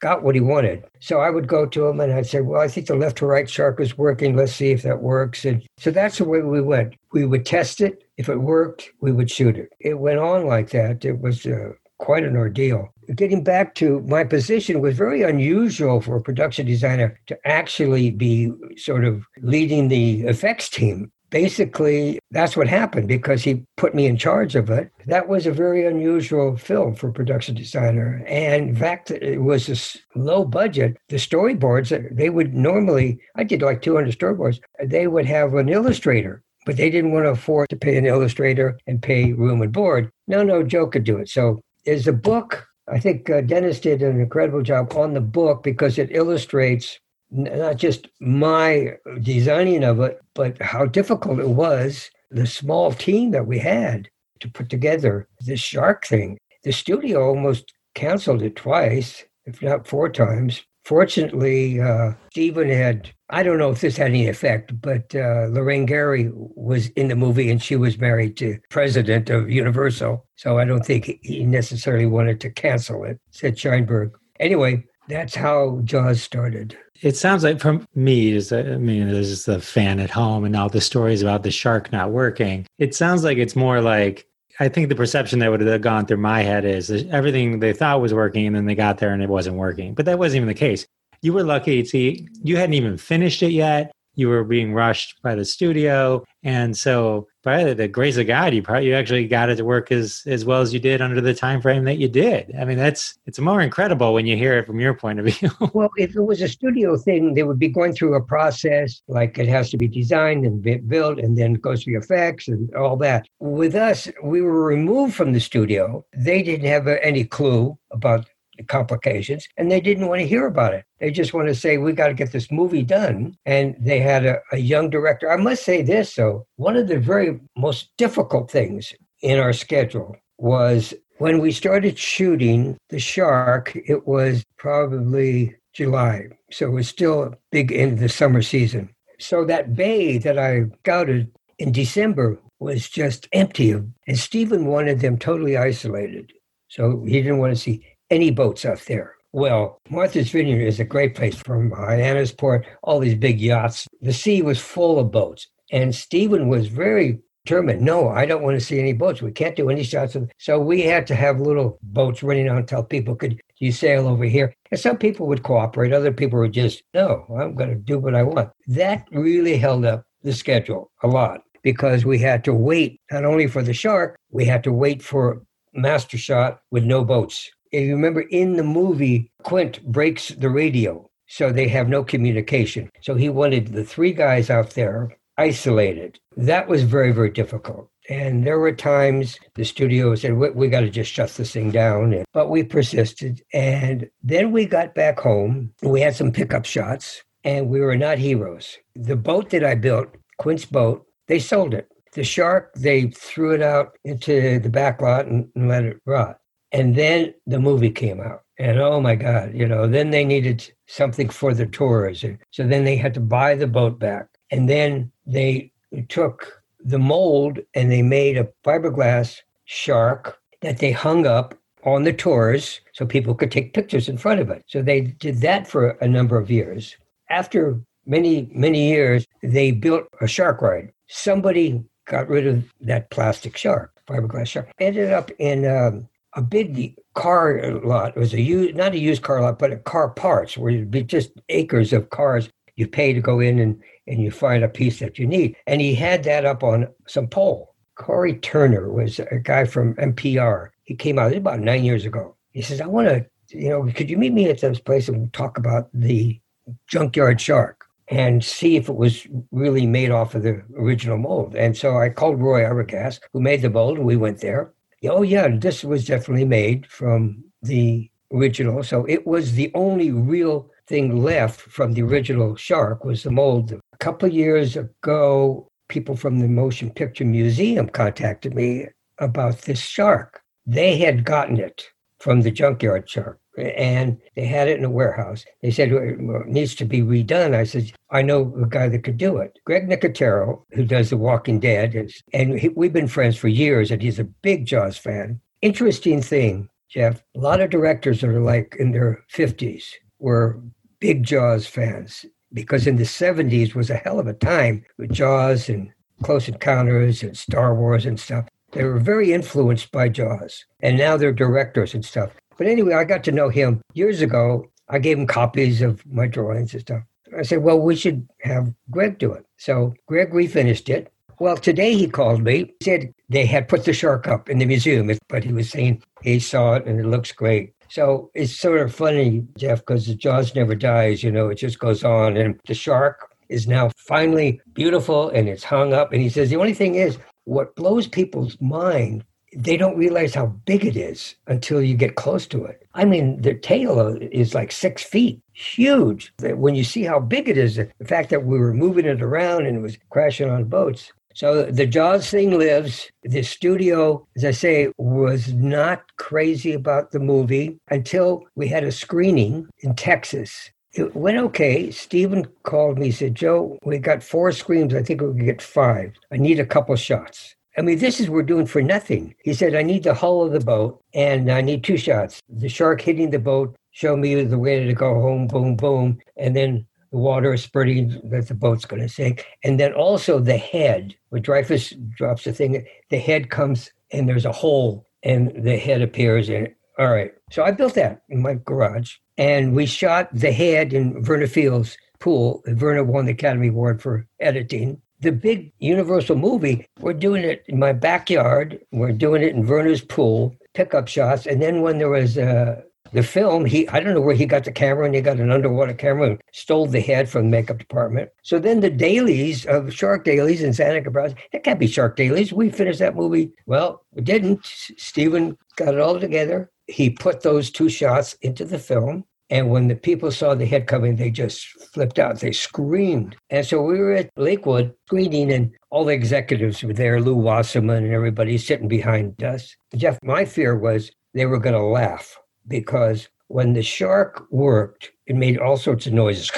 got 0.04 0.24
what 0.24 0.36
he 0.36 0.42
wanted. 0.42 0.84
So 1.00 1.22
I 1.22 1.30
would 1.30 1.48
go 1.48 1.66
to 1.66 1.88
him 1.88 2.02
and 2.02 2.12
I'd 2.12 2.28
say, 2.28 2.42
Well, 2.42 2.62
I 2.62 2.68
think 2.68 2.88
the 2.88 2.96
left 2.96 3.18
to 3.20 3.26
right 3.26 3.50
shark 3.50 3.80
is 3.80 3.98
working. 3.98 4.36
Let's 4.36 4.54
see 4.54 4.72
if 4.72 4.82
that 4.84 5.02
works. 5.02 5.46
And 5.46 5.66
so 5.78 5.92
that's 5.92 6.18
the 6.18 6.26
way 6.26 6.42
we 6.42 6.62
went. 6.62 6.96
We 7.14 7.26
would 7.26 7.46
test 7.46 7.80
it. 7.80 8.04
If 8.18 8.28
it 8.28 8.38
worked, 8.38 8.92
we 9.00 9.12
would 9.12 9.32
shoot 9.32 9.58
it. 9.58 9.70
It 9.80 10.00
went 10.00 10.20
on 10.20 10.46
like 10.46 10.72
that. 10.72 11.06
It 11.06 11.22
was 11.22 11.46
uh, 11.46 11.72
quite 12.00 12.26
an 12.26 12.36
ordeal. 12.36 12.90
Getting 13.16 13.44
back 13.44 13.76
to 13.76 14.02
my 14.02 14.26
position 14.26 14.82
was 14.82 14.98
very 14.98 15.24
unusual 15.24 16.02
for 16.02 16.18
a 16.18 16.22
production 16.22 16.66
designer 16.66 17.20
to 17.28 17.38
actually 17.46 18.12
be 18.12 18.52
sort 18.78 19.06
of 19.06 19.26
leading 19.42 19.88
the 19.88 20.22
effects 20.24 20.70
team 20.70 21.12
basically 21.34 22.20
that's 22.30 22.56
what 22.56 22.68
happened 22.68 23.08
because 23.08 23.42
he 23.42 23.66
put 23.76 23.96
me 23.96 24.06
in 24.06 24.18
charge 24.18 24.56
of 24.56 24.70
it. 24.70 24.92
That 25.08 25.28
was 25.28 25.48
a 25.48 25.52
very 25.52 25.84
unusual 25.84 26.56
film 26.56 26.94
for 26.94 27.12
production 27.12 27.56
designer. 27.56 28.24
And 28.28 28.70
in 28.70 28.76
fact, 28.76 29.10
it 29.10 29.42
was 29.42 29.68
a 29.68 30.20
low 30.20 30.46
budget. 30.46 30.96
The 31.10 31.16
storyboards, 31.16 31.90
they 32.16 32.30
would 32.30 32.54
normally, 32.54 33.20
I 33.36 33.44
did 33.44 33.64
like 33.64 33.82
200 33.82 34.16
storyboards, 34.18 34.60
they 34.82 35.08
would 35.08 35.26
have 35.26 35.56
an 35.56 35.70
illustrator. 35.70 36.44
But 36.68 36.78
they 36.78 36.90
didn't 36.90 37.12
want 37.12 37.26
to 37.26 37.32
afford 37.32 37.70
to 37.70 37.76
pay 37.76 37.98
an 37.98 38.06
illustrator 38.06 38.78
and 38.88 39.02
pay 39.02 39.34
room 39.34 39.62
and 39.62 39.74
board. 39.74 40.10
No, 40.28 40.44
no, 40.44 40.64
Joe 40.64 40.88
could 40.88 41.04
do 41.04 41.18
it. 41.18 41.28
So 41.28 41.60
there's 41.84 42.08
a 42.08 42.14
book 42.14 42.66
I 42.90 43.00
think 43.00 43.30
uh, 43.30 43.40
Dennis 43.40 43.80
did 43.80 44.04
an 44.04 44.20
incredible 44.20 44.62
job 44.62 44.94
on 44.98 45.14
the 45.14 45.22
book 45.22 45.64
because 45.64 45.98
it 45.98 46.10
illustrates 46.12 47.00
not 47.34 47.78
just 47.78 48.08
my 48.20 48.94
designing 49.22 49.84
of 49.84 50.00
it, 50.00 50.20
but 50.36 50.62
how 50.62 50.86
difficult 50.86 51.40
it 51.40 51.50
was, 51.50 52.10
the 52.32 52.46
small 52.46 52.92
team 52.92 53.32
that 53.32 53.48
we 53.48 53.60
had 53.60 54.10
to 54.40 54.50
put 54.50 54.70
together 54.70 55.28
this 55.42 55.60
shark 55.60 56.06
thing. 56.06 56.38
The 56.64 56.72
studio 56.72 57.28
almost 57.28 57.74
canceled 57.96 58.42
it 58.42 58.56
twice, 58.56 59.24
if 59.46 59.62
not 59.62 59.88
four 59.88 60.10
times. 60.10 60.64
Fortunately, 60.86 61.80
uh, 61.80 62.12
Steven 62.32 62.70
had, 62.70 63.10
I 63.30 63.42
don't 63.42 63.58
know 63.58 63.72
if 63.72 63.80
this 63.80 63.96
had 63.96 64.08
any 64.08 64.28
effect, 64.28 64.80
but 64.82 65.16
uh, 65.16 65.48
Lorraine 65.50 65.86
Gary 65.86 66.30
was 66.34 66.88
in 66.90 67.08
the 67.08 67.16
movie 67.16 67.50
and 67.50 67.64
she 67.64 67.78
was 67.78 67.98
married 67.98 68.36
to 68.38 68.60
president 68.70 69.30
of 69.30 69.50
Universal. 69.50 70.26
So 70.36 70.58
I 70.60 70.66
don't 70.66 70.86
think 70.86 71.20
he 71.22 71.46
necessarily 71.46 72.06
wanted 72.06 72.42
to 72.42 72.50
cancel 72.50 73.06
it, 73.06 73.18
Sid 73.32 73.56
Sheinberg. 73.56 74.12
Anyway, 74.42 74.84
that's 75.08 75.36
how 75.36 75.80
Jaws 75.86 76.22
started 76.22 76.78
it 77.02 77.18
sounds 77.18 77.44
like 77.44 77.60
from 77.60 77.86
me 77.96 78.36
as 78.36 78.52
I 78.54 78.78
mean 78.78 79.08
as 79.10 79.46
the 79.46 79.60
fan 79.60 80.00
at 80.00 80.10
home 80.10 80.46
and 80.46 80.56
all 80.56 80.70
the 80.70 80.82
stories 80.82 81.22
about 81.22 81.44
the 81.44 81.52
shark 81.52 81.92
not 81.92 82.12
working. 82.12 82.66
It 82.78 82.96
sounds 82.96 83.24
like 83.24 83.38
it's 83.38 83.56
more 83.56 83.82
like 83.82 84.26
I 84.60 84.70
think 84.70 84.90
the 84.90 84.96
perception 84.96 85.40
that 85.40 85.50
would 85.50 85.62
have 85.62 85.82
gone 85.82 86.06
through 86.06 86.18
my 86.18 86.44
head 86.44 86.64
is 86.64 86.92
everything 87.10 87.60
they 87.60 87.74
thought 87.74 88.02
was 88.02 88.14
working 88.14 88.46
and 88.46 88.56
then 88.56 88.66
they 88.66 88.76
got 88.76 89.00
there 89.00 89.12
and 89.12 89.24
it 89.24 89.30
wasn't 89.30 89.58
working. 89.58 89.96
But 89.96 90.06
that 90.06 90.20
wasn't 90.20 90.38
even 90.38 90.48
the 90.48 90.54
case. 90.54 90.86
You 91.22 91.34
were 91.34 91.44
lucky 91.44 91.82
to 91.84 91.98
you 91.98 92.58
hadn't 92.58 92.76
even 92.76 92.98
finished 92.98 93.42
it 93.42 93.52
yet. 93.52 93.92
you 94.16 94.30
were 94.30 94.44
being 94.44 94.74
rushed 94.74 95.22
by 95.22 95.36
the 95.36 95.46
studio. 95.46 96.24
And 96.44 96.76
so 96.76 97.28
by 97.44 97.74
the 97.74 97.88
grace 97.88 98.18
of 98.18 98.28
God, 98.28 98.54
you 98.54 98.62
probably 98.62 98.88
you 98.88 98.96
actually 98.96 99.28
got 99.28 99.50
it 99.50 99.56
to 99.58 99.66
work 99.66 99.92
as 99.92 100.24
as 100.26 100.46
well 100.46 100.62
as 100.62 100.74
you 100.74 100.80
did 100.80 101.02
under 101.02 101.22
the 101.22 101.34
time 101.34 101.62
frame 101.62 101.86
that 101.86 101.98
you 101.98 102.08
did. 102.08 102.54
I 102.60 102.66
mean, 102.66 102.78
that's 102.78 103.18
it's 103.26 103.40
more 103.40 103.62
incredible 103.62 104.14
when 104.14 104.26
you 104.26 104.36
hear 104.36 104.58
it 104.58 104.66
from 104.66 104.80
your 104.80 104.94
point 104.94 105.20
of 105.20 105.26
view. 105.26 105.50
well, 105.74 105.90
if 105.98 106.16
it 106.16 106.22
was 106.22 106.42
a 106.42 106.48
studio 106.48 106.98
thing, 106.98 107.34
they 107.34 107.44
would 107.44 107.60
be 107.60 107.70
going 107.70 107.94
through 107.94 108.16
a 108.16 108.22
process 108.22 109.02
like 109.08 109.38
it 109.38 109.48
has 109.48 109.70
to 109.72 109.78
be 109.78 109.88
designed 109.88 110.46
and 110.46 110.62
built, 110.88 111.20
and 111.20 111.38
then 111.38 111.54
goes 111.54 111.84
through 111.84 111.98
effects 111.98 112.48
and 112.48 112.74
all 112.76 112.98
that. 112.98 113.26
With 113.40 113.76
us, 113.76 114.10
we 114.24 114.42
were 114.42 114.64
removed 114.64 115.16
from 115.16 115.34
the 115.34 115.40
studio. 115.40 116.06
They 116.16 116.44
didn't 116.44 116.68
have 116.68 116.88
any 116.88 117.24
clue 117.24 117.78
about 117.92 118.28
complications 118.68 119.48
and 119.58 119.72
they 119.72 119.82
didn't 119.82 120.08
want 120.08 120.22
to 120.22 120.28
hear 120.28 120.46
about 120.46 120.74
it. 120.74 120.86
They 121.00 121.12
just 121.12 121.34
want 121.34 121.48
to 121.48 121.56
say, 121.56 121.78
we 121.78 121.94
got 121.94 122.08
to 122.08 122.14
get 122.14 122.32
this 122.32 122.52
movie 122.52 122.84
done. 122.84 123.36
And 123.46 123.76
they 123.80 124.00
had 124.00 124.26
a, 124.26 124.40
a 124.52 124.58
young 124.58 124.90
director. 124.90 125.32
I 125.32 125.38
must 125.38 125.64
say 125.64 125.82
this, 125.82 126.16
though, 126.16 126.46
one 126.58 126.78
of 126.78 126.88
the 126.88 127.00
very 127.00 127.40
most 127.58 127.90
difficult 127.98 128.52
things 128.52 128.94
in 129.22 129.40
our 129.40 129.54
schedule 129.54 130.16
was 130.38 130.94
when 131.18 131.40
we 131.40 131.52
started 131.52 131.98
shooting 131.98 132.78
The 132.90 133.00
Shark, 133.00 133.76
it 133.76 134.08
was 134.08 134.44
probably 134.58 135.56
July. 135.74 136.28
So 136.52 136.68
it 136.68 136.72
was 136.72 136.88
still 136.88 137.36
big 137.52 137.72
end 137.72 137.94
of 137.94 138.00
the 138.00 138.10
summer 138.10 138.42
season. 138.42 138.90
So 139.20 139.46
that 139.46 139.76
bay 139.76 140.18
that 140.18 140.38
I 140.38 140.66
scouted 140.80 141.32
in 141.60 141.72
December 141.72 142.38
was 142.60 142.90
just 142.90 143.28
empty. 143.32 143.72
And 143.72 144.20
Steven 144.20 144.66
wanted 144.66 145.00
them 145.00 145.18
totally 145.18 145.58
isolated. 145.58 146.34
So 146.68 147.04
he 147.06 147.22
didn't 147.22 147.38
want 147.38 147.56
to 147.56 147.62
see 147.62 147.86
any 148.10 148.32
boats 148.32 148.66
out 148.66 148.82
there. 148.88 149.16
Well, 149.32 149.82
Martha's 149.90 150.30
Vineyard 150.30 150.62
is 150.62 150.80
a 150.80 150.86
great 150.86 151.16
place 151.16 151.36
from 151.36 151.72
Hyannisport, 151.72 152.66
all 152.84 153.00
these 153.00 153.16
big 153.16 153.42
yachts. 153.42 153.88
The 154.02 154.14
sea 154.14 154.44
was 154.44 154.60
full 154.60 155.00
of 155.00 155.12
boats. 155.12 155.48
And 155.72 155.96
Steven 155.96 156.50
was 156.50 156.68
very 156.68 157.20
determined, 157.44 157.82
no, 157.82 158.10
I 158.10 158.26
don't 158.26 158.44
want 158.44 158.60
to 158.60 158.66
see 158.66 158.80
any 158.80 158.94
boats. 158.94 159.24
We 159.24 159.32
can't 159.32 159.56
do 159.56 159.70
any 159.70 159.84
shots 159.84 160.16
of 160.16 160.30
So 160.38 160.60
we 160.60 160.84
had 160.84 161.08
to 161.08 161.16
have 161.16 161.42
little 161.42 161.80
boats 161.82 162.22
running 162.22 162.48
out 162.48 162.58
until 162.58 162.84
people 162.84 163.16
could 163.16 163.42
you 163.58 163.72
sail 163.72 164.08
over 164.08 164.26
here. 164.26 164.54
And 164.72 164.80
some 164.80 164.98
people 164.98 165.28
would 165.28 165.44
cooperate, 165.44 165.94
other 165.94 166.12
people 166.12 166.40
would 166.40 166.54
just, 166.54 166.84
no, 166.94 167.26
I'm 167.40 167.56
going 167.56 167.70
to 167.70 167.76
do 167.76 167.98
what 167.98 168.14
I 168.14 168.24
want. 168.24 168.52
That 168.68 169.08
really 169.12 169.58
held 169.58 169.86
up 169.86 170.06
the 170.22 170.34
schedule 170.34 170.92
a 171.02 171.08
lot 171.08 171.42
because 171.64 172.06
we 172.06 172.20
had 172.20 172.44
to 172.44 172.54
wait 172.54 173.00
not 173.12 173.26
only 173.26 173.48
for 173.48 173.64
the 173.64 173.74
shark, 173.74 174.18
we 174.32 174.46
had 174.46 174.64
to 174.66 174.74
wait 174.74 175.02
for 175.02 175.42
master 175.74 176.18
shot 176.18 176.60
with 176.72 176.84
no 176.84 177.04
boats 177.04 177.50
you 177.82 177.96
remember 177.96 178.22
in 178.22 178.58
the 178.58 178.64
movie, 178.64 179.32
Quint 179.44 179.84
breaks 179.84 180.30
the 180.30 180.50
radio, 180.50 181.10
so 181.28 181.52
they 181.52 181.68
have 181.68 181.90
no 181.90 182.04
communication. 182.04 182.90
So 183.02 183.16
he 183.16 183.30
wanted 183.30 183.74
the 183.74 183.84
three 183.84 184.14
guys 184.14 184.50
out 184.50 184.72
there 184.72 185.18
isolated. 185.38 186.20
That 186.38 186.68
was 186.68 186.84
very, 186.84 187.12
very 187.12 187.32
difficult. 187.32 187.90
And 188.10 188.46
there 188.46 188.60
were 188.60 188.74
times 188.74 189.40
the 189.56 189.64
studio 189.64 190.14
said, 190.16 190.34
we, 190.34 190.50
we 190.52 190.68
got 190.68 190.82
to 190.82 190.90
just 190.90 191.12
shut 191.12 191.30
this 191.32 191.54
thing 191.54 191.72
down. 191.72 192.24
But 192.34 192.50
we 192.50 192.64
persisted. 192.64 193.42
And 193.54 194.10
then 194.22 194.52
we 194.52 194.66
got 194.66 194.94
back 194.94 195.20
home. 195.20 195.74
We 195.82 196.02
had 196.02 196.16
some 196.16 196.32
pickup 196.32 196.66
shots, 196.66 197.24
and 197.44 197.70
we 197.70 197.80
were 197.80 197.96
not 197.96 198.18
heroes. 198.18 198.78
The 198.96 199.16
boat 199.16 199.50
that 199.52 199.64
I 199.64 199.76
built, 199.76 200.10
Quint's 200.38 200.66
boat, 200.66 201.06
they 201.28 201.40
sold 201.40 201.74
it. 201.74 201.88
The 202.14 202.24
shark, 202.24 202.74
they 202.76 203.08
threw 203.08 203.54
it 203.56 203.62
out 203.62 203.98
into 204.04 204.60
the 204.60 204.70
back 204.70 205.02
lot 205.02 205.26
and, 205.26 205.50
and 205.56 205.68
let 205.68 205.84
it 205.84 205.98
rot. 206.06 206.38
And 206.74 206.96
then 206.96 207.34
the 207.46 207.60
movie 207.60 207.92
came 207.92 208.20
out. 208.20 208.42
And 208.60 208.80
oh 208.80 209.00
my 209.00 209.16
God, 209.16 209.54
you 209.54 209.68
know, 209.68 209.88
then 209.88 210.12
they 210.12 210.26
needed 210.26 210.72
something 210.88 211.30
for 211.30 211.54
the 211.54 211.66
tours. 211.66 212.26
So 212.52 212.68
then 212.68 212.84
they 212.84 212.96
had 212.96 213.14
to 213.16 213.20
buy 213.20 213.56
the 213.56 213.68
boat 213.68 214.00
back. 214.00 214.28
And 214.52 214.70
then 214.70 215.12
they 215.26 215.72
took 216.10 216.64
the 216.84 217.00
mold 217.00 217.60
and 217.74 217.92
they 217.92 218.02
made 218.02 218.38
a 218.38 218.50
fiberglass 218.64 219.40
shark 219.66 220.40
that 220.62 220.80
they 220.80 220.92
hung 220.92 221.26
up 221.26 221.56
on 221.84 222.04
the 222.04 222.14
tours 222.14 222.80
so 222.94 223.06
people 223.06 223.36
could 223.36 223.52
take 223.52 223.74
pictures 223.74 224.08
in 224.08 224.18
front 224.18 224.40
of 224.40 224.50
it. 224.50 224.64
So 224.68 224.82
they 224.82 225.02
did 225.02 225.42
that 225.42 225.68
for 225.68 225.92
a 226.02 226.08
number 226.08 226.38
of 226.38 226.52
years. 226.52 226.96
After 227.30 227.80
many, 228.06 228.50
many 228.54 228.90
years, 228.90 229.26
they 229.42 229.72
built 229.72 230.06
a 230.22 230.28
shark 230.28 230.62
ride. 230.62 230.92
Somebody 231.08 231.84
got 232.06 232.30
rid 232.30 232.48
of 232.48 232.64
that 232.82 233.10
plastic 233.10 233.58
shark, 233.58 233.92
fiberglass 234.08 234.48
shark. 234.48 234.72
Ended 234.80 235.12
up 235.12 235.32
in 235.40 235.66
um, 235.66 236.08
a 236.36 236.42
big 236.42 236.96
car 237.14 237.80
lot. 237.84 238.16
It 238.16 238.20
was 238.20 238.34
a 238.34 238.42
used, 238.42 238.76
not 238.76 238.94
a 238.94 239.00
used 239.00 239.22
car 239.22 239.42
lot, 239.42 239.60
but 239.60 239.72
a 239.72 239.78
car 239.78 240.10
parts 240.10 240.58
where 240.58 240.72
it'd 240.72 240.92
be 240.92 241.04
just 241.04 241.32
acres 241.50 241.94
of 241.94 242.10
cars. 242.10 242.50
You 242.76 242.88
pay 242.88 243.14
to 243.14 243.22
go 243.22 243.40
in 243.40 243.60
and, 243.60 243.82
and 244.08 244.22
you 244.22 244.32
find 244.32 244.64
a 244.64 244.70
piece 244.70 245.00
that 245.00 245.20
you 245.20 245.28
need. 245.28 245.56
And 245.68 245.80
he 245.80 245.94
had 245.94 246.24
that 246.24 246.46
up 246.46 246.64
on 246.64 246.88
some 247.08 247.28
pole. 247.28 247.76
Corey 247.96 248.34
Turner 248.34 248.92
was 248.92 249.20
a 249.20 249.38
guy 249.38 249.66
from 249.66 249.94
NPR. 249.96 250.70
He 250.84 250.96
came 250.96 251.20
out 251.20 251.36
about 251.36 251.60
nine 251.60 251.84
years 251.84 252.06
ago. 252.06 252.36
He 252.52 252.62
says, 252.62 252.82
I 252.82 252.88
want 252.88 253.08
to, 253.08 253.26
you 253.50 253.70
know, 253.70 253.86
could 253.94 254.10
you 254.10 254.18
meet 254.18 254.34
me 254.34 254.50
at 254.50 254.62
this 254.62 254.80
place 254.80 255.08
and 255.08 255.32
talk 255.34 255.58
about 255.60 255.90
the 255.94 256.40
junkyard 256.88 257.40
shark 257.40 257.86
and 258.08 258.44
see 258.44 258.76
if 258.76 258.90
it 258.90 258.96
was 258.96 259.28
really 259.52 259.86
made 259.86 260.12
off 260.12 260.36
of 260.36 260.44
the 260.44 260.62
original 260.78 261.18
mold. 261.18 261.56
And 261.56 261.76
so 261.76 261.98
I 261.98 262.10
called 262.10 262.42
Roy 262.42 262.62
Arbogast, 262.62 263.20
who 263.32 263.40
made 263.40 263.62
the 263.62 263.70
mold, 263.70 263.98
and 263.98 264.06
we 264.06 264.18
went 264.18 264.40
there 264.40 264.74
oh 265.10 265.22
yeah, 265.22 265.48
this 265.50 265.84
was 265.84 266.06
definitely 266.06 266.46
made 266.46 266.88
from 266.88 267.44
the 267.62 268.10
original. 268.34 268.84
So 268.84 269.06
it 269.06 269.26
was 269.28 269.54
the 269.54 269.72
only 269.74 270.12
real 270.12 270.70
thing 270.88 271.24
left 271.24 271.62
from 271.62 271.94
the 271.94 272.02
original 272.04 272.56
shark 272.56 273.06
was 273.06 273.24
the 273.24 273.32
mold. 273.32 273.72
A 273.72 273.98
couple 274.00 274.28
years 274.28 274.76
ago, 274.76 275.70
people 275.88 276.16
from 276.16 276.40
the 276.40 276.48
Motion 276.48 276.90
Picture 276.90 277.26
Museum 277.26 277.88
contacted 277.88 278.56
me 278.56 278.88
about 279.20 279.62
this 279.62 279.80
shark. 279.80 280.42
They 280.66 280.98
had 280.98 281.24
gotten 281.24 281.60
it 281.60 281.86
from 282.24 282.42
the 282.42 282.52
junkyard 282.52 283.10
shark 283.10 283.38
and 283.58 284.18
they 284.36 284.46
had 284.46 284.70
it 284.70 284.80
in 284.80 284.86
a 284.86 284.90
warehouse. 284.90 285.44
They 285.62 285.72
said 285.72 285.92
well, 285.92 286.42
it 286.42 286.48
needs 286.48 286.74
to 286.76 286.86
be 286.86 287.02
redone. 287.02 287.54
I 287.54 287.66
said, 287.66 287.92
I 288.10 288.22
know 288.22 288.54
a 288.62 288.66
guy 288.66 288.88
that 288.88 289.04
could 289.04 289.18
do 289.18 289.38
it. 289.38 289.60
Greg 289.66 289.90
Nicotero, 289.90 290.64
who 290.72 290.86
does 290.86 291.10
The 291.10 291.18
Walking 291.18 291.60
Dead, 291.60 291.96
is, 291.96 292.24
and 292.34 292.58
he, 292.58 292.70
we've 292.70 292.94
been 292.94 293.10
friends 293.10 293.38
for 293.38 293.50
years, 293.50 293.92
and 293.92 294.02
he's 294.02 294.20
a 294.20 294.24
big 294.24 294.66
Jaws 294.66 294.98
fan. 294.98 295.42
Interesting 295.62 296.22
thing, 296.22 296.70
Jeff. 296.90 297.22
A 297.36 297.40
lot 297.40 297.60
of 297.60 297.70
directors 297.70 298.22
that 298.22 298.30
are 298.30 298.42
like 298.42 298.76
in 298.80 298.92
their 298.92 299.24
50s 299.32 299.84
were 300.20 300.62
big 301.00 301.24
Jaws 301.24 301.68
fans 301.68 302.26
because 302.54 302.88
in 302.88 302.96
the 302.96 303.04
70s 303.04 303.76
was 303.76 303.90
a 303.90 303.98
hell 303.98 304.20
of 304.20 304.28
a 304.28 304.34
time 304.34 304.86
with 304.98 305.12
Jaws 305.12 305.68
and 305.68 305.92
Close 306.24 306.48
Encounters 306.48 307.22
and 307.22 307.38
Star 307.38 307.76
Wars 307.76 308.06
and 308.06 308.20
stuff. 308.20 308.48
They 308.74 308.84
were 308.84 309.00
very 309.00 309.34
influenced 309.34 309.92
by 309.92 310.10
Jaws, 310.10 310.66
and 310.82 310.98
now 310.98 311.16
they're 311.16 311.32
directors 311.32 311.94
and 311.94 312.04
stuff. 312.04 312.32
But 312.58 312.68
anyway, 312.68 312.94
I 312.96 313.04
got 313.04 313.24
to 313.26 313.32
know 313.32 313.50
him 313.50 313.82
years 313.94 314.22
ago. 314.22 314.66
I 314.90 315.00
gave 315.00 315.18
him 315.18 315.28
copies 315.28 315.82
of 315.82 316.06
my 316.06 316.28
drawings 316.28 316.74
and 316.74 316.82
stuff. 316.82 317.04
I 317.38 317.44
said, 317.44 317.64
well, 317.64 317.80
we 317.80 317.96
should 317.96 318.28
have 318.42 318.74
Greg 318.92 319.18
do 319.18 319.32
it. 319.34 319.46
So 319.58 319.94
Greg 320.08 320.32
refinished 320.32 320.90
it. 320.90 321.12
Well, 321.40 321.58
today 321.58 321.96
he 321.96 322.08
called 322.08 322.44
me. 322.44 322.74
He 322.80 322.86
said 322.86 323.14
they 323.30 323.46
had 323.46 323.68
put 323.68 323.86
the 323.86 323.94
shark 323.94 324.28
up 324.28 324.50
in 324.50 324.60
the 324.60 324.66
museum, 324.66 325.12
but 325.30 325.44
he 325.44 325.52
was 325.52 325.70
saying 325.70 326.04
he 326.22 326.40
saw 326.40 326.76
it 326.76 326.86
and 326.86 327.00
it 327.00 327.06
looks 327.06 327.32
great. 327.32 327.74
So 327.90 328.30
it's 328.34 328.58
sort 328.58 328.82
of 328.82 328.94
funny, 328.94 329.46
Jeff, 329.58 329.80
because 329.80 330.08
the 330.08 330.16
Jaws 330.16 330.56
never 330.56 330.76
dies, 330.76 331.24
you 331.24 331.32
know, 331.32 331.50
it 331.50 331.56
just 331.56 331.80
goes 331.80 332.04
on. 332.04 332.38
And 332.38 332.60
the 332.68 332.74
shark 332.74 333.30
is 333.50 333.68
now 333.68 333.92
finally 333.98 334.62
beautiful 334.74 335.30
and 335.30 335.50
it's 335.50 335.64
hung 335.64 335.94
up. 335.94 336.14
And 336.14 336.22
he 336.22 336.30
says 336.30 336.50
the 336.50 336.58
only 336.58 336.74
thing 336.74 336.96
is, 336.96 337.18
what 337.46 337.76
blows 337.76 338.08
people's 338.08 338.58
mind 338.62 339.24
they 339.56 339.78
don't 339.78 339.98
realize 339.98 340.34
how 340.34 340.48
big 340.66 340.86
it 340.86 340.96
is 340.96 341.36
until 341.48 341.82
you 341.82 341.96
get 341.96 342.16
close 342.16 342.48
to 342.48 342.66
it. 342.66 342.88
I 342.94 343.06
mean, 343.06 343.42
the 343.42 343.54
tail 343.54 344.18
is 344.32 344.54
like 344.54 344.72
six 344.72 345.04
feet, 345.04 345.42
huge. 345.54 346.34
When 346.40 346.76
you 346.76 346.84
see 346.84 347.04
how 347.04 347.20
big 347.20 347.50
it 347.50 347.58
is, 347.58 347.76
the 347.76 348.06
fact 348.06 348.30
that 348.30 348.46
we 348.46 348.60
were 348.60 348.74
moving 348.74 349.06
it 349.06 349.22
around 349.22 349.66
and 349.66 349.78
it 349.78 349.82
was 349.82 349.98
crashing 350.10 350.50
on 350.50 350.66
boats. 350.66 351.12
So 351.36 351.64
the 351.64 351.88
Jaws 351.88 352.30
thing 352.30 352.58
lives. 352.58 353.10
The 353.24 353.42
studio, 353.42 354.28
as 354.36 354.46
I 354.46 354.52
say, 354.52 354.92
was 354.98 355.52
not 355.54 356.04
crazy 356.18 356.74
about 356.74 357.12
the 357.12 357.20
movie 357.20 357.80
until 357.90 358.44
we 358.56 358.68
had 358.68 358.84
a 358.84 358.92
screening 358.92 359.68
in 359.80 359.96
Texas. 359.96 360.70
It 360.94 361.16
went 361.16 361.38
okay. 361.38 361.90
Steven 361.90 362.46
called 362.64 363.00
me, 363.00 363.10
said, 363.10 363.36
Joe, 363.36 363.80
we 363.84 363.98
got 363.98 364.22
four 364.22 364.52
screams. 364.52 364.94
I 364.94 365.02
think 365.02 365.22
we 365.22 365.28
could 365.28 365.46
get 365.46 365.62
five. 365.62 366.14
I 366.32 366.38
need 366.38 366.60
a 366.60 366.66
couple 366.66 366.96
shots. 366.96 367.56
I 367.78 367.82
mean, 367.82 367.98
this 367.98 368.20
is 368.20 368.30
we're 368.30 368.44
doing 368.44 368.68
for 368.68 368.84
nothing. 368.84 369.34
He 369.44 369.54
said, 369.56 369.74
I 369.74 369.82
need 369.82 370.04
the 370.04 370.14
hull 370.14 370.44
of 370.44 370.52
the 370.52 370.60
boat 370.60 371.02
and 371.16 371.52
I 371.52 371.62
need 371.62 371.84
two 371.84 371.98
shots. 371.98 372.40
The 372.48 372.70
shark 372.70 373.02
hitting 373.02 373.32
the 373.32 373.40
boat, 373.40 373.76
show 373.92 374.16
me 374.16 374.44
the 374.44 374.60
way 374.60 374.86
to 374.86 374.94
go 374.94 375.20
home, 375.20 375.48
boom, 375.48 375.76
boom. 375.76 376.20
And 376.38 376.56
then 376.56 376.86
the 377.12 377.18
water 377.18 377.54
is 377.54 377.64
spurting 377.64 378.22
that 378.26 378.48
the 378.48 378.54
boat's 378.54 378.86
going 378.86 379.02
to 379.02 379.10
sink. 379.10 379.46
And 379.64 379.80
then 379.80 379.94
also 379.94 380.38
the 380.38 380.58
head, 380.58 381.16
where 381.30 381.42
Dreyfuss 381.42 382.16
drops 382.16 382.44
the 382.44 382.54
thing, 382.54 382.86
the 383.10 383.18
head 383.18 383.50
comes 383.50 383.92
and 384.12 384.30
there's 384.30 384.46
a 384.46 384.52
hole 384.52 385.08
and 385.24 385.52
the 385.64 385.78
head 385.78 386.04
appears 386.04 386.50
it. 386.50 386.76
All 387.00 387.10
right. 387.10 387.34
So 387.54 387.64
I 387.64 387.70
built 387.70 387.94
that 387.94 388.24
in 388.30 388.42
my 388.42 388.56
garage 388.56 389.18
and 389.38 389.76
we 389.76 389.86
shot 389.86 390.28
the 390.34 390.52
head 390.52 390.92
in 390.92 391.24
Verna 391.24 391.46
Fields 391.46 391.96
Pool. 392.18 392.64
Verna 392.66 393.04
won 393.04 393.28
the 393.28 393.34
Academy 393.34 393.68
Award 393.68 394.02
for 394.02 394.26
editing. 394.40 395.00
The 395.20 395.32
big 395.32 395.72
Universal 395.78 396.38
movie, 396.38 396.88
we're 397.00 397.14
doing 397.14 397.44
it 397.44 397.64
in 397.68 397.78
my 397.78 397.94
backyard. 397.94 398.80
We're 398.92 399.12
doing 399.12 399.44
it 399.44 399.54
in 399.54 399.64
Verna's 399.64 400.02
pool, 400.02 400.56
pickup 400.74 401.08
shots. 401.08 401.46
And 401.46 401.62
then 401.62 401.84
when 401.84 402.00
there 402.00 402.10
was 402.10 402.40
uh, 402.40 402.82
the 403.12 403.22
film, 403.22 403.66
he 403.66 403.88
I 403.90 404.00
don't 404.00 404.16
know 404.16 404.22
where 404.22 404.34
he 404.34 404.48
got 404.48 404.64
the 404.64 404.72
camera 404.72 405.06
and 405.06 405.14
he 405.14 405.22
got 405.22 405.40
an 405.40 405.52
underwater 405.52 405.94
camera 405.94 406.32
and 406.32 406.42
stole 406.54 406.88
the 406.88 407.02
head 407.02 407.30
from 407.30 407.44
the 407.44 407.50
makeup 407.50 407.78
department. 407.78 408.32
So 408.42 408.58
then 408.58 408.80
the 408.80 408.90
dailies 408.90 409.68
of 409.68 409.94
Shark 409.94 410.24
Dailies 410.24 410.64
and 410.64 410.76
Santa 410.76 411.12
Bros. 411.12 411.36
It 411.52 411.64
can't 411.64 411.80
be 411.80 411.86
Shark 411.86 412.16
Dailies. 412.16 412.52
We 412.52 412.72
finished 412.72 412.98
that 412.98 413.16
movie. 413.16 413.52
Well, 413.68 414.04
we 414.12 414.24
didn't. 414.24 414.66
Steven 414.66 415.56
got 415.76 415.94
it 415.94 416.00
all 416.00 416.20
together. 416.20 416.72
He 416.88 417.10
put 417.10 417.42
those 417.42 417.72
two 417.72 417.90
shots 417.90 418.34
into 418.42 418.66
the 418.66 418.80
film. 418.80 419.26
And 419.50 419.70
when 419.70 419.88
the 419.88 419.96
people 419.96 420.32
saw 420.32 420.56
the 420.56 420.66
head 420.66 420.88
coming, 420.88 421.16
they 421.16 421.30
just 421.30 421.68
flipped 421.94 422.18
out. 422.18 422.40
They 422.40 422.54
screamed. 422.54 423.36
And 423.50 423.66
so 423.66 423.82
we 423.82 424.00
were 424.00 424.14
at 424.14 424.32
Lakewood 424.36 424.94
screening, 425.06 425.52
and 425.52 425.72
all 425.92 426.06
the 426.06 426.14
executives 426.14 426.82
were 426.82 426.94
there 426.94 427.22
Lew 427.22 427.36
Wasserman 427.36 428.04
and 428.04 428.14
everybody 428.14 428.58
sitting 428.58 428.88
behind 428.88 429.44
us. 429.44 429.76
Jeff, 429.96 430.18
my 430.24 430.46
fear 430.46 430.78
was 430.78 431.12
they 431.34 431.46
were 431.46 431.60
going 431.60 431.76
to 431.76 431.84
laugh 431.84 432.36
because 432.68 433.28
when 433.48 433.74
the 433.74 433.84
shark 433.84 434.48
worked, 434.50 435.12
it 435.28 435.36
made 435.36 435.60
all 435.60 435.78
sorts 435.78 436.08
of 436.08 436.14
noises. 436.14 436.50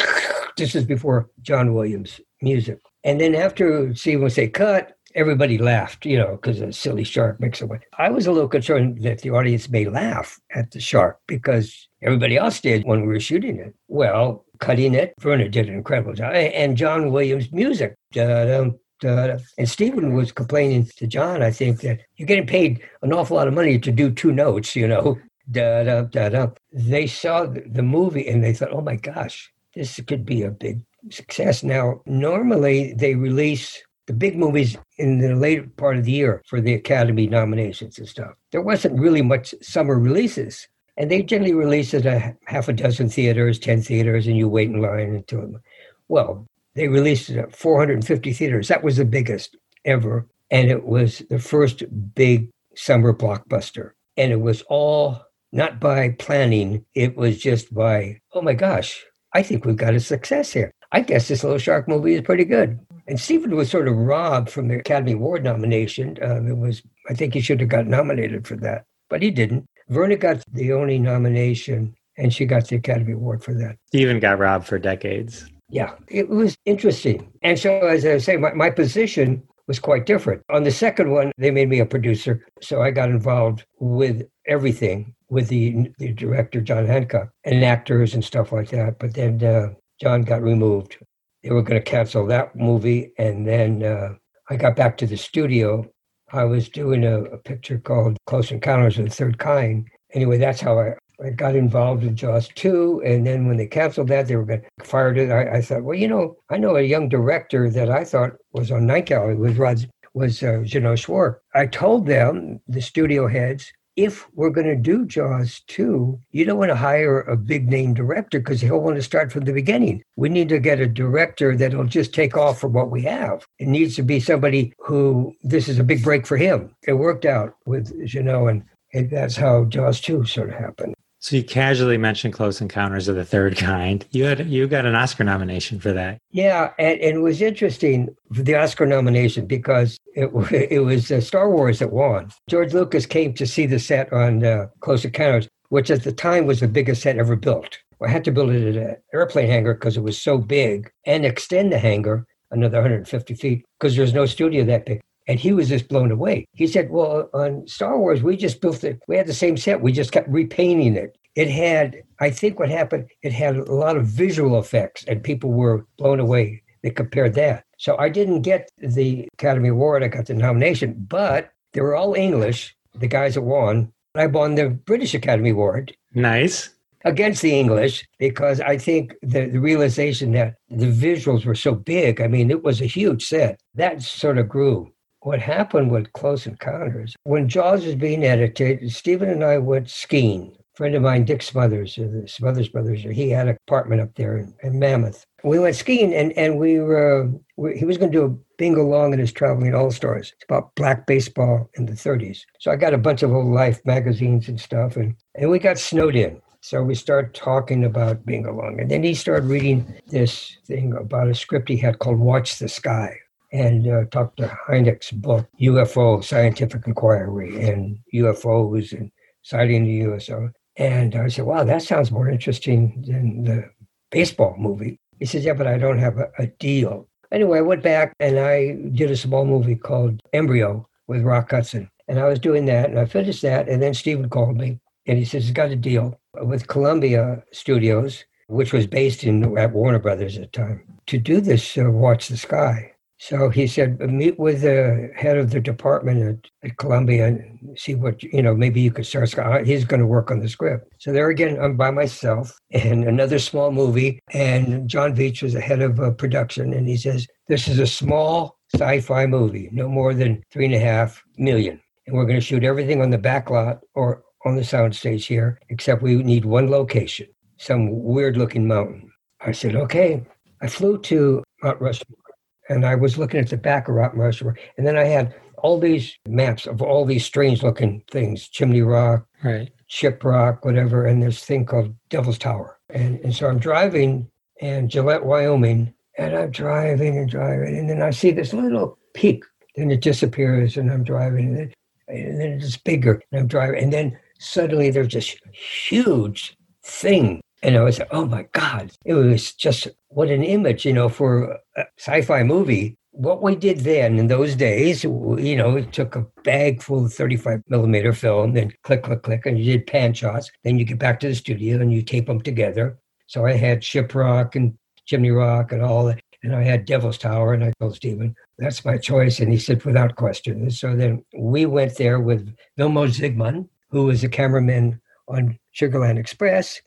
this 0.56 0.74
is 0.74 0.84
before 0.84 1.30
John 1.42 1.74
Williams 1.74 2.20
music. 2.42 2.78
And 3.02 3.20
then 3.20 3.34
after 3.34 3.94
Steve 3.94 4.20
would 4.20 4.32
say 4.32 4.48
cut, 4.48 4.95
everybody 5.16 5.58
laughed, 5.58 6.06
you 6.06 6.18
know, 6.18 6.32
because 6.32 6.60
a 6.60 6.72
silly 6.72 7.02
shark 7.02 7.40
makes 7.40 7.60
a 7.60 7.66
way. 7.66 7.80
I 7.98 8.10
was 8.10 8.26
a 8.26 8.32
little 8.32 8.48
concerned 8.48 9.02
that 9.02 9.22
the 9.22 9.30
audience 9.30 9.68
may 9.68 9.86
laugh 9.86 10.38
at 10.54 10.70
the 10.70 10.80
shark 10.80 11.18
because 11.26 11.88
everybody 12.02 12.36
else 12.36 12.60
did 12.60 12.84
when 12.84 13.00
we 13.00 13.08
were 13.08 13.18
shooting 13.18 13.58
it. 13.58 13.74
Well, 13.88 14.44
cutting 14.60 14.94
it, 14.94 15.14
Verna 15.18 15.48
did 15.48 15.68
an 15.68 15.74
incredible 15.74 16.12
job. 16.12 16.34
And 16.34 16.76
John 16.76 17.10
Williams' 17.10 17.50
music. 17.50 17.94
Da-dum. 18.12 18.78
And 19.02 19.68
Steven 19.68 20.14
was 20.14 20.32
complaining 20.32 20.86
to 20.96 21.06
John, 21.06 21.42
I 21.42 21.50
think, 21.50 21.80
that 21.80 22.00
you're 22.16 22.26
getting 22.26 22.46
paid 22.46 22.82
an 23.02 23.12
awful 23.12 23.36
lot 23.36 23.48
of 23.48 23.54
money 23.54 23.78
to 23.78 23.92
do 23.92 24.10
two 24.10 24.32
notes, 24.32 24.74
you 24.74 24.88
know, 24.88 25.18
da 25.50 25.84
da 25.84 26.02
da 26.02 26.28
da. 26.30 26.46
They 26.72 27.06
saw 27.06 27.46
the 27.46 27.82
movie 27.82 28.26
and 28.26 28.42
they 28.42 28.54
thought, 28.54 28.72
oh 28.72 28.80
my 28.80 28.96
gosh, 28.96 29.52
this 29.74 30.00
could 30.06 30.24
be 30.24 30.42
a 30.42 30.50
big 30.50 30.80
success. 31.10 31.62
Now, 31.62 32.00
normally 32.06 32.94
they 32.94 33.14
release 33.14 33.82
the 34.06 34.12
big 34.12 34.36
movies 34.36 34.76
in 34.98 35.18
the 35.18 35.34
later 35.34 35.68
part 35.76 35.96
of 35.96 36.04
the 36.04 36.12
year 36.12 36.42
for 36.46 36.60
the 36.60 36.74
Academy 36.74 37.26
nominations 37.26 37.98
and 37.98 38.08
stuff. 38.08 38.32
There 38.52 38.62
wasn't 38.62 38.98
really 38.98 39.22
much 39.22 39.54
summer 39.62 39.98
releases. 39.98 40.68
And 40.96 41.10
they 41.10 41.22
generally 41.22 41.52
release 41.52 41.92
at 41.92 42.36
half 42.46 42.68
a 42.68 42.72
dozen 42.72 43.10
theaters, 43.10 43.58
10 43.58 43.82
theaters, 43.82 44.26
and 44.26 44.36
you 44.36 44.48
wait 44.48 44.70
in 44.70 44.80
line 44.80 45.14
until. 45.14 45.60
Well, 46.08 46.46
they 46.74 46.88
released 46.88 47.28
it 47.28 47.36
at 47.36 47.54
450 47.54 48.32
theaters. 48.32 48.68
That 48.68 48.82
was 48.82 48.96
the 48.96 49.04
biggest 49.04 49.56
ever. 49.84 50.26
And 50.50 50.70
it 50.70 50.84
was 50.84 51.22
the 51.28 51.38
first 51.38 51.82
big 52.14 52.48
summer 52.76 53.12
blockbuster. 53.12 53.90
And 54.16 54.32
it 54.32 54.40
was 54.40 54.62
all 54.68 55.20
not 55.52 55.80
by 55.80 56.10
planning. 56.10 56.84
It 56.94 57.16
was 57.16 57.38
just 57.38 57.74
by, 57.74 58.20
oh 58.32 58.40
my 58.40 58.54
gosh, 58.54 59.04
I 59.34 59.42
think 59.42 59.64
we've 59.64 59.76
got 59.76 59.94
a 59.94 60.00
success 60.00 60.52
here. 60.52 60.70
I 60.92 61.00
guess 61.00 61.28
this 61.28 61.42
little 61.42 61.58
shark 61.58 61.88
movie 61.88 62.14
is 62.14 62.22
pretty 62.22 62.44
good. 62.44 62.78
And 63.08 63.20
Steven 63.20 63.54
was 63.54 63.70
sort 63.70 63.88
of 63.88 63.96
robbed 63.96 64.50
from 64.50 64.68
the 64.68 64.78
Academy 64.78 65.12
Award 65.12 65.44
nomination. 65.44 66.18
Um, 66.22 66.48
it 66.48 66.56
was, 66.56 66.82
I 67.08 67.14
think 67.14 67.34
he 67.34 67.40
should 67.40 67.60
have 67.60 67.68
got 67.68 67.86
nominated 67.86 68.46
for 68.46 68.56
that, 68.56 68.84
but 69.08 69.22
he 69.22 69.30
didn't. 69.30 69.66
Verna 69.88 70.16
got 70.16 70.42
the 70.52 70.72
only 70.72 70.98
nomination, 70.98 71.94
and 72.18 72.34
she 72.34 72.44
got 72.44 72.66
the 72.68 72.76
Academy 72.76 73.12
Award 73.12 73.44
for 73.44 73.54
that. 73.54 73.76
Steven 73.86 74.18
got 74.18 74.38
robbed 74.38 74.66
for 74.66 74.78
decades. 74.78 75.48
Yeah, 75.68 75.94
it 76.08 76.28
was 76.28 76.56
interesting. 76.64 77.32
And 77.42 77.58
so, 77.58 77.70
as 77.86 78.04
I 78.04 78.18
say, 78.18 78.36
my, 78.36 78.52
my 78.52 78.70
position 78.70 79.42
was 79.66 79.78
quite 79.78 80.06
different. 80.06 80.42
On 80.50 80.64
the 80.64 80.70
second 80.70 81.10
one, 81.10 81.32
they 81.38 81.50
made 81.50 81.68
me 81.68 81.80
a 81.80 81.86
producer. 81.86 82.44
So 82.60 82.82
I 82.82 82.90
got 82.90 83.10
involved 83.10 83.64
with 83.80 84.28
everything 84.46 85.14
with 85.28 85.48
the, 85.48 85.92
the 85.98 86.12
director, 86.12 86.60
John 86.60 86.86
Hancock, 86.86 87.30
and 87.44 87.64
actors 87.64 88.14
and 88.14 88.24
stuff 88.24 88.52
like 88.52 88.70
that. 88.70 88.98
But 88.98 89.14
then 89.14 89.42
uh, 89.42 89.70
John 90.00 90.22
got 90.22 90.42
removed. 90.42 90.98
They 91.46 91.52
were 91.52 91.62
going 91.62 91.80
to 91.80 91.90
cancel 91.90 92.26
that 92.26 92.56
movie. 92.56 93.12
And 93.18 93.46
then 93.46 93.84
uh, 93.84 94.14
I 94.50 94.56
got 94.56 94.74
back 94.74 94.96
to 94.98 95.06
the 95.06 95.16
studio. 95.16 95.88
I 96.32 96.42
was 96.42 96.68
doing 96.68 97.04
a, 97.04 97.22
a 97.22 97.38
picture 97.38 97.78
called 97.78 98.16
Close 98.26 98.50
Encounters 98.50 98.98
of 98.98 99.04
the 99.04 99.12
Third 99.12 99.38
Kind. 99.38 99.86
Anyway, 100.12 100.38
that's 100.38 100.60
how 100.60 100.80
I, 100.80 100.94
I 101.24 101.30
got 101.30 101.54
involved 101.54 102.02
in 102.02 102.16
Jaws 102.16 102.48
2. 102.56 103.00
And 103.06 103.24
then 103.24 103.46
when 103.46 103.58
they 103.58 103.68
canceled 103.68 104.08
that, 104.08 104.26
they 104.26 104.34
were 104.34 104.44
going 104.44 104.62
to 104.62 104.84
fire 104.84 105.14
it. 105.14 105.30
I, 105.30 105.58
I, 105.58 105.62
thought, 105.62 105.84
well, 105.84 105.96
you 105.96 106.08
know, 106.08 106.34
I 106.50 106.58
know 106.58 106.74
a 106.74 106.82
young 106.82 107.08
director 107.08 107.70
that 107.70 107.92
I 107.92 108.02
thought 108.02 108.32
was 108.52 108.72
on 108.72 108.84
Night 108.84 109.06
Gallery 109.06 109.36
was 109.36 109.56
Rod, 109.56 109.88
was 110.14 110.42
uh, 110.42 110.62
Jeannot 110.64 110.98
Szwarc. 110.98 111.36
I 111.54 111.66
told 111.66 112.06
them, 112.06 112.60
the 112.66 112.82
studio 112.82 113.28
heads, 113.28 113.72
if 113.96 114.28
we're 114.34 114.50
going 114.50 114.66
to 114.66 114.76
do 114.76 115.06
Jaws 115.06 115.60
2, 115.68 116.20
you 116.30 116.44
don't 116.44 116.58
want 116.58 116.70
to 116.70 116.76
hire 116.76 117.22
a 117.22 117.36
big 117.36 117.68
name 117.68 117.94
director 117.94 118.38
because 118.38 118.60
he'll 118.60 118.80
want 118.80 118.96
to 118.96 119.02
start 119.02 119.32
from 119.32 119.44
the 119.44 119.52
beginning. 119.52 120.02
We 120.16 120.28
need 120.28 120.50
to 120.50 120.58
get 120.58 120.80
a 120.80 120.86
director 120.86 121.56
that'll 121.56 121.84
just 121.84 122.14
take 122.14 122.36
off 122.36 122.60
from 122.60 122.74
what 122.74 122.90
we 122.90 123.02
have. 123.02 123.46
It 123.58 123.68
needs 123.68 123.96
to 123.96 124.02
be 124.02 124.20
somebody 124.20 124.74
who 124.78 125.34
this 125.42 125.68
is 125.68 125.78
a 125.78 125.84
big 125.84 126.02
break 126.02 126.26
for 126.26 126.36
him. 126.36 126.74
It 126.86 126.94
worked 126.94 127.24
out 127.24 127.56
with 127.64 128.06
Jeannot, 128.06 128.46
and, 128.48 128.64
and 128.92 129.10
that's 129.10 129.36
how 129.36 129.64
Jaws 129.64 130.00
2 130.00 130.26
sort 130.26 130.50
of 130.50 130.56
happened. 130.56 130.94
So 131.26 131.34
you 131.34 131.42
casually 131.42 131.98
mentioned 131.98 132.34
Close 132.34 132.60
Encounters 132.60 133.08
of 133.08 133.16
the 133.16 133.24
Third 133.24 133.56
Kind. 133.56 134.06
You 134.12 134.26
had 134.26 134.48
you 134.48 134.68
got 134.68 134.86
an 134.86 134.94
Oscar 134.94 135.24
nomination 135.24 135.80
for 135.80 135.92
that. 135.92 136.18
Yeah, 136.30 136.70
and, 136.78 137.00
and 137.00 137.16
it 137.16 137.20
was 137.20 137.42
interesting 137.42 138.14
the 138.30 138.54
Oscar 138.54 138.86
nomination 138.86 139.44
because 139.44 139.98
it 140.14 140.26
it 140.70 140.84
was 140.84 141.10
uh, 141.10 141.20
Star 141.20 141.50
Wars 141.50 141.80
that 141.80 141.90
won. 141.90 142.30
George 142.48 142.72
Lucas 142.72 143.06
came 143.06 143.34
to 143.34 143.44
see 143.44 143.66
the 143.66 143.80
set 143.80 144.12
on 144.12 144.44
uh, 144.44 144.68
Close 144.78 145.04
Encounters, 145.04 145.48
which 145.70 145.90
at 145.90 146.04
the 146.04 146.12
time 146.12 146.46
was 146.46 146.60
the 146.60 146.68
biggest 146.68 147.02
set 147.02 147.18
ever 147.18 147.34
built. 147.34 147.76
I 148.00 148.08
had 148.08 148.22
to 148.26 148.30
build 148.30 148.50
it 148.50 148.76
at 148.76 148.90
an 148.90 148.96
airplane 149.12 149.48
hangar 149.48 149.74
because 149.74 149.96
it 149.96 150.04
was 150.04 150.22
so 150.22 150.38
big, 150.38 150.92
and 151.06 151.26
extend 151.26 151.72
the 151.72 151.78
hangar 151.80 152.24
another 152.52 152.78
150 152.78 153.34
feet 153.34 153.64
because 153.80 153.96
there's 153.96 154.14
no 154.14 154.26
studio 154.26 154.64
that 154.64 154.86
big. 154.86 155.00
And 155.26 155.40
he 155.40 155.52
was 155.52 155.68
just 155.68 155.88
blown 155.88 156.10
away. 156.10 156.46
He 156.52 156.66
said, 156.66 156.90
Well, 156.90 157.28
on 157.34 157.66
Star 157.66 157.98
Wars, 157.98 158.22
we 158.22 158.36
just 158.36 158.60
built 158.60 158.84
it. 158.84 159.00
We 159.08 159.16
had 159.16 159.26
the 159.26 159.34
same 159.34 159.56
set. 159.56 159.80
We 159.80 159.92
just 159.92 160.12
kept 160.12 160.28
repainting 160.28 160.94
it. 160.96 161.16
It 161.34 161.50
had, 161.50 162.02
I 162.20 162.30
think 162.30 162.58
what 162.58 162.70
happened, 162.70 163.08
it 163.22 163.32
had 163.32 163.56
a 163.56 163.72
lot 163.72 163.96
of 163.96 164.06
visual 164.06 164.58
effects, 164.58 165.04
and 165.06 165.22
people 165.22 165.52
were 165.52 165.86
blown 165.98 166.20
away. 166.20 166.62
They 166.82 166.90
compared 166.90 167.34
that. 167.34 167.64
So 167.78 167.96
I 167.98 168.08
didn't 168.08 168.42
get 168.42 168.70
the 168.78 169.28
Academy 169.34 169.68
Award. 169.68 170.02
I 170.02 170.08
got 170.08 170.26
the 170.26 170.34
nomination, 170.34 170.94
but 171.08 171.50
they 171.72 171.80
were 171.82 171.96
all 171.96 172.14
English, 172.14 172.74
the 172.94 173.08
guys 173.08 173.34
that 173.34 173.42
won. 173.42 173.92
I 174.14 174.26
won 174.26 174.54
the 174.54 174.70
British 174.70 175.12
Academy 175.12 175.50
Award. 175.50 175.94
Nice 176.14 176.70
against 177.04 177.40
the 177.40 177.58
English 177.58 178.04
because 178.18 178.60
I 178.60 178.76
think 178.76 179.14
the, 179.22 179.46
the, 179.46 179.60
realization 179.60 180.32
that 180.32 180.56
the 180.68 180.90
visuals 180.90 181.44
were 181.44 181.54
so 181.54 181.72
big, 181.72 182.20
I 182.20 182.26
mean, 182.26 182.50
it 182.50 182.64
was 182.64 182.80
a 182.80 182.86
huge 182.86 183.24
set. 183.26 183.60
That 183.74 184.02
sort 184.02 184.38
of 184.38 184.48
grew 184.48 184.92
what 185.26 185.40
happened 185.40 185.90
with 185.90 186.12
Close 186.12 186.46
Encounters, 186.46 187.16
when 187.24 187.48
Jaws 187.48 187.84
was 187.84 187.96
being 187.96 188.22
edited, 188.22 188.92
Steven 188.92 189.28
and 189.28 189.42
I 189.42 189.58
went 189.58 189.90
skiing. 189.90 190.56
A 190.56 190.76
friend 190.76 190.94
of 190.94 191.02
mine, 191.02 191.24
Dick 191.24 191.42
Smothers, 191.42 191.96
the 191.96 192.28
Smothers 192.28 192.68
brothers, 192.68 193.02
he 193.02 193.30
had 193.30 193.48
an 193.48 193.58
apartment 193.66 194.02
up 194.02 194.14
there 194.14 194.36
in, 194.36 194.54
in 194.62 194.78
Mammoth. 194.78 195.26
We 195.42 195.58
went 195.58 195.74
skiing, 195.74 196.14
and 196.14 196.30
and 196.34 196.60
we 196.60 196.78
were 196.78 197.28
we, 197.56 197.76
he 197.76 197.84
was 197.84 197.98
going 197.98 198.12
to 198.12 198.18
do 198.18 198.24
a 198.24 198.56
bingo 198.56 198.84
long 198.84 199.12
in 199.12 199.18
his 199.18 199.32
traveling 199.32 199.74
all 199.74 199.90
stars. 199.90 200.32
It's 200.32 200.44
about 200.48 200.76
black 200.76 201.08
baseball 201.08 201.68
in 201.74 201.86
the 201.86 201.94
30s. 201.94 202.42
So 202.60 202.70
I 202.70 202.76
got 202.76 202.94
a 202.94 202.98
bunch 202.98 203.24
of 203.24 203.34
old 203.34 203.52
Life 203.52 203.80
magazines 203.84 204.46
and 204.46 204.60
stuff, 204.60 204.96
and 204.96 205.16
and 205.34 205.50
we 205.50 205.58
got 205.58 205.76
snowed 205.76 206.14
in. 206.14 206.40
So 206.60 206.84
we 206.84 206.94
started 206.94 207.34
talking 207.34 207.84
about 207.84 208.24
bingo 208.24 208.54
long, 208.54 208.78
and 208.78 208.88
then 208.88 209.02
he 209.02 209.14
started 209.14 209.48
reading 209.48 209.92
this 210.06 210.56
thing 210.66 210.92
about 210.92 211.28
a 211.28 211.34
script 211.34 211.68
he 211.68 211.78
had 211.78 211.98
called 211.98 212.20
Watch 212.20 212.60
the 212.60 212.68
Sky 212.68 213.18
and 213.52 213.86
uh, 213.86 214.04
Dr. 214.10 214.58
Hynek's 214.68 215.12
book, 215.12 215.46
UFO 215.60 216.22
Scientific 216.22 216.86
Inquiry 216.86 217.68
and 217.68 217.98
UFOs 218.14 218.92
and 218.92 219.10
sighting 219.42 219.84
the 219.84 219.92
USO. 219.92 220.50
And 220.76 221.14
I 221.14 221.28
said, 221.28 221.46
wow, 221.46 221.64
that 221.64 221.82
sounds 221.82 222.10
more 222.10 222.28
interesting 222.28 223.02
than 223.06 223.44
the 223.44 223.70
baseball 224.10 224.56
movie. 224.58 224.98
He 225.18 225.24
says, 225.24 225.44
yeah, 225.44 225.54
but 225.54 225.66
I 225.66 225.78
don't 225.78 225.98
have 225.98 226.18
a, 226.18 226.30
a 226.38 226.46
deal. 226.46 227.08
Anyway, 227.32 227.58
I 227.58 227.62
went 227.62 227.82
back 227.82 228.14
and 228.20 228.38
I 228.38 228.72
did 228.92 229.10
a 229.10 229.16
small 229.16 229.44
movie 229.44 229.76
called 229.76 230.20
Embryo 230.32 230.88
with 231.06 231.22
Rock 231.22 231.50
Hudson. 231.50 231.90
And 232.08 232.18
I 232.18 232.28
was 232.28 232.38
doing 232.38 232.66
that 232.66 232.90
and 232.90 232.98
I 232.98 233.06
finished 233.06 233.42
that. 233.42 233.68
And 233.68 233.82
then 233.82 233.94
Steven 233.94 234.28
called 234.28 234.56
me 234.56 234.78
and 235.06 235.18
he 235.18 235.24
says, 235.24 235.44
he's 235.44 235.52
got 235.52 235.70
a 235.70 235.76
deal 235.76 236.20
with 236.34 236.68
Columbia 236.68 237.42
Studios, 237.52 238.24
which 238.48 238.72
was 238.72 238.86
based 238.86 239.24
in 239.24 239.56
at 239.56 239.72
Warner 239.72 239.98
Brothers 239.98 240.36
at 240.36 240.52
the 240.52 240.58
time, 240.58 240.82
to 241.06 241.18
do 241.18 241.40
this 241.40 241.78
uh, 241.78 241.90
Watch 241.90 242.28
the 242.28 242.36
Sky. 242.36 242.92
So 243.18 243.48
he 243.48 243.66
said, 243.66 243.98
meet 244.00 244.38
with 244.38 244.60
the 244.60 245.10
head 245.16 245.38
of 245.38 245.50
the 245.50 245.60
department 245.60 246.22
at, 246.62 246.70
at 246.70 246.76
Columbia 246.76 247.28
and 247.28 247.78
see 247.78 247.94
what, 247.94 248.22
you 248.22 248.42
know, 248.42 248.54
maybe 248.54 248.80
you 248.80 248.90
could 248.90 249.06
start. 249.06 249.66
He's 249.66 249.84
going 249.84 250.00
to 250.00 250.06
work 250.06 250.30
on 250.30 250.40
the 250.40 250.48
script. 250.48 250.92
So 250.98 251.12
there 251.12 251.30
again, 251.30 251.58
I'm 251.60 251.76
by 251.76 251.90
myself 251.90 252.58
in 252.70 253.08
another 253.08 253.38
small 253.38 253.72
movie. 253.72 254.20
And 254.32 254.88
John 254.88 255.16
Veitch 255.16 255.42
was 255.42 255.54
the 255.54 255.60
head 255.60 255.80
of 255.80 255.98
uh, 255.98 256.10
production. 256.10 256.74
And 256.74 256.86
he 256.86 256.96
says, 256.96 257.26
this 257.48 257.68
is 257.68 257.78
a 257.78 257.86
small 257.86 258.58
sci 258.74 259.00
fi 259.00 259.26
movie, 259.26 259.70
no 259.72 259.88
more 259.88 260.12
than 260.12 260.42
three 260.52 260.66
and 260.66 260.74
a 260.74 260.78
half 260.78 261.22
million. 261.38 261.80
And 262.06 262.16
we're 262.16 262.26
going 262.26 262.38
to 262.38 262.44
shoot 262.44 262.64
everything 262.64 263.00
on 263.00 263.10
the 263.10 263.18
back 263.18 263.48
lot 263.48 263.78
or 263.94 264.22
on 264.44 264.56
the 264.56 264.62
soundstage 264.62 265.26
here, 265.26 265.58
except 265.70 266.02
we 266.02 266.16
need 266.16 266.44
one 266.44 266.70
location, 266.70 267.26
some 267.56 268.02
weird 268.02 268.36
looking 268.36 268.68
mountain. 268.68 269.10
I 269.40 269.52
said, 269.52 269.74
okay. 269.74 270.24
I 270.62 270.68
flew 270.68 270.98
to 271.02 271.42
Mount 271.62 271.80
Rushmore 271.80 272.25
and 272.68 272.84
I 272.84 272.94
was 272.94 273.18
looking 273.18 273.40
at 273.40 273.50
the 273.50 273.56
back 273.56 273.88
of 273.88 273.94
Mount 273.94 274.14
Rushmore, 274.14 274.56
and 274.76 274.86
then 274.86 274.96
I 274.96 275.04
had 275.04 275.34
all 275.58 275.78
these 275.80 276.16
maps 276.28 276.66
of 276.66 276.82
all 276.82 277.04
these 277.04 277.24
strange 277.24 277.62
looking 277.62 278.02
things 278.10 278.48
chimney 278.48 278.82
rock 278.82 279.26
right. 279.42 279.70
ship 279.86 280.22
rock 280.24 280.64
whatever 280.64 281.06
and 281.06 281.22
this 281.22 281.44
thing 281.44 281.64
called 281.64 281.94
devil's 282.08 282.38
tower. 282.38 282.78
And, 282.90 283.18
and 283.20 283.34
so 283.34 283.48
i'm 283.48 283.58
driving 283.58 284.30
in 284.60 284.88
gillette 284.88 285.24
wyoming 285.24 285.92
and 286.18 286.36
i'm 286.36 286.50
driving 286.50 287.18
and 287.18 287.28
driving 287.28 287.78
and 287.78 287.90
then 287.90 288.02
i 288.02 288.10
see 288.10 288.30
this 288.30 288.52
little 288.52 288.98
peak 289.14 289.44
then 289.74 289.90
it 289.90 290.02
disappears 290.02 290.76
and 290.76 290.90
i'm 290.90 291.04
driving 291.04 291.48
and 291.48 291.56
then, 291.56 291.72
and 292.08 292.40
then 292.40 292.52
it's 292.52 292.76
bigger 292.76 293.20
and 293.32 293.40
i'm 293.40 293.46
driving 293.48 293.82
and 293.82 293.92
then 293.92 294.18
suddenly 294.38 294.90
there's 294.90 295.14
this 295.14 295.36
huge 295.52 296.56
thing 296.84 297.40
and 297.62 297.76
I 297.76 297.82
was 297.82 297.98
like, 297.98 298.08
oh 298.10 298.26
my 298.26 298.46
God, 298.52 298.92
it 299.04 299.14
was 299.14 299.52
just 299.52 299.88
what 300.08 300.28
an 300.28 300.42
image, 300.42 300.84
you 300.84 300.92
know, 300.92 301.08
for 301.08 301.58
a 301.76 301.84
sci 301.98 302.22
fi 302.22 302.42
movie. 302.42 302.96
What 303.12 303.42
we 303.42 303.56
did 303.56 303.80
then 303.80 304.18
in 304.18 304.26
those 304.26 304.54
days, 304.54 305.02
you 305.02 305.56
know, 305.56 305.76
it 305.76 305.92
took 305.92 306.16
a 306.16 306.26
bag 306.44 306.82
full 306.82 307.06
of 307.06 307.14
35 307.14 307.62
millimeter 307.68 308.12
film, 308.12 308.52
then 308.52 308.72
click, 308.82 309.04
click, 309.04 309.22
click, 309.22 309.46
and 309.46 309.58
you 309.58 309.72
did 309.72 309.86
pan 309.86 310.12
shots. 310.12 310.50
Then 310.64 310.78
you 310.78 310.84
get 310.84 310.98
back 310.98 311.18
to 311.20 311.28
the 311.28 311.34
studio 311.34 311.80
and 311.80 311.92
you 311.92 312.02
tape 312.02 312.26
them 312.26 312.42
together. 312.42 312.98
So 313.26 313.46
I 313.46 313.52
had 313.52 313.80
Shiprock 313.80 314.54
and 314.54 314.76
Chimney 315.06 315.30
Rock 315.30 315.72
and 315.72 315.82
all 315.82 316.04
that. 316.06 316.20
And 316.42 316.54
I 316.54 316.62
had 316.62 316.84
Devil's 316.84 317.18
Tower, 317.18 317.54
and 317.54 317.64
I 317.64 317.72
told 317.80 317.96
Steven, 317.96 318.36
that's 318.58 318.84
my 318.84 318.98
choice. 318.98 319.40
And 319.40 319.50
he 319.50 319.58
said, 319.58 319.82
without 319.84 320.14
question. 320.14 320.70
So 320.70 320.94
then 320.94 321.24
we 321.36 321.66
went 321.66 321.96
there 321.96 322.20
with 322.20 322.54
Vilmos 322.78 323.18
Zsigmond, 323.18 323.68
who 323.90 324.04
was 324.04 324.22
a 324.22 324.28
cameraman 324.28 325.00
on 325.26 325.58
Sugarland 325.74 326.18
Express. 326.18 326.80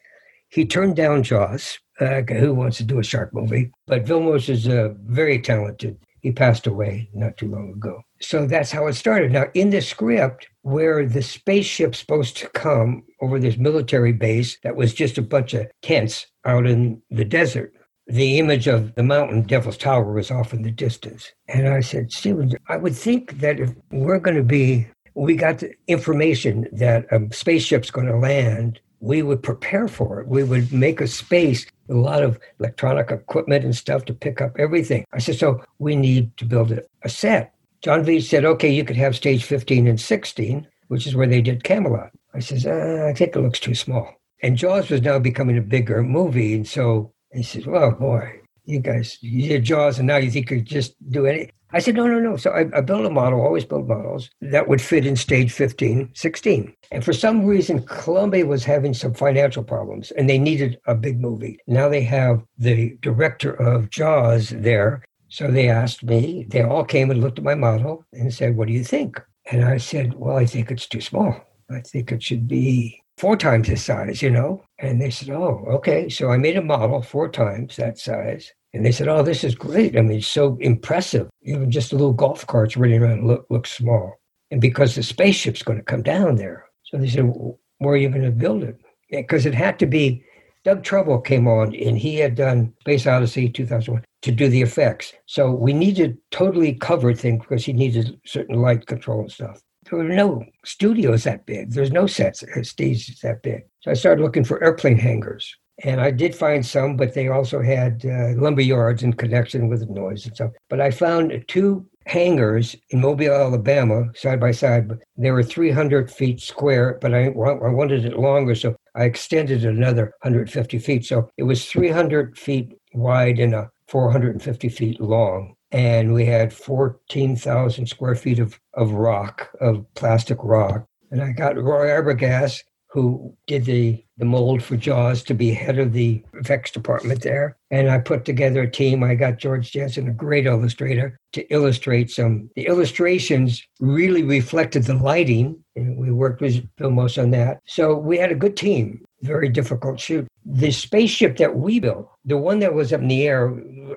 He 0.50 0.66
turned 0.66 0.96
down 0.96 1.24
Jaws. 1.24 1.80
Uh, 2.00 2.22
who 2.22 2.54
wants 2.54 2.78
to 2.78 2.84
do 2.86 3.00
a 3.00 3.04
shark 3.04 3.34
movie? 3.34 3.72
But 3.86 4.06
Vilmos 4.06 4.48
is 4.48 4.68
uh, 4.68 4.94
very 5.06 5.40
talented. 5.42 5.98
He 6.22 6.32
passed 6.32 6.66
away 6.66 7.10
not 7.14 7.38
too 7.38 7.50
long 7.50 7.74
ago. 7.74 8.02
So 8.22 8.46
that's 8.46 8.72
how 8.72 8.88
it 8.88 8.94
started. 8.94 9.32
Now, 9.32 9.46
in 9.54 9.70
the 9.70 9.82
script, 9.82 10.48
where 10.62 11.06
the 11.06 11.22
spaceship's 11.22 12.00
supposed 12.00 12.38
to 12.38 12.50
come 12.50 13.04
over 13.22 13.40
this 13.40 13.58
military 13.58 14.14
base 14.14 14.58
that 14.64 14.76
was 14.76 14.94
just 14.94 15.18
a 15.18 15.22
bunch 15.22 15.54
of 15.54 15.68
tents 15.82 16.26
out 16.46 16.66
in 16.66 17.02
the 17.10 17.26
desert, 17.26 17.74
the 18.08 18.40
image 18.40 18.68
of 18.68 18.96
the 18.96 19.04
mountain, 19.04 19.44
Devil's 19.44 19.78
Tower, 19.78 20.12
was 20.14 20.32
off 20.32 20.54
in 20.54 20.64
the 20.64 20.72
distance. 20.72 21.32
And 21.48 21.68
I 21.68 21.82
said, 21.82 22.12
Steven, 22.12 22.54
I 22.68 22.78
would 22.78 22.96
think 22.96 23.40
that 23.40 23.60
if 23.60 23.72
we're 23.92 24.20
going 24.20 24.38
to 24.38 24.44
be, 24.44 24.88
we 25.16 25.36
got 25.36 25.60
the 25.60 25.74
information 25.88 26.68
that 26.72 27.06
a 27.12 27.34
spaceship's 27.34 27.92
going 27.92 28.08
to 28.08 28.18
land 28.18 28.80
we 29.00 29.22
would 29.22 29.42
prepare 29.42 29.88
for 29.88 30.20
it. 30.20 30.28
We 30.28 30.44
would 30.44 30.72
make 30.72 31.02
a 31.02 31.08
space, 31.08 31.66
a 31.90 31.94
lot 31.94 32.24
of 32.24 32.40
electronic 32.60 33.12
equipment 33.12 33.64
and 33.64 33.76
stuff 33.76 34.06
to 34.06 34.14
pick 34.14 34.42
up 34.42 34.56
everything. 34.60 35.06
I 35.14 35.20
said, 35.20 35.36
so 35.36 35.64
we 35.80 35.96
need 35.96 36.36
to 36.38 36.46
build 36.46 36.72
a, 37.04 37.10
set. 37.10 37.54
John 37.82 38.04
V 38.04 38.20
said, 38.20 38.44
okay, 38.46 38.70
you 38.70 38.84
could 38.84 38.98
have 38.98 39.16
stage 39.16 39.44
15 39.46 39.88
and 39.88 40.00
16, 40.00 40.68
which 40.90 41.08
is 41.08 41.16
where 41.16 41.28
they 41.28 41.42
did 41.42 41.64
Camelot. 41.64 42.12
I 42.34 42.40
says, 42.40 42.66
uh, 42.66 43.08
I 43.10 43.14
think 43.14 43.36
it 43.36 43.40
looks 43.40 43.60
too 43.60 43.76
small. 43.76 44.14
And 44.42 44.58
Jaws 44.58 44.90
was 44.90 45.02
now 45.02 45.20
becoming 45.20 45.58
a 45.58 45.62
bigger 45.62 46.04
movie. 46.04 46.54
And 46.54 46.68
so 46.68 47.14
he 47.34 47.44
says, 47.44 47.66
well, 47.66 47.92
boy, 47.92 48.42
you 48.66 48.80
guys, 48.80 49.18
you 49.22 49.48
did 49.48 49.64
Jaws 49.64 49.98
and 49.98 50.08
now 50.08 50.18
you 50.18 50.30
think 50.30 50.52
you 50.52 50.58
could 50.58 50.66
just 50.66 50.94
do 51.10 51.26
anything. 51.26 51.52
I 51.72 51.80
said, 51.80 51.96
no, 51.96 52.08
no, 52.08 52.20
no. 52.20 52.36
So 52.36 52.52
I, 52.52 52.66
I 52.76 52.82
built 52.82 53.06
a 53.06 53.10
model, 53.10 53.42
always 53.42 53.66
build 53.66 53.88
models 53.88 54.30
that 54.42 54.68
would 54.68 54.82
fit 54.82 55.06
in 55.06 55.16
stage 55.16 55.52
15, 55.52 56.12
16. 56.14 56.74
And 56.92 57.06
for 57.06 57.14
some 57.14 57.46
reason, 57.46 57.84
Columbia 57.84 58.46
was 58.46 58.64
having 58.64 58.94
some 58.94 59.14
financial 59.14 59.64
problems 59.64 60.12
and 60.12 60.28
they 60.30 60.40
needed 60.40 60.80
a 60.88 60.96
big 60.96 61.20
movie. 61.20 61.60
Now 61.68 61.88
they 61.88 62.02
have 62.02 62.44
the 62.58 62.98
director 63.02 63.52
of 63.54 63.90
Jaws 63.92 64.50
there. 64.50 65.04
So 65.28 65.52
they 65.52 65.70
asked 65.70 66.04
me, 66.04 66.48
they 66.50 66.64
all 66.64 66.84
came 66.84 67.12
and 67.12 67.22
looked 67.22 67.38
at 67.38 67.46
my 67.46 67.54
model 67.54 68.04
and 68.14 68.34
said, 68.34 68.58
what 68.58 68.68
do 68.68 68.74
you 68.74 68.84
think? 68.84 69.22
And 69.52 69.64
I 69.64 69.78
said, 69.78 70.16
well, 70.16 70.38
I 70.38 70.46
think 70.46 70.72
it's 70.72 70.88
too 70.88 71.02
small. 71.02 71.40
I 71.70 71.82
think 71.82 72.12
it 72.12 72.24
should 72.24 72.48
be 72.48 73.04
four 73.20 73.36
times 73.36 73.68
this 73.68 73.84
size, 73.84 74.24
you 74.24 74.32
know? 74.32 74.64
And 74.80 75.00
they 75.00 75.12
said, 75.12 75.30
oh, 75.30 75.66
okay. 75.68 76.10
So 76.10 76.32
I 76.32 76.38
made 76.38 76.58
a 76.58 76.64
model 76.64 77.02
four 77.02 77.30
times 77.30 77.76
that 77.76 78.00
size. 78.00 78.52
And 78.74 78.86
they 78.86 78.92
said, 78.92 79.08
"Oh, 79.08 79.24
this 79.24 79.44
is 79.44 79.56
great. 79.56 79.98
I 79.98 80.02
mean, 80.02 80.22
so 80.22 80.58
impressive. 80.62 81.30
Even 81.42 81.72
just 81.72 81.92
a 81.92 81.96
little 81.96 82.14
golf 82.14 82.46
carts 82.46 82.78
running 82.78 83.02
around 83.02 83.28
look 83.28 83.46
looks 83.50 83.72
small." 83.72 84.20
And 84.52 84.62
because 84.62 84.96
the 84.96 85.04
spaceship's 85.04 85.64
going 85.64 85.80
to 85.80 85.86
come 85.86 86.04
down 86.04 86.36
there, 86.36 86.66
so 86.84 86.98
they 86.98 87.10
said, 87.10 87.32
"Where 87.80 87.94
are 87.94 87.98
you 87.98 88.10
going 88.10 88.24
to 88.24 88.32
build 88.32 88.64
it?" 88.64 88.78
Because 89.10 89.46
it 89.46 89.56
had 89.56 89.80
to 89.80 89.86
be. 89.86 90.24
Doug 90.66 90.84
Trumbull 90.84 91.22
came 91.22 91.48
on, 91.48 91.74
and 91.74 91.98
he 91.98 92.18
had 92.18 92.36
done 92.36 92.74
Space 92.82 93.08
Odyssey 93.08 93.50
2001 93.50 94.04
to 94.22 94.32
do 94.32 94.50
the 94.50 94.62
effects. 94.62 95.14
So 95.26 95.52
we 95.52 95.72
needed 95.74 96.18
totally 96.32 96.74
covered 96.74 97.18
thing 97.18 97.40
because 97.40 97.66
he 97.66 97.74
needed 97.74 98.20
certain 98.26 98.62
light 98.62 98.86
control 98.86 99.22
and 99.22 99.32
stuff. 99.32 99.62
So 99.88 99.96
there 99.96 100.06
were 100.06 100.14
no 100.14 100.44
studios 100.66 101.24
that 101.24 101.46
big. 101.46 101.72
There's 101.72 101.92
no 101.92 102.06
sets, 102.06 102.44
uh, 102.44 102.64
stages 102.64 103.22
that 103.22 103.42
big. 103.42 103.62
So 103.80 103.92
I 103.92 103.94
started 103.94 104.22
looking 104.22 104.44
for 104.44 104.62
airplane 104.64 104.98
hangars. 104.98 105.56
And 105.84 106.02
I 106.02 106.12
did 106.12 106.36
find 106.36 106.66
some, 106.66 106.98
but 106.98 107.14
they 107.14 107.28
also 107.28 107.62
had 107.62 108.06
uh, 108.06 108.34
lumber 108.40 108.62
yards 108.62 109.04
in 109.04 109.14
connection 109.14 109.70
with 109.70 109.80
the 109.80 109.94
noise 109.94 110.26
and 110.26 110.36
stuff. 110.36 110.52
But 110.70 110.82
I 110.82 110.92
found 110.92 111.44
two 111.48 111.86
hangars 112.06 112.76
in 112.90 113.02
Mobile, 113.02 113.34
Alabama, 113.34 114.10
side 114.16 114.40
by 114.40 114.52
side. 114.52 114.90
They 115.18 115.32
were 115.32 115.44
300 115.44 116.12
feet 116.12 116.42
square, 116.42 116.98
but 117.02 117.14
I, 117.14 117.26
I 117.26 117.30
wanted 117.30 118.06
it 118.06 118.18
longer, 118.18 118.56
so 118.56 118.76
I 118.96 119.04
extended 119.04 119.64
another 119.64 120.06
150 120.22 120.80
feet. 120.80 121.06
So 121.06 121.30
it 121.38 121.44
was 121.44 121.66
300 121.66 122.38
feet 122.38 122.74
wide 122.94 123.40
and 123.40 123.54
a 123.54 123.70
450 123.88 124.70
feet 124.70 125.00
long. 125.00 125.56
And 125.72 126.14
we 126.14 126.26
had 126.26 126.52
14,000 126.52 127.86
square 127.86 128.16
feet 128.16 128.40
of, 128.40 128.60
of 128.74 128.92
rock, 128.92 129.52
of 129.62 129.86
plastic 129.94 130.40
rock. 130.42 130.86
And 131.12 131.22
I 131.22 131.32
got 131.32 131.58
Roy 131.58 131.88
Arbogast 131.88 132.64
who 132.90 133.36
did 133.46 133.66
the, 133.66 134.04
the 134.18 134.26
mold 134.26 134.64
for 134.64 134.76
Jaws 134.76 135.22
to 135.24 135.36
be 135.36 135.54
head 135.54 135.78
of 135.78 135.94
the 135.94 136.24
effects 136.34 136.72
department 136.72 137.22
there. 137.22 137.56
And 137.70 137.90
I 137.90 138.00
put 138.00 138.26
together 138.26 138.64
a 138.64 138.72
team. 138.72 139.04
I 139.04 139.14
got 139.14 139.38
George 139.38 139.72
Jensen, 139.72 140.08
a 140.08 140.12
great 140.12 140.48
illustrator, 140.48 141.20
to 141.34 141.42
illustrate 141.54 142.10
some. 142.10 142.50
The 142.56 142.66
illustrations 142.66 143.62
really 143.80 144.24
reflected 144.24 144.84
the 144.84 144.96
lighting. 144.96 145.64
And 145.76 145.98
we 145.98 146.12
worked 146.12 146.42
with 146.42 146.68
Vilmos 146.78 147.22
on 147.22 147.30
that. 147.32 147.60
So 147.68 147.96
we 147.96 148.18
had 148.18 148.32
a 148.32 148.36
good 148.36 148.58
team. 148.58 149.06
Very 149.22 149.50
difficult 149.50 150.00
shoot. 150.00 150.28
The 150.44 150.72
spaceship 150.72 151.38
that 151.38 151.56
we 151.56 151.80
built, 151.80 152.10
the 152.26 152.38
one 152.38 152.60
that 152.60 152.74
was 152.74 152.92
up 152.92 153.02
in 153.02 153.08
the 153.08 153.28
air, 153.28 153.54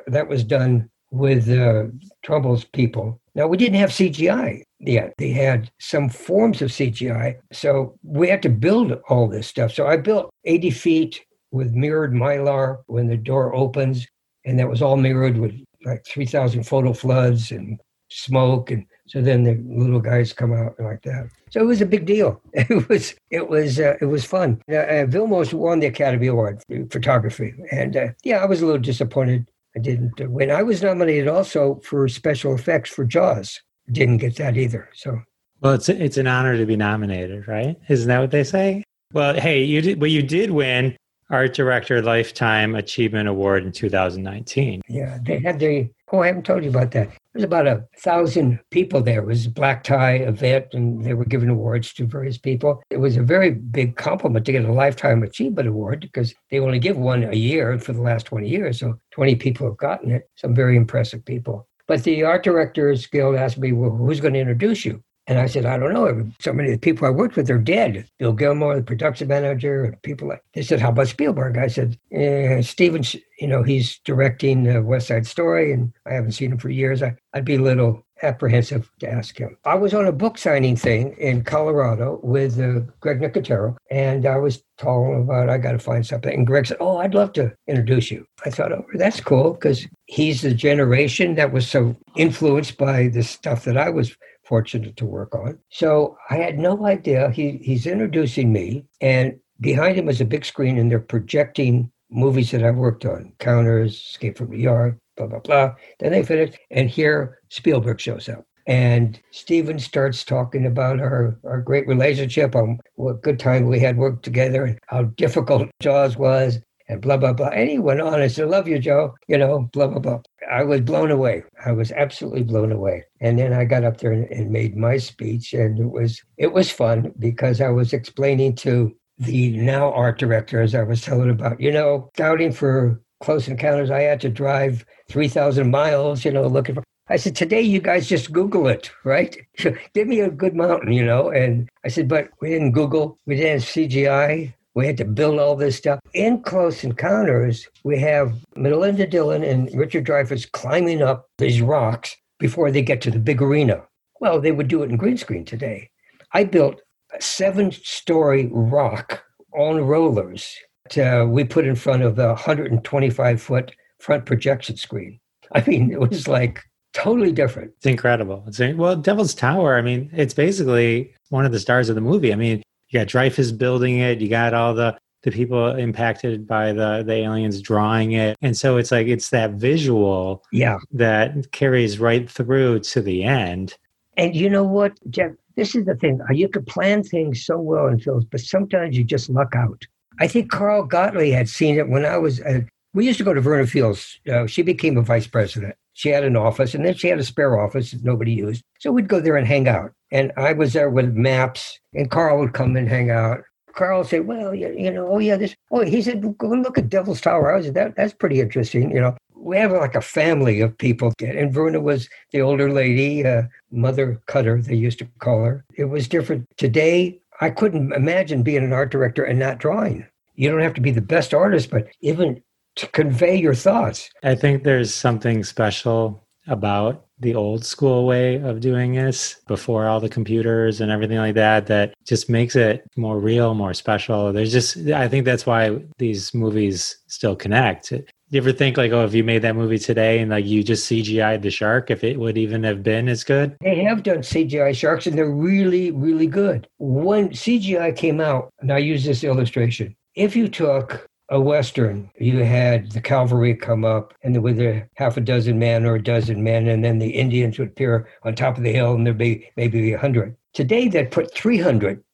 that 0.07 0.29
was 0.29 0.45
done 0.45 0.91
with 1.11 1.49
uh, 1.49 1.85
Trumbull's 2.23 2.65
people. 2.65 3.21
Now, 3.35 3.47
we 3.47 3.57
didn't 3.57 3.79
have 3.79 3.91
CGI 3.91 4.63
yet. 4.83 5.15
They 5.19 5.31
had 5.31 5.71
some 5.79 6.09
forms 6.09 6.63
of 6.63 6.71
CGI. 6.71 7.37
So 7.53 7.99
we 8.03 8.29
had 8.29 8.43
to 8.43 8.49
build 8.49 8.93
all 9.09 9.29
this 9.29 9.47
stuff. 9.47 9.73
So 9.73 9.87
I 9.87 9.97
built 9.97 10.31
80 10.45 10.71
feet 10.71 11.25
with 11.51 11.73
mirrored 11.73 12.13
mylar 12.13 12.79
when 12.87 13.09
the 13.09 13.17
door 13.17 13.55
opens. 13.55 14.07
And 14.45 14.59
that 14.59 14.69
was 14.69 14.83
all 14.83 14.97
mirrored 14.97 15.39
with 15.39 15.55
like 15.85 16.05
3,000 16.07 16.65
photo 16.65 16.93
floods 16.93 17.53
and 17.53 17.79
smoke. 18.11 18.71
And 18.71 18.85
so 19.07 19.21
then 19.21 19.45
the 19.45 19.63
little 19.67 20.01
guys 20.01 20.33
come 20.33 20.53
out 20.53 20.75
like 20.79 21.03
that. 21.03 21.29
So 21.51 21.61
it 21.61 21.67
was 21.67 21.81
a 21.81 21.87
big 21.87 22.07
deal. 22.07 22.41
It 22.55 22.89
was 22.89 23.15
it 23.31 23.49
was 23.49 23.79
uh, 23.79 23.97
it 24.01 24.07
was 24.07 24.25
fun. 24.25 24.63
Uh, 24.71 24.77
uh, 24.77 25.07
Vilmos 25.07 25.53
won 25.53 25.81
the 25.81 25.87
Academy 25.87 26.29
Award 26.29 26.63
for 26.69 26.87
photography, 26.91 27.55
and 27.71 27.97
uh, 27.97 28.09
yeah, 28.25 28.39
I 28.39 28.47
was 28.47 28.63
a 28.63 28.67
little 28.67 28.81
disappointed 28.81 29.47
I 29.77 29.81
didn't 29.81 30.21
win. 30.31 30.51
I 30.51 30.63
was 30.63 30.83
nominated 30.83 31.29
also 31.29 31.81
for 31.83 32.07
special 32.09 32.55
effects 32.55 32.91
for 32.91 33.05
Jaws. 33.05 33.61
Didn't 33.91 34.19
get 34.19 34.37
that 34.37 34.57
either. 34.57 34.89
So 34.95 35.21
well, 35.63 35.75
it's 35.75 35.89
it's 35.89 36.17
an 36.17 36.27
honor 36.27 36.57
to 36.57 36.67
be 36.67 36.77
nominated, 36.77 37.47
right? 37.47 37.77
Isn't 37.89 38.09
that 38.09 38.19
what 38.19 38.33
they 38.33 38.45
say? 38.45 38.83
Well, 39.13 39.35
hey, 39.35 39.63
you 39.63 39.81
did. 39.81 40.01
Well, 40.01 40.11
you 40.11 40.23
did 40.23 40.51
win 40.51 40.97
Art 41.31 41.55
Director 41.55 42.03
Lifetime 42.03 42.75
Achievement 42.75 43.29
Award 43.29 43.65
in 43.65 43.73
2019. 43.73 44.83
Yeah, 44.89 45.19
they 45.23 45.39
had 45.39 45.61
the. 45.61 45.89
Oh, 46.11 46.21
I 46.21 46.27
haven't 46.27 46.45
told 46.45 46.63
you 46.65 46.71
about 46.71 46.91
that. 46.91 47.11
There's 47.33 47.45
about 47.45 47.67
a 47.67 47.87
thousand 47.99 48.59
people 48.71 49.01
there. 49.01 49.21
It 49.21 49.27
was 49.27 49.47
a 49.47 49.51
black 49.51 49.85
tie 49.85 50.17
event, 50.17 50.67
and 50.73 51.03
they 51.05 51.15
were 51.15 51.25
giving 51.25 51.49
awards 51.49 51.95
to 51.95 52.07
various 52.07 52.37
people. 52.37 52.83
It 52.91 52.99
was 52.99 53.17
a 53.17 53.23
very 53.23 53.53
big 53.53 53.97
compliment 53.97 54.45
to 54.45 54.53
get 54.53 54.67
a 54.67 54.73
Lifetime 54.73 55.23
Achievement 55.23 55.69
Award 55.69 56.01
because 56.01 56.35
they 56.51 56.59
only 56.59 56.79
give 56.79 56.99
one 56.99 57.23
a 57.23 57.35
year 57.35 57.79
for 57.79 57.95
the 57.95 58.03
last 58.03 58.27
20 58.27 58.47
years. 58.49 58.81
So 58.81 58.99
20 59.13 59.37
people 59.37 59.67
have 59.69 59.79
gotten 59.79 60.11
it, 60.11 60.29
some 60.37 60.55
very 60.55 60.77
impressive 60.77 61.25
people. 61.25 61.67
But 61.93 62.05
the 62.05 62.23
art 62.23 62.43
directors 62.43 63.07
guild 63.07 63.35
asked 63.35 63.59
me, 63.59 63.73
well, 63.73 63.91
who's 63.91 64.19
going 64.19 64.33
to 64.33 64.41
introduce 64.41 64.83
you? 64.83 65.05
And 65.27 65.39
I 65.39 65.45
said, 65.45 65.67
I 65.67 65.77
don't 65.77 65.93
know. 65.93 66.27
So 66.41 66.55
many 66.55 66.71
of 66.71 66.77
the 66.77 66.79
people 66.79 67.07
I 67.07 67.11
worked 67.11 67.37
with 67.37 67.51
are 67.51 67.59
dead. 67.59 68.09
Bill 68.19 68.33
Gilmore, 68.33 68.77
the 68.77 68.83
production 68.83 69.29
manager, 69.29 69.85
and 69.85 70.01
people 70.01 70.29
like. 70.29 70.43
They 70.55 70.63
said, 70.63 70.81
"How 70.81 70.89
about 70.89 71.09
Spielberg?" 71.09 71.59
I 71.59 71.67
said, 71.67 71.99
eh, 72.11 72.63
"Steven, 72.63 73.05
you 73.39 73.47
know, 73.47 73.63
he's 73.63 73.99
directing 74.07 74.75
uh, 74.75 74.81
West 74.81 75.09
Side 75.09 75.27
Story, 75.27 75.71
and 75.71 75.93
I 76.07 76.15
haven't 76.15 76.33
seen 76.33 76.53
him 76.53 76.57
for 76.57 76.71
years. 76.71 77.03
I, 77.03 77.15
I'd 77.35 77.45
be 77.45 77.57
a 77.57 77.63
little 77.63 78.07
apprehensive 78.23 78.91
to 79.01 79.11
ask 79.11 79.39
him. 79.39 79.57
I 79.65 79.75
was 79.75 79.95
on 79.95 80.07
a 80.07 80.13
book 80.13 80.39
signing 80.39 80.77
thing 80.77 81.15
in 81.19 81.45
Colorado 81.45 82.21
with 82.23 82.59
uh, 82.61 82.81
Greg 83.01 83.21
Nicotero, 83.21 83.77
and 83.91 84.27
I 84.27 84.37
was 84.37 84.63
telling 84.79 85.13
him 85.13 85.21
about 85.23 85.49
I 85.49 85.59
got 85.59 85.73
to 85.73 85.79
find 85.79 86.07
something. 86.07 86.33
And 86.33 86.47
Greg 86.47 86.67
said, 86.67 86.79
"Oh, 86.81 86.99
I'd 86.99 87.15
love 87.15 87.33
to 87.35 87.53
introduce 87.67 88.11
you." 88.11 88.27
I 88.45 88.51
thought, 88.51 88.73
"Oh, 88.73 88.85
that's 88.95 89.21
cool," 89.21 89.53
because 89.53 89.87
he's 90.07 90.43
the 90.43 90.55
generation 90.55 91.35
that 91.35 91.53
was 91.53 91.69
so 91.69 91.97
influenced 92.17 92.79
by 92.79 93.09
the 93.09 93.23
stuff 93.23 93.65
that 93.65 93.77
I 93.77 93.91
was 93.91 94.17
fortunate 94.45 94.97
to 94.97 95.07
work 95.07 95.35
on. 95.35 95.59
So 95.71 96.17
I 96.31 96.37
had 96.37 96.59
no 96.59 96.87
idea. 96.87 97.31
He 97.31 97.59
he's 97.63 97.87
introducing 97.87 98.53
me, 98.53 98.85
and 99.01 99.39
behind 99.61 99.97
him 99.97 100.09
is 100.09 100.21
a 100.21 100.27
big 100.27 100.45
screen, 100.45 100.79
and 100.79 100.91
they're 100.91 101.01
projecting 101.01 101.91
movies 102.11 102.51
that 102.51 102.65
I've 102.65 102.77
worked 102.77 103.05
on: 103.05 103.33
Counters, 103.39 103.95
Escape 103.95 104.37
from 104.39 104.51
New 104.51 104.59
York, 104.59 104.99
blah 105.17 105.27
blah 105.27 105.41
blah. 105.41 105.75
Then 105.99 106.13
they 106.13 106.23
finish, 106.23 106.57
and 106.71 106.89
here 106.89 107.39
Spielberg 107.49 108.01
shows 108.01 108.29
up. 108.29 108.45
And 108.67 109.21
Steven 109.33 109.81
starts 109.81 110.25
talking 110.25 110.65
about 110.67 111.01
our, 111.01 111.37
our 111.45 111.61
great 111.61 111.87
relationship, 111.89 112.55
on 112.55 112.79
what 112.95 113.23
good 113.23 113.41
time 113.41 113.67
we 113.67 113.81
had 113.81 113.97
worked 113.97 114.25
together, 114.25 114.65
and 114.65 114.79
how 114.87 115.03
difficult 115.03 115.69
Jaws 115.81 116.17
was, 116.17 116.61
and 116.89 117.01
blah 117.01 117.17
blah 117.17 117.33
blah. 117.33 117.49
And 117.49 117.69
he 117.69 117.79
went 117.79 118.01
on 118.01 118.23
and 118.23 118.31
said, 118.31 118.49
"Love 118.49 118.69
you, 118.69 118.79
Joe." 118.79 119.15
You 119.27 119.39
know, 119.39 119.69
blah 119.73 119.89
blah 119.89 119.99
blah. 119.99 120.21
I 120.51 120.63
was 120.63 120.81
blown 120.81 121.11
away. 121.11 121.43
I 121.65 121.73
was 121.73 121.91
absolutely 121.93 122.43
blown 122.43 122.71
away. 122.71 123.05
And 123.21 123.39
then 123.39 123.53
I 123.53 123.65
got 123.65 123.85
up 123.85 123.99
there 123.99 124.13
and, 124.13 124.31
and 124.31 124.51
made 124.51 124.77
my 124.77 124.97
speech, 124.97 125.55
and 125.55 125.79
it 125.79 125.91
was 125.91 126.23
it 126.37 126.53
was 126.53 126.71
fun 126.71 127.13
because 127.19 127.61
I 127.61 127.69
was 127.71 127.93
explaining 127.93 128.55
to 128.57 128.95
the 129.19 129.57
now 129.57 129.93
art 129.93 130.19
director, 130.19 130.61
as 130.61 130.75
I 130.75 130.83
was 130.83 131.03
telling 131.03 131.31
about, 131.31 131.61
you 131.61 131.71
know, 131.71 132.11
scouting 132.15 132.53
for 132.53 133.01
Close 133.23 133.49
Encounters, 133.49 133.91
I 133.91 134.03
had 134.03 134.21
to 134.23 134.29
drive 134.29 134.85
three 135.09 135.29
thousand 135.29 135.71
miles, 135.71 136.25
you 136.25 136.33
know, 136.33 136.47
looking 136.47 136.75
for. 136.75 136.83
I 137.09 137.17
said, 137.17 137.37
today 137.37 137.61
you 137.61 137.81
guys 137.81 138.09
just 138.09 138.33
Google 138.33 138.69
it, 138.69 138.91
right? 139.05 139.37
Give 139.95 140.09
me 140.09 140.21
a 140.21 140.31
good 140.31 140.55
mountain, 140.55 140.93
you 140.93 141.05
know. 141.05 141.31
And 141.31 141.69
I 141.85 141.89
said, 141.89 142.09
but 142.09 142.31
we 142.41 142.51
didn't 142.51 142.73
Google, 142.73 143.19
we 143.27 143.37
didn't 143.37 143.63
CGI, 143.63 144.55
we 144.75 144.87
had 144.87 144.97
to 144.99 145.05
build 145.05 145.39
all 145.39 145.57
this 145.57 145.77
stuff. 145.77 146.01
In 146.15 146.43
Close 146.43 146.85
Encounters, 146.85 147.69
we 147.85 147.99
have 148.01 148.35
Melinda 148.57 149.07
Dillon 149.07 149.45
and 149.45 149.71
Richard 149.75 150.07
Dreyfuss 150.07 150.51
climbing 150.51 151.03
up 151.03 151.29
these 151.39 151.61
rocks 151.61 152.17
before 152.39 152.71
they 152.71 152.83
get 152.83 153.01
to 153.03 153.11
the 153.11 153.19
big 153.19 153.43
arena. 153.43 153.83
Well, 154.21 154.41
they 154.41 154.53
would 154.53 154.69
do 154.69 154.83
it 154.83 154.91
in 154.91 154.97
green 154.97 155.17
screen 155.17 155.45
today. 155.45 155.91
I 156.33 156.45
built 156.45 156.81
a 157.17 157.21
seven 157.21 157.73
story 157.73 158.49
rock 158.51 159.23
on 159.53 159.83
rollers 159.83 160.57
to, 160.93 161.23
uh, 161.23 161.25
we 161.27 161.45
put 161.45 161.67
in 161.67 161.75
front 161.75 162.03
of 162.03 162.19
a 162.19 162.29
125 162.29 163.43
foot 163.43 163.73
front 163.99 164.27
projection 164.27 164.77
screen. 164.77 165.19
I 165.53 165.63
mean, 165.67 165.93
it 165.93 166.01
was 166.01 166.29
like 166.29 166.61
totally 166.93 167.33
different. 167.33 167.73
It's 167.79 167.87
incredible. 167.87 168.45
It's 168.47 168.59
well, 168.59 168.97
Devil's 168.97 169.35
Tower. 169.35 169.77
I 169.77 169.83
mean, 169.83 170.11
it's 170.13 170.35
basically 170.35 171.15
one 171.31 171.45
of 171.45 171.53
the 171.53 171.61
stars 171.61 171.89
of 171.89 171.95
the 171.95 172.01
movie. 172.01 172.33
I 172.33 172.37
mean, 172.37 172.63
you 172.89 173.01
got 173.01 173.09
Dreyfuss 173.09 173.57
building 173.57 173.99
it. 173.99 174.21
You 174.21 174.29
got 174.29 174.55
all 174.55 174.75
the 174.75 174.97
the 175.23 175.31
people 175.31 175.75
impacted 175.77 176.47
by 176.47 176.73
the 176.73 177.03
the 177.07 177.15
aliens 177.15 177.61
drawing 177.61 178.13
it, 178.13 178.37
and 178.43 178.57
so 178.57 178.77
it's 178.77 178.91
like 178.91 179.07
it's 179.07 179.31
that 179.31 179.53
visual, 179.53 180.45
yeah, 180.53 180.79
that 180.93 181.53
carries 181.53 181.99
right 181.99 182.29
through 182.29 182.81
to 182.81 183.01
the 183.01 183.25
end. 183.25 183.77
And 184.17 184.35
you 184.35 184.51
know 184.51 184.65
what, 184.65 184.93
Jeff? 185.11 185.33
This 185.55 185.75
is 185.75 185.85
the 185.85 185.95
thing. 185.95 186.21
You 186.31 186.49
could 186.49 186.67
plan 186.67 187.03
things 187.03 187.45
so 187.45 187.59
well 187.59 187.87
in 187.87 188.01
films, 188.01 188.25
but 188.25 188.41
sometimes 188.41 188.97
you 188.97 189.05
just 189.05 189.29
luck 189.29 189.55
out. 189.55 189.87
I 190.19 190.27
think 190.27 190.51
Carl 190.51 190.85
Gottlieb 190.85 191.35
had 191.35 191.49
seen 191.49 191.77
it 191.77 191.89
when 191.89 192.05
I 192.05 192.19
was. 192.19 192.41
Uh, 192.41 192.61
we 192.95 193.07
used 193.07 193.19
to 193.19 193.25
go 193.25 193.33
to 193.33 193.41
Verna 193.41 193.67
Fields. 193.67 194.19
Uh, 194.31 194.47
she 194.47 194.63
became 194.63 194.99
a 194.99 195.03
vice 195.03 195.27
president. 195.27 195.75
She 195.95 196.09
had 196.09 196.25
an 196.25 196.37
office, 196.37 196.75
and 196.75 196.85
then 196.85 196.95
she 196.95 197.09
had 197.09 197.19
a 197.19 197.25
spare 197.25 197.59
office 197.59 197.91
that 197.91 198.05
nobody 198.05 198.33
used. 198.33 198.63
So 198.81 198.93
we'd 198.93 199.09
go 199.09 199.21
there 199.21 199.37
and 199.37 199.47
hang 199.47 199.69
out. 199.69 199.93
And 200.11 200.33
I 200.37 200.53
was 200.53 200.73
there 200.73 200.91
with 200.91 201.15
maps, 201.15 201.79
and 201.95 202.11
Carl 202.11 202.39
would 202.39 202.55
come 202.55 202.77
and 202.77 202.89
hang 202.89 203.11
out. 203.11 203.41
Carl 203.75 204.05
say, 204.05 204.21
"Well, 204.21 204.55
you, 204.55 204.75
you 204.77 204.91
know, 204.91 205.09
oh 205.09 205.19
yeah, 205.19 205.37
this. 205.37 205.55
Oh, 205.71 205.85
he 205.85 206.03
said, 206.03 206.37
go 206.39 206.49
look 206.49 206.77
at 206.77 206.91
Devil's 206.91 207.21
Tower." 207.21 207.53
I 207.53 207.57
was 207.57 207.73
that. 207.73 207.97
That's 207.97 208.13
pretty 208.13 208.41
interesting. 208.41 208.91
You 208.91 209.01
know, 209.01 209.17
we 209.43 209.57
have 209.57 209.73
like 209.73 209.95
a 209.95 210.01
family 210.01 210.61
of 210.61 210.77
people. 210.79 211.13
And 211.21 211.53
Verna 211.53 211.81
was 211.81 212.09
the 212.31 212.41
older 212.41 212.73
lady, 212.73 213.27
uh, 213.27 213.43
Mother 213.71 214.21
Cutter, 214.27 214.63
they 214.63 214.77
used 214.77 214.99
to 215.01 215.09
call 215.19 215.45
her. 215.45 215.65
It 215.75 215.87
was 215.87 216.09
different. 216.09 216.47
Today, 216.57 217.21
I 217.43 217.51
couldn't 217.51 217.93
imagine 217.93 218.45
being 218.45 218.63
an 218.63 218.73
art 218.73 218.93
director 218.93 219.25
and 219.25 219.37
not 219.37 219.59
drawing. 219.59 220.07
You 220.37 220.49
don't 220.49 220.61
have 220.61 220.75
to 220.75 220.81
be 220.81 220.93
the 220.93 221.01
best 221.01 221.35
artist, 221.35 221.71
but 221.71 221.89
even 222.01 222.41
to 222.77 222.87
convey 222.87 223.35
your 223.35 223.55
thoughts. 223.55 224.09
I 224.23 224.37
think 224.37 224.63
there's 224.63 224.95
something 224.95 225.43
special 225.43 226.25
about 226.47 227.07
the 227.19 227.35
old 227.35 227.65
school 227.65 228.07
way 228.07 228.37
of 228.37 228.61
doing 228.61 228.95
this 228.95 229.41
before 229.49 229.87
all 229.87 229.99
the 229.99 230.09
computers 230.09 230.81
and 230.81 230.93
everything 230.93 231.19
like 231.19 231.35
that 231.35 231.67
that 231.67 231.95
just 232.07 232.31
makes 232.31 232.55
it 232.55 232.85
more 232.97 233.21
real 233.21 233.55
more 233.55 233.73
special 233.73 234.33
there's 234.33 234.51
just 234.51 234.77
i 234.89 235.07
think 235.07 235.25
that's 235.25 235.47
why 235.47 235.79
these 235.99 236.35
movies 236.35 236.99
still 237.07 237.37
connect 237.37 237.93
you 238.33 238.41
ever 238.41 238.51
think 238.51 238.77
like 238.77 238.93
oh 238.93 239.05
if 239.05 239.15
you 239.15 239.23
made 239.23 239.43
that 239.43 239.55
movie 239.55 239.79
today 239.79 240.19
and 240.19 240.31
like 240.31 240.47
you 240.47 240.65
just 240.65 240.91
cgi'd 240.91 241.43
the 241.43 241.51
shark 241.51 241.91
if 241.91 242.03
it 242.03 242.19
would 242.19 242.39
even 242.39 242.65
have 242.65 242.83
been 242.83 243.09
as 243.09 243.23
good 243.23 243.57
they 243.61 243.77
have 243.77 244.03
done 244.03 244.19
cgi 244.19 244.75
sharks 244.75 245.07
and 245.07 245.17
they're 245.17 245.31
really 245.31 245.91
really 245.91 246.27
good 246.27 246.67
when 246.79 247.29
cgi 247.29 247.95
came 247.95 248.21
out 248.21 248.51
and 248.61 248.73
i 248.73 248.79
use 248.79 249.05
this 249.05 249.23
illustration 249.23 249.95
if 250.15 250.35
you 250.35 250.49
took 250.49 251.07
a 251.29 251.41
Western, 251.41 252.11
you 252.19 252.45
had 252.45 252.91
the 252.91 253.01
cavalry 253.01 253.55
come 253.55 253.87
up 253.87 254.13
and 254.23 254.43
with 254.43 254.61
a 254.61 254.87
half 254.97 255.17
a 255.17 255.21
dozen 255.21 255.59
men 255.59 255.87
or 255.87 255.95
a 255.95 256.03
dozen 256.03 256.45
men, 256.45 256.69
and 256.69 256.85
then 256.85 256.99
the 256.99 257.09
Indians 257.09 257.59
would 257.59 257.69
appear 257.69 258.07
on 258.25 258.35
top 258.35 258.59
of 258.59 258.63
the 258.63 258.73
hill 258.73 258.95
and 258.95 259.07
there'd 259.07 259.17
be 259.17 259.49
maybe 259.57 259.95
a 259.95 259.99
hundred. 259.99 260.37
Today, 260.53 260.89
they'd 260.89 261.11
put 261.11 261.35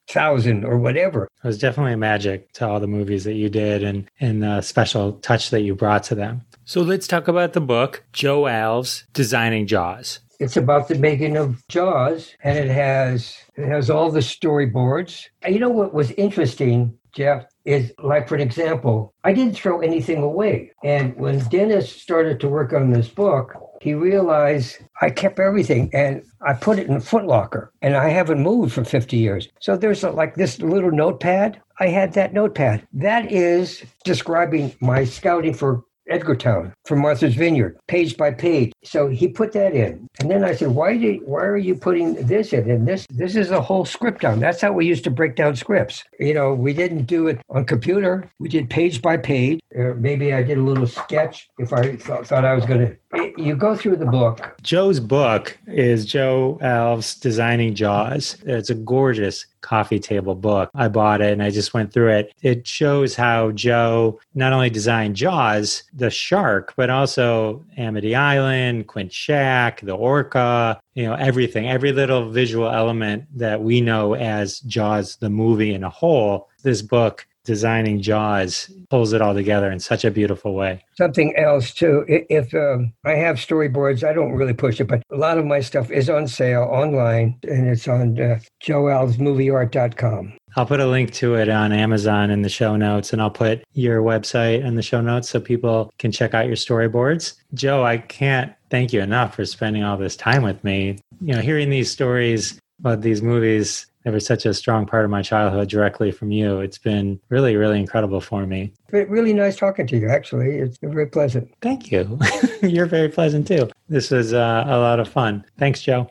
300,000 0.08 0.64
or 0.64 0.78
whatever. 0.78 1.24
It 1.24 1.46
was 1.46 1.58
definitely 1.58 1.92
a 1.92 1.98
magic 1.98 2.52
to 2.54 2.66
all 2.66 2.80
the 2.80 2.86
movies 2.86 3.24
that 3.24 3.34
you 3.34 3.48
did 3.48 3.82
and, 3.82 4.08
and 4.20 4.42
the 4.42 4.60
special 4.62 5.12
touch 5.14 5.50
that 5.50 5.62
you 5.62 5.74
brought 5.74 6.02
to 6.04 6.14
them. 6.14 6.42
So 6.64 6.82
let's 6.82 7.06
talk 7.06 7.28
about 7.28 7.52
the 7.52 7.60
book, 7.60 8.04
Joe 8.12 8.42
Alves, 8.42 9.04
Designing 9.12 9.66
Jaws. 9.66 10.20
It's 10.40 10.56
about 10.56 10.88
the 10.88 10.94
making 10.94 11.36
of 11.36 11.66
Jaws, 11.66 12.32
and 12.44 12.56
it 12.56 12.70
has 12.70 13.36
it 13.56 13.66
has 13.66 13.90
all 13.90 14.12
the 14.12 14.20
storyboards. 14.20 15.26
And 15.42 15.52
you 15.52 15.60
know 15.60 15.68
what 15.68 15.92
was 15.92 16.12
interesting, 16.12 16.96
Jeff? 17.12 17.46
is 17.68 17.92
like, 18.02 18.26
for 18.26 18.34
an 18.34 18.40
example, 18.40 19.12
I 19.24 19.34
didn't 19.34 19.52
throw 19.52 19.80
anything 19.80 20.22
away. 20.22 20.72
And 20.82 21.14
when 21.16 21.38
Dennis 21.50 21.92
started 21.92 22.40
to 22.40 22.48
work 22.48 22.72
on 22.72 22.90
this 22.90 23.08
book, 23.08 23.54
he 23.80 23.94
realized 23.94 24.78
I 25.00 25.10
kept 25.10 25.38
everything 25.38 25.90
and 25.92 26.22
I 26.46 26.54
put 26.54 26.78
it 26.78 26.88
in 26.88 26.94
a 26.94 27.00
footlocker 27.00 27.68
and 27.82 27.96
I 27.96 28.08
haven't 28.08 28.42
moved 28.42 28.72
for 28.72 28.84
50 28.84 29.16
years. 29.16 29.48
So 29.60 29.76
there's 29.76 30.04
a, 30.04 30.10
like 30.10 30.34
this 30.34 30.60
little 30.60 30.90
notepad. 30.90 31.60
I 31.80 31.88
had 31.88 32.12
that 32.14 32.32
notepad. 32.32 32.86
That 32.92 33.30
is 33.30 33.84
describing 34.04 34.74
my 34.80 35.04
scouting 35.04 35.54
for 35.54 35.84
Edgartown 36.10 36.72
from 36.86 37.00
Martha's 37.00 37.34
Vineyard, 37.34 37.78
page 37.86 38.16
by 38.16 38.30
page. 38.30 38.72
So 38.82 39.08
he 39.08 39.28
put 39.28 39.52
that 39.52 39.74
in. 39.74 40.08
And 40.20 40.30
then 40.30 40.44
I 40.44 40.54
said, 40.54 40.68
Why 40.68 40.96
did 40.96 41.20
why 41.24 41.42
are 41.42 41.56
you 41.56 41.74
putting 41.74 42.14
this 42.26 42.52
in? 42.52 42.70
And 42.70 42.86
this 42.86 43.06
this 43.10 43.36
is 43.36 43.50
a 43.50 43.60
whole 43.60 43.84
script 43.84 44.22
down. 44.22 44.40
That's 44.40 44.60
how 44.60 44.72
we 44.72 44.86
used 44.86 45.04
to 45.04 45.10
break 45.10 45.36
down 45.36 45.56
scripts. 45.56 46.04
You 46.18 46.34
know, 46.34 46.54
we 46.54 46.72
didn't 46.72 47.04
do 47.04 47.28
it 47.28 47.40
on 47.50 47.64
computer. 47.64 48.30
We 48.38 48.48
did 48.48 48.70
page 48.70 49.02
by 49.02 49.16
page. 49.16 49.60
Or 49.74 49.94
maybe 49.94 50.32
I 50.32 50.42
did 50.42 50.58
a 50.58 50.62
little 50.62 50.86
sketch 50.86 51.48
if 51.58 51.72
I 51.72 51.96
thought, 51.96 52.26
thought 52.26 52.44
I 52.44 52.54
was 52.54 52.64
to 52.64 52.96
you 53.36 53.56
go 53.56 53.74
through 53.74 53.96
the 53.96 54.06
book. 54.06 54.56
Joe's 54.62 55.00
book 55.00 55.58
is 55.66 56.04
Joe 56.04 56.58
Alves 56.60 57.18
Designing 57.20 57.74
Jaws. 57.74 58.36
It's 58.44 58.70
a 58.70 58.74
gorgeous 58.74 59.46
coffee 59.60 59.98
table 59.98 60.34
book. 60.34 60.70
I 60.74 60.88
bought 60.88 61.20
it 61.20 61.32
and 61.32 61.42
I 61.42 61.50
just 61.50 61.74
went 61.74 61.92
through 61.92 62.10
it. 62.12 62.34
It 62.42 62.66
shows 62.66 63.14
how 63.14 63.52
Joe 63.52 64.20
not 64.34 64.52
only 64.52 64.70
designed 64.70 65.16
Jaws, 65.16 65.84
the 65.92 66.10
shark, 66.10 66.74
but 66.76 66.90
also 66.90 67.64
Amity 67.76 68.14
Island, 68.14 68.86
Quint 68.86 69.12
Shack, 69.12 69.80
the 69.80 69.96
orca, 69.96 70.80
you 70.94 71.04
know, 71.04 71.14
everything, 71.14 71.68
every 71.68 71.92
little 71.92 72.30
visual 72.30 72.68
element 72.68 73.24
that 73.34 73.62
we 73.62 73.80
know 73.80 74.14
as 74.14 74.60
Jaws, 74.60 75.16
the 75.16 75.30
movie 75.30 75.74
in 75.74 75.84
a 75.84 75.90
whole. 75.90 76.48
This 76.62 76.82
book 76.82 77.26
designing 77.48 78.02
Jaws 78.02 78.70
pulls 78.90 79.14
it 79.14 79.22
all 79.22 79.32
together 79.32 79.70
in 79.70 79.80
such 79.80 80.04
a 80.04 80.10
beautiful 80.10 80.54
way. 80.54 80.84
Something 80.98 81.34
else 81.38 81.72
too, 81.72 82.04
if 82.06 82.52
um, 82.52 82.92
I 83.06 83.12
have 83.12 83.36
storyboards, 83.36 84.06
I 84.06 84.12
don't 84.12 84.32
really 84.32 84.52
push 84.52 84.78
it, 84.80 84.84
but 84.84 85.02
a 85.10 85.16
lot 85.16 85.38
of 85.38 85.46
my 85.46 85.60
stuff 85.60 85.90
is 85.90 86.10
on 86.10 86.28
sale 86.28 86.64
online, 86.64 87.38
and 87.44 87.66
it's 87.66 87.88
on 87.88 88.20
uh, 88.20 88.38
joealvesmovieart.com. 88.62 90.34
I'll 90.56 90.66
put 90.66 90.80
a 90.80 90.86
link 90.86 91.12
to 91.14 91.36
it 91.36 91.48
on 91.48 91.72
Amazon 91.72 92.30
in 92.30 92.42
the 92.42 92.50
show 92.50 92.76
notes, 92.76 93.14
and 93.14 93.22
I'll 93.22 93.30
put 93.30 93.64
your 93.72 94.02
website 94.02 94.62
in 94.62 94.74
the 94.74 94.82
show 94.82 95.00
notes 95.00 95.30
so 95.30 95.40
people 95.40 95.90
can 95.98 96.12
check 96.12 96.34
out 96.34 96.46
your 96.46 96.56
storyboards. 96.56 97.34
Joe, 97.54 97.82
I 97.82 97.96
can't 97.96 98.52
thank 98.68 98.92
you 98.92 99.00
enough 99.00 99.34
for 99.34 99.46
spending 99.46 99.84
all 99.84 99.96
this 99.96 100.16
time 100.16 100.42
with 100.42 100.62
me. 100.62 100.98
You 101.22 101.34
know, 101.34 101.40
hearing 101.40 101.70
these 101.70 101.90
stories 101.90 102.58
about 102.80 103.00
these 103.00 103.22
movies 103.22 103.86
that 104.04 104.12
was 104.12 104.26
such 104.26 104.46
a 104.46 104.54
strong 104.54 104.86
part 104.86 105.04
of 105.04 105.10
my 105.10 105.22
childhood 105.22 105.68
directly 105.68 106.10
from 106.10 106.30
you, 106.30 106.60
it's 106.60 106.78
been 106.78 107.20
really, 107.28 107.56
really 107.56 107.78
incredible 107.78 108.20
for 108.20 108.46
me. 108.46 108.72
Really 108.90 109.32
nice 109.32 109.56
talking 109.56 109.86
to 109.88 109.98
you, 109.98 110.08
actually. 110.08 110.56
It's 110.58 110.78
very 110.78 111.06
pleasant. 111.06 111.52
Thank 111.60 111.90
you. 111.90 112.18
You're 112.62 112.86
very 112.86 113.08
pleasant 113.08 113.46
too. 113.46 113.68
This 113.88 114.10
was 114.10 114.32
uh, 114.32 114.64
a 114.66 114.78
lot 114.78 115.00
of 115.00 115.08
fun. 115.08 115.44
Thanks, 115.58 115.82
Joe. 115.82 116.08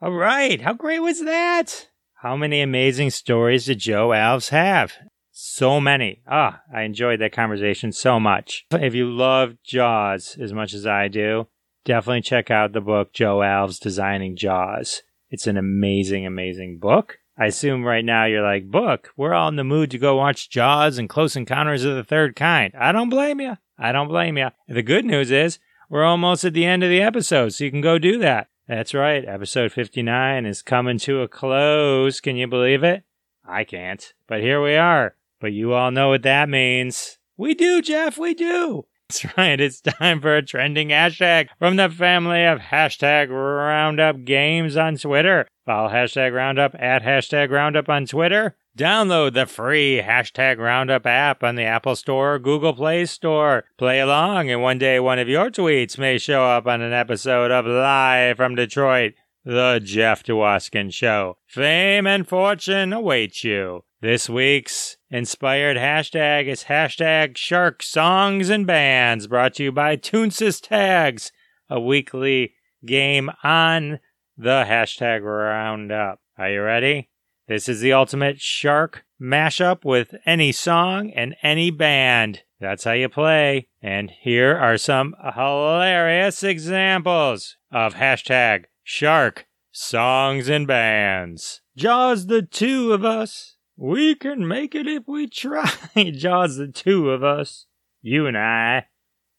All 0.00 0.12
right. 0.12 0.60
How 0.60 0.72
great 0.72 1.00
was 1.00 1.24
that? 1.24 1.88
How 2.20 2.36
many 2.36 2.60
amazing 2.60 3.10
stories 3.10 3.66
did 3.66 3.78
Joe 3.78 4.08
Alves 4.08 4.48
have? 4.48 4.94
So 5.30 5.80
many. 5.80 6.22
Ah, 6.26 6.62
I 6.74 6.82
enjoyed 6.82 7.20
that 7.20 7.32
conversation 7.32 7.92
so 7.92 8.18
much. 8.18 8.64
If 8.72 8.94
you 8.94 9.10
love 9.10 9.56
Jaws 9.62 10.36
as 10.40 10.52
much 10.52 10.72
as 10.72 10.86
I 10.86 11.08
do, 11.08 11.48
definitely 11.84 12.22
check 12.22 12.50
out 12.50 12.72
the 12.72 12.80
book 12.80 13.12
Joe 13.12 13.38
Alves 13.38 13.78
Designing 13.78 14.36
Jaws. 14.36 15.02
It's 15.30 15.46
an 15.46 15.56
amazing, 15.56 16.24
amazing 16.24 16.78
book. 16.78 17.18
I 17.38 17.46
assume 17.46 17.84
right 17.84 18.04
now 18.04 18.24
you're 18.24 18.42
like, 18.42 18.70
book, 18.70 19.12
we're 19.16 19.34
all 19.34 19.48
in 19.48 19.56
the 19.56 19.64
mood 19.64 19.90
to 19.90 19.98
go 19.98 20.16
watch 20.16 20.48
Jaws 20.48 20.96
and 20.96 21.08
Close 21.08 21.36
Encounters 21.36 21.84
of 21.84 21.94
the 21.94 22.04
Third 22.04 22.34
Kind. 22.34 22.72
I 22.78 22.92
don't 22.92 23.10
blame 23.10 23.40
you. 23.40 23.58
I 23.78 23.92
don't 23.92 24.08
blame 24.08 24.38
you. 24.38 24.48
The 24.68 24.82
good 24.82 25.04
news 25.04 25.30
is 25.30 25.58
we're 25.90 26.04
almost 26.04 26.44
at 26.44 26.54
the 26.54 26.64
end 26.64 26.82
of 26.82 26.88
the 26.88 27.02
episode, 27.02 27.50
so 27.50 27.64
you 27.64 27.70
can 27.70 27.82
go 27.82 27.98
do 27.98 28.18
that. 28.18 28.48
That's 28.66 28.94
right. 28.94 29.24
Episode 29.24 29.70
59 29.70 30.46
is 30.46 30.62
coming 30.62 30.98
to 31.00 31.20
a 31.20 31.28
close. 31.28 32.20
Can 32.20 32.36
you 32.36 32.46
believe 32.46 32.82
it? 32.82 33.04
I 33.46 33.64
can't. 33.64 34.12
But 34.26 34.40
here 34.40 34.62
we 34.62 34.74
are. 34.76 35.14
But 35.38 35.52
you 35.52 35.74
all 35.74 35.90
know 35.90 36.08
what 36.08 36.22
that 36.22 36.48
means. 36.48 37.18
We 37.36 37.54
do, 37.54 37.82
Jeff. 37.82 38.16
We 38.16 38.32
do. 38.32 38.86
That's 39.08 39.36
right. 39.36 39.60
It's 39.60 39.80
time 39.80 40.20
for 40.20 40.36
a 40.36 40.42
trending 40.42 40.88
hashtag 40.88 41.48
from 41.60 41.76
the 41.76 41.88
family 41.88 42.44
of 42.44 42.58
hashtag 42.58 43.28
Roundup 43.30 44.24
Games 44.24 44.76
on 44.76 44.96
Twitter. 44.96 45.46
Follow 45.64 45.88
hashtag 45.88 46.34
Roundup 46.34 46.74
at 46.76 47.02
hashtag 47.02 47.50
Roundup 47.50 47.88
on 47.88 48.06
Twitter. 48.06 48.56
Download 48.76 49.32
the 49.32 49.46
free 49.46 50.02
hashtag 50.04 50.58
Roundup 50.58 51.06
app 51.06 51.44
on 51.44 51.54
the 51.54 51.62
Apple 51.62 51.94
Store 51.94 52.34
or 52.34 52.38
Google 52.40 52.74
Play 52.74 53.06
Store. 53.06 53.64
Play 53.78 54.00
along, 54.00 54.50
and 54.50 54.60
one 54.60 54.78
day 54.78 54.98
one 54.98 55.20
of 55.20 55.28
your 55.28 55.50
tweets 55.50 55.96
may 55.98 56.18
show 56.18 56.44
up 56.44 56.66
on 56.66 56.82
an 56.82 56.92
episode 56.92 57.52
of 57.52 57.64
Live 57.64 58.36
from 58.36 58.56
Detroit, 58.56 59.14
The 59.44 59.80
Jeff 59.82 60.24
Dwoskin 60.24 60.92
Show. 60.92 61.38
Fame 61.46 62.06
and 62.06 62.28
fortune 62.28 62.92
await 62.92 63.44
you. 63.44 63.84
This 64.02 64.28
week's 64.28 64.95
inspired 65.10 65.76
hashtag 65.76 66.46
is 66.46 66.64
hashtag 66.64 67.36
Shark 67.36 67.82
Songs 67.82 68.50
and 68.50 68.66
Bands, 68.66 69.26
brought 69.26 69.54
to 69.54 69.64
you 69.64 69.72
by 69.72 69.96
Toonsis 69.96 70.60
Tags, 70.60 71.32
a 71.68 71.80
weekly 71.80 72.54
game 72.84 73.30
on 73.42 74.00
the 74.36 74.64
hashtag 74.68 75.22
Roundup. 75.22 76.20
Are 76.38 76.50
you 76.50 76.62
ready? 76.62 77.10
This 77.48 77.68
is 77.68 77.80
the 77.80 77.92
ultimate 77.92 78.40
shark 78.40 79.04
mashup 79.20 79.84
with 79.84 80.14
any 80.26 80.52
song 80.52 81.10
and 81.12 81.36
any 81.42 81.70
band. 81.70 82.42
That's 82.60 82.84
how 82.84 82.92
you 82.92 83.08
play. 83.08 83.68
And 83.82 84.10
here 84.10 84.56
are 84.56 84.78
some 84.78 85.14
hilarious 85.34 86.42
examples 86.42 87.56
of 87.70 87.94
hashtag 87.94 88.64
shark 88.82 89.46
songs 89.70 90.48
and 90.48 90.66
bands. 90.66 91.60
Jaws 91.76 92.26
the 92.26 92.42
two 92.42 92.92
of 92.92 93.04
us. 93.04 93.55
We 93.76 94.14
can 94.14 94.48
make 94.48 94.74
it 94.74 94.86
if 94.86 95.04
we 95.06 95.26
try. 95.26 95.70
Jaws 95.96 96.56
the 96.56 96.68
two 96.68 97.10
of 97.10 97.22
us. 97.22 97.66
You 98.00 98.26
and 98.26 98.36
I. 98.36 98.86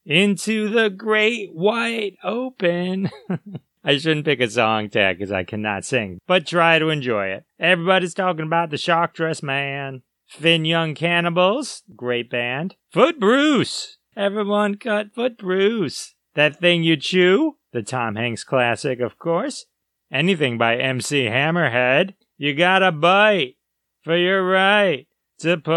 Into 0.06 0.70
the 0.70 0.90
great 0.90 1.54
white 1.54 2.18
open. 2.24 3.10
I 3.84 3.98
shouldn't 3.98 4.26
pick 4.26 4.40
a 4.40 4.50
song 4.50 4.90
tag 4.90 5.18
because 5.18 5.32
I 5.32 5.44
cannot 5.44 5.86
sing, 5.86 6.20
but 6.28 6.46
try 6.46 6.78
to 6.78 6.90
enjoy 6.90 7.28
it. 7.28 7.46
Everybody's 7.60 8.14
talking 8.14 8.46
about 8.46 8.70
the 8.70 8.78
Shock 8.78 9.14
Dress 9.14 9.42
Man, 9.42 10.02
Finn 10.28 10.66
Young 10.66 10.94
Cannibals, 10.94 11.84
great 11.96 12.30
band, 12.30 12.76
Foot 12.92 13.20
Bruce. 13.20 13.98
Everyone 14.16 14.76
cut 14.76 15.14
Foot 15.14 15.38
Bruce. 15.38 16.16
That 16.36 16.60
Thing 16.60 16.84
You 16.84 16.98
Chew, 16.98 17.58
the 17.72 17.82
Tom 17.82 18.16
Hanks 18.16 18.44
classic, 18.44 19.00
of 19.00 19.18
course. 19.18 19.66
Anything 20.12 20.58
by 20.58 20.78
MC 20.78 21.26
Hammerhead. 21.26 22.14
You 22.38 22.54
gotta 22.56 22.92
bite 22.92 23.57
for 24.08 24.18
your 24.18 24.44
right 24.50 25.06
to 25.40 25.58
party. 25.58 25.76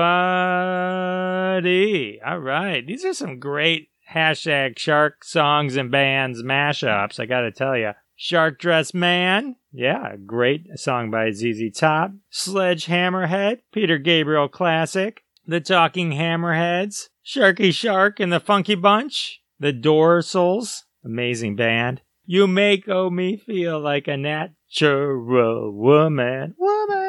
All 2.24 2.38
right. 2.38 2.86
These 2.86 3.04
are 3.04 3.12
some 3.12 3.40
great 3.40 3.88
hashtag 4.14 4.78
shark 4.78 5.24
songs 5.24 5.74
and 5.74 5.90
bands 5.90 6.40
mashups. 6.44 7.18
I 7.18 7.26
gotta 7.26 7.50
tell 7.50 7.76
you. 7.76 7.90
Shark 8.14 8.60
Dress 8.60 8.94
Man. 8.94 9.56
Yeah, 9.72 10.14
great 10.26 10.68
song 10.76 11.10
by 11.10 11.32
ZZ 11.32 11.72
Top. 11.74 12.12
Sledgehammerhead. 12.32 13.62
Peter 13.72 13.98
Gabriel 13.98 14.46
classic. 14.48 15.24
The 15.44 15.60
Talking 15.60 16.12
Hammerheads. 16.12 17.08
Sharky 17.26 17.74
Shark 17.74 18.20
and 18.20 18.32
the 18.32 18.38
Funky 18.38 18.76
Bunch. 18.76 19.40
The 19.58 19.72
Dorsals. 19.72 20.84
Amazing 21.04 21.56
band. 21.56 22.02
You 22.26 22.46
make 22.46 22.88
oh 22.88 23.10
me 23.10 23.36
feel 23.36 23.80
like 23.80 24.06
a 24.06 24.16
natural 24.16 25.72
woman. 25.72 26.54
Woman. 26.56 26.99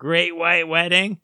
Great 0.00 0.34
White 0.34 0.66
Wedding. 0.66 1.20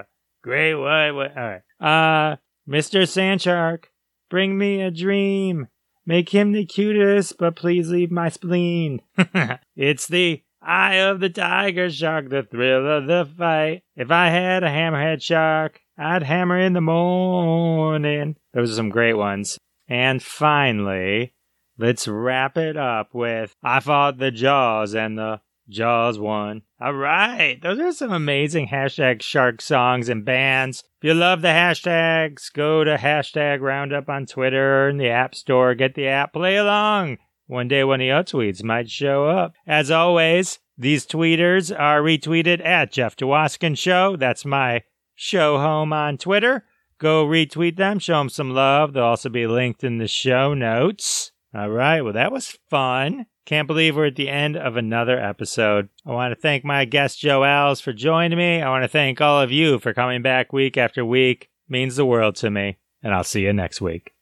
A 0.00 0.04
Great 0.42 0.74
White 0.74 1.10
Wedding. 1.10 1.36
All 1.36 1.50
right. 1.50 2.32
Uh, 2.32 2.36
Mr. 2.66 3.02
Sandshark, 3.02 3.84
bring 4.30 4.56
me 4.56 4.80
a 4.80 4.90
dream. 4.90 5.68
Make 6.06 6.30
him 6.30 6.52
the 6.52 6.64
cutest, 6.64 7.36
but 7.36 7.56
please 7.56 7.90
leave 7.90 8.10
my 8.10 8.30
spleen. 8.30 9.02
it's 9.76 10.08
the 10.08 10.42
eye 10.62 10.94
of 10.94 11.20
the 11.20 11.28
tiger 11.28 11.90
shark, 11.90 12.30
the 12.30 12.42
thrill 12.42 12.90
of 12.90 13.06
the 13.06 13.28
fight. 13.36 13.82
If 13.94 14.10
I 14.10 14.30
had 14.30 14.64
a 14.64 14.68
hammerhead 14.68 15.20
shark, 15.20 15.82
I'd 15.98 16.22
hammer 16.22 16.58
in 16.58 16.72
the 16.72 16.80
morning. 16.80 18.36
Those 18.54 18.72
are 18.72 18.76
some 18.76 18.88
great 18.88 19.18
ones. 19.18 19.58
And 19.86 20.22
finally, 20.22 21.34
let's 21.76 22.08
wrap 22.08 22.56
it 22.56 22.78
up 22.78 23.14
with 23.14 23.54
I 23.62 23.80
fought 23.80 24.16
the 24.16 24.30
Jaws 24.30 24.94
and 24.94 25.18
the 25.18 25.42
Jaws 25.68 26.18
won. 26.18 26.62
All 26.80 26.94
right. 26.94 27.60
Those 27.62 27.78
are 27.78 27.92
some 27.92 28.12
amazing 28.12 28.68
hashtag 28.68 29.22
shark 29.22 29.60
songs 29.60 30.08
and 30.08 30.24
bands. 30.24 30.84
If 31.00 31.08
you 31.08 31.14
love 31.14 31.42
the 31.42 31.48
hashtags, 31.48 32.52
go 32.52 32.84
to 32.84 32.96
hashtag 32.96 33.60
roundup 33.60 34.08
on 34.08 34.26
Twitter 34.26 34.88
and 34.88 35.00
the 35.00 35.10
App 35.10 35.34
Store. 35.34 35.74
Get 35.74 35.94
the 35.94 36.08
app, 36.08 36.32
play 36.32 36.56
along. 36.56 37.18
One 37.46 37.68
day 37.68 37.84
one 37.84 38.00
of 38.00 38.06
your 38.06 38.22
tweets 38.22 38.62
might 38.62 38.90
show 38.90 39.26
up. 39.26 39.54
As 39.66 39.90
always, 39.90 40.58
these 40.76 41.06
tweeters 41.06 41.76
are 41.76 42.02
retweeted 42.02 42.64
at 42.64 42.92
Jeff 42.92 43.16
Dwoskin 43.16 43.76
Show. 43.76 44.16
That's 44.16 44.44
my 44.44 44.82
show 45.14 45.58
home 45.58 45.92
on 45.92 46.18
Twitter. 46.18 46.64
Go 46.98 47.24
retweet 47.24 47.76
them, 47.76 47.98
show 47.98 48.18
them 48.18 48.28
some 48.28 48.50
love. 48.50 48.92
They'll 48.92 49.04
also 49.04 49.28
be 49.28 49.46
linked 49.46 49.84
in 49.84 49.98
the 49.98 50.08
show 50.08 50.54
notes. 50.54 51.32
All 51.54 51.70
right. 51.70 52.02
Well, 52.02 52.12
that 52.12 52.32
was 52.32 52.58
fun. 52.68 53.26
Can't 53.48 53.66
believe 53.66 53.96
we're 53.96 54.08
at 54.08 54.16
the 54.16 54.28
end 54.28 54.58
of 54.58 54.76
another 54.76 55.18
episode. 55.18 55.88
I 56.04 56.10
want 56.10 56.32
to 56.32 56.38
thank 56.38 56.66
my 56.66 56.84
guest 56.84 57.18
Joe 57.18 57.40
Alves 57.40 57.80
for 57.80 57.94
joining 57.94 58.36
me. 58.36 58.60
I 58.60 58.68
want 58.68 58.84
to 58.84 58.88
thank 58.88 59.22
all 59.22 59.40
of 59.40 59.50
you 59.50 59.78
for 59.78 59.94
coming 59.94 60.20
back 60.20 60.52
week 60.52 60.76
after 60.76 61.02
week. 61.02 61.44
It 61.66 61.72
means 61.72 61.96
the 61.96 62.04
world 62.04 62.36
to 62.36 62.50
me. 62.50 62.76
And 63.02 63.14
I'll 63.14 63.24
see 63.24 63.44
you 63.44 63.54
next 63.54 63.80
week. 63.80 64.12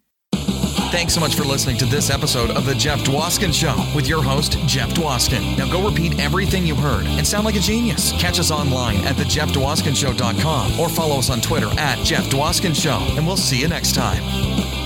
Thanks 0.92 1.12
so 1.12 1.18
much 1.18 1.34
for 1.34 1.42
listening 1.42 1.76
to 1.78 1.86
this 1.86 2.08
episode 2.08 2.50
of 2.50 2.66
The 2.66 2.76
Jeff 2.76 3.00
Dwoskin 3.00 3.52
Show 3.52 3.74
with 3.96 4.06
your 4.06 4.22
host, 4.22 4.60
Jeff 4.68 4.90
Dwoskin. 4.90 5.58
Now 5.58 5.72
go 5.72 5.90
repeat 5.90 6.20
everything 6.20 6.64
you 6.64 6.76
heard 6.76 7.06
and 7.06 7.26
sound 7.26 7.46
like 7.46 7.56
a 7.56 7.58
genius. 7.58 8.12
Catch 8.20 8.38
us 8.38 8.52
online 8.52 8.98
at 8.98 9.16
thejeffdwoskinshow.com 9.16 10.78
or 10.78 10.88
follow 10.88 11.18
us 11.18 11.30
on 11.30 11.40
Twitter 11.40 11.68
at 11.80 11.98
Jeff 12.04 12.26
Dwoskin 12.26 12.80
Show. 12.80 13.04
And 13.16 13.26
we'll 13.26 13.36
see 13.36 13.60
you 13.60 13.66
next 13.66 13.96
time. 13.96 14.85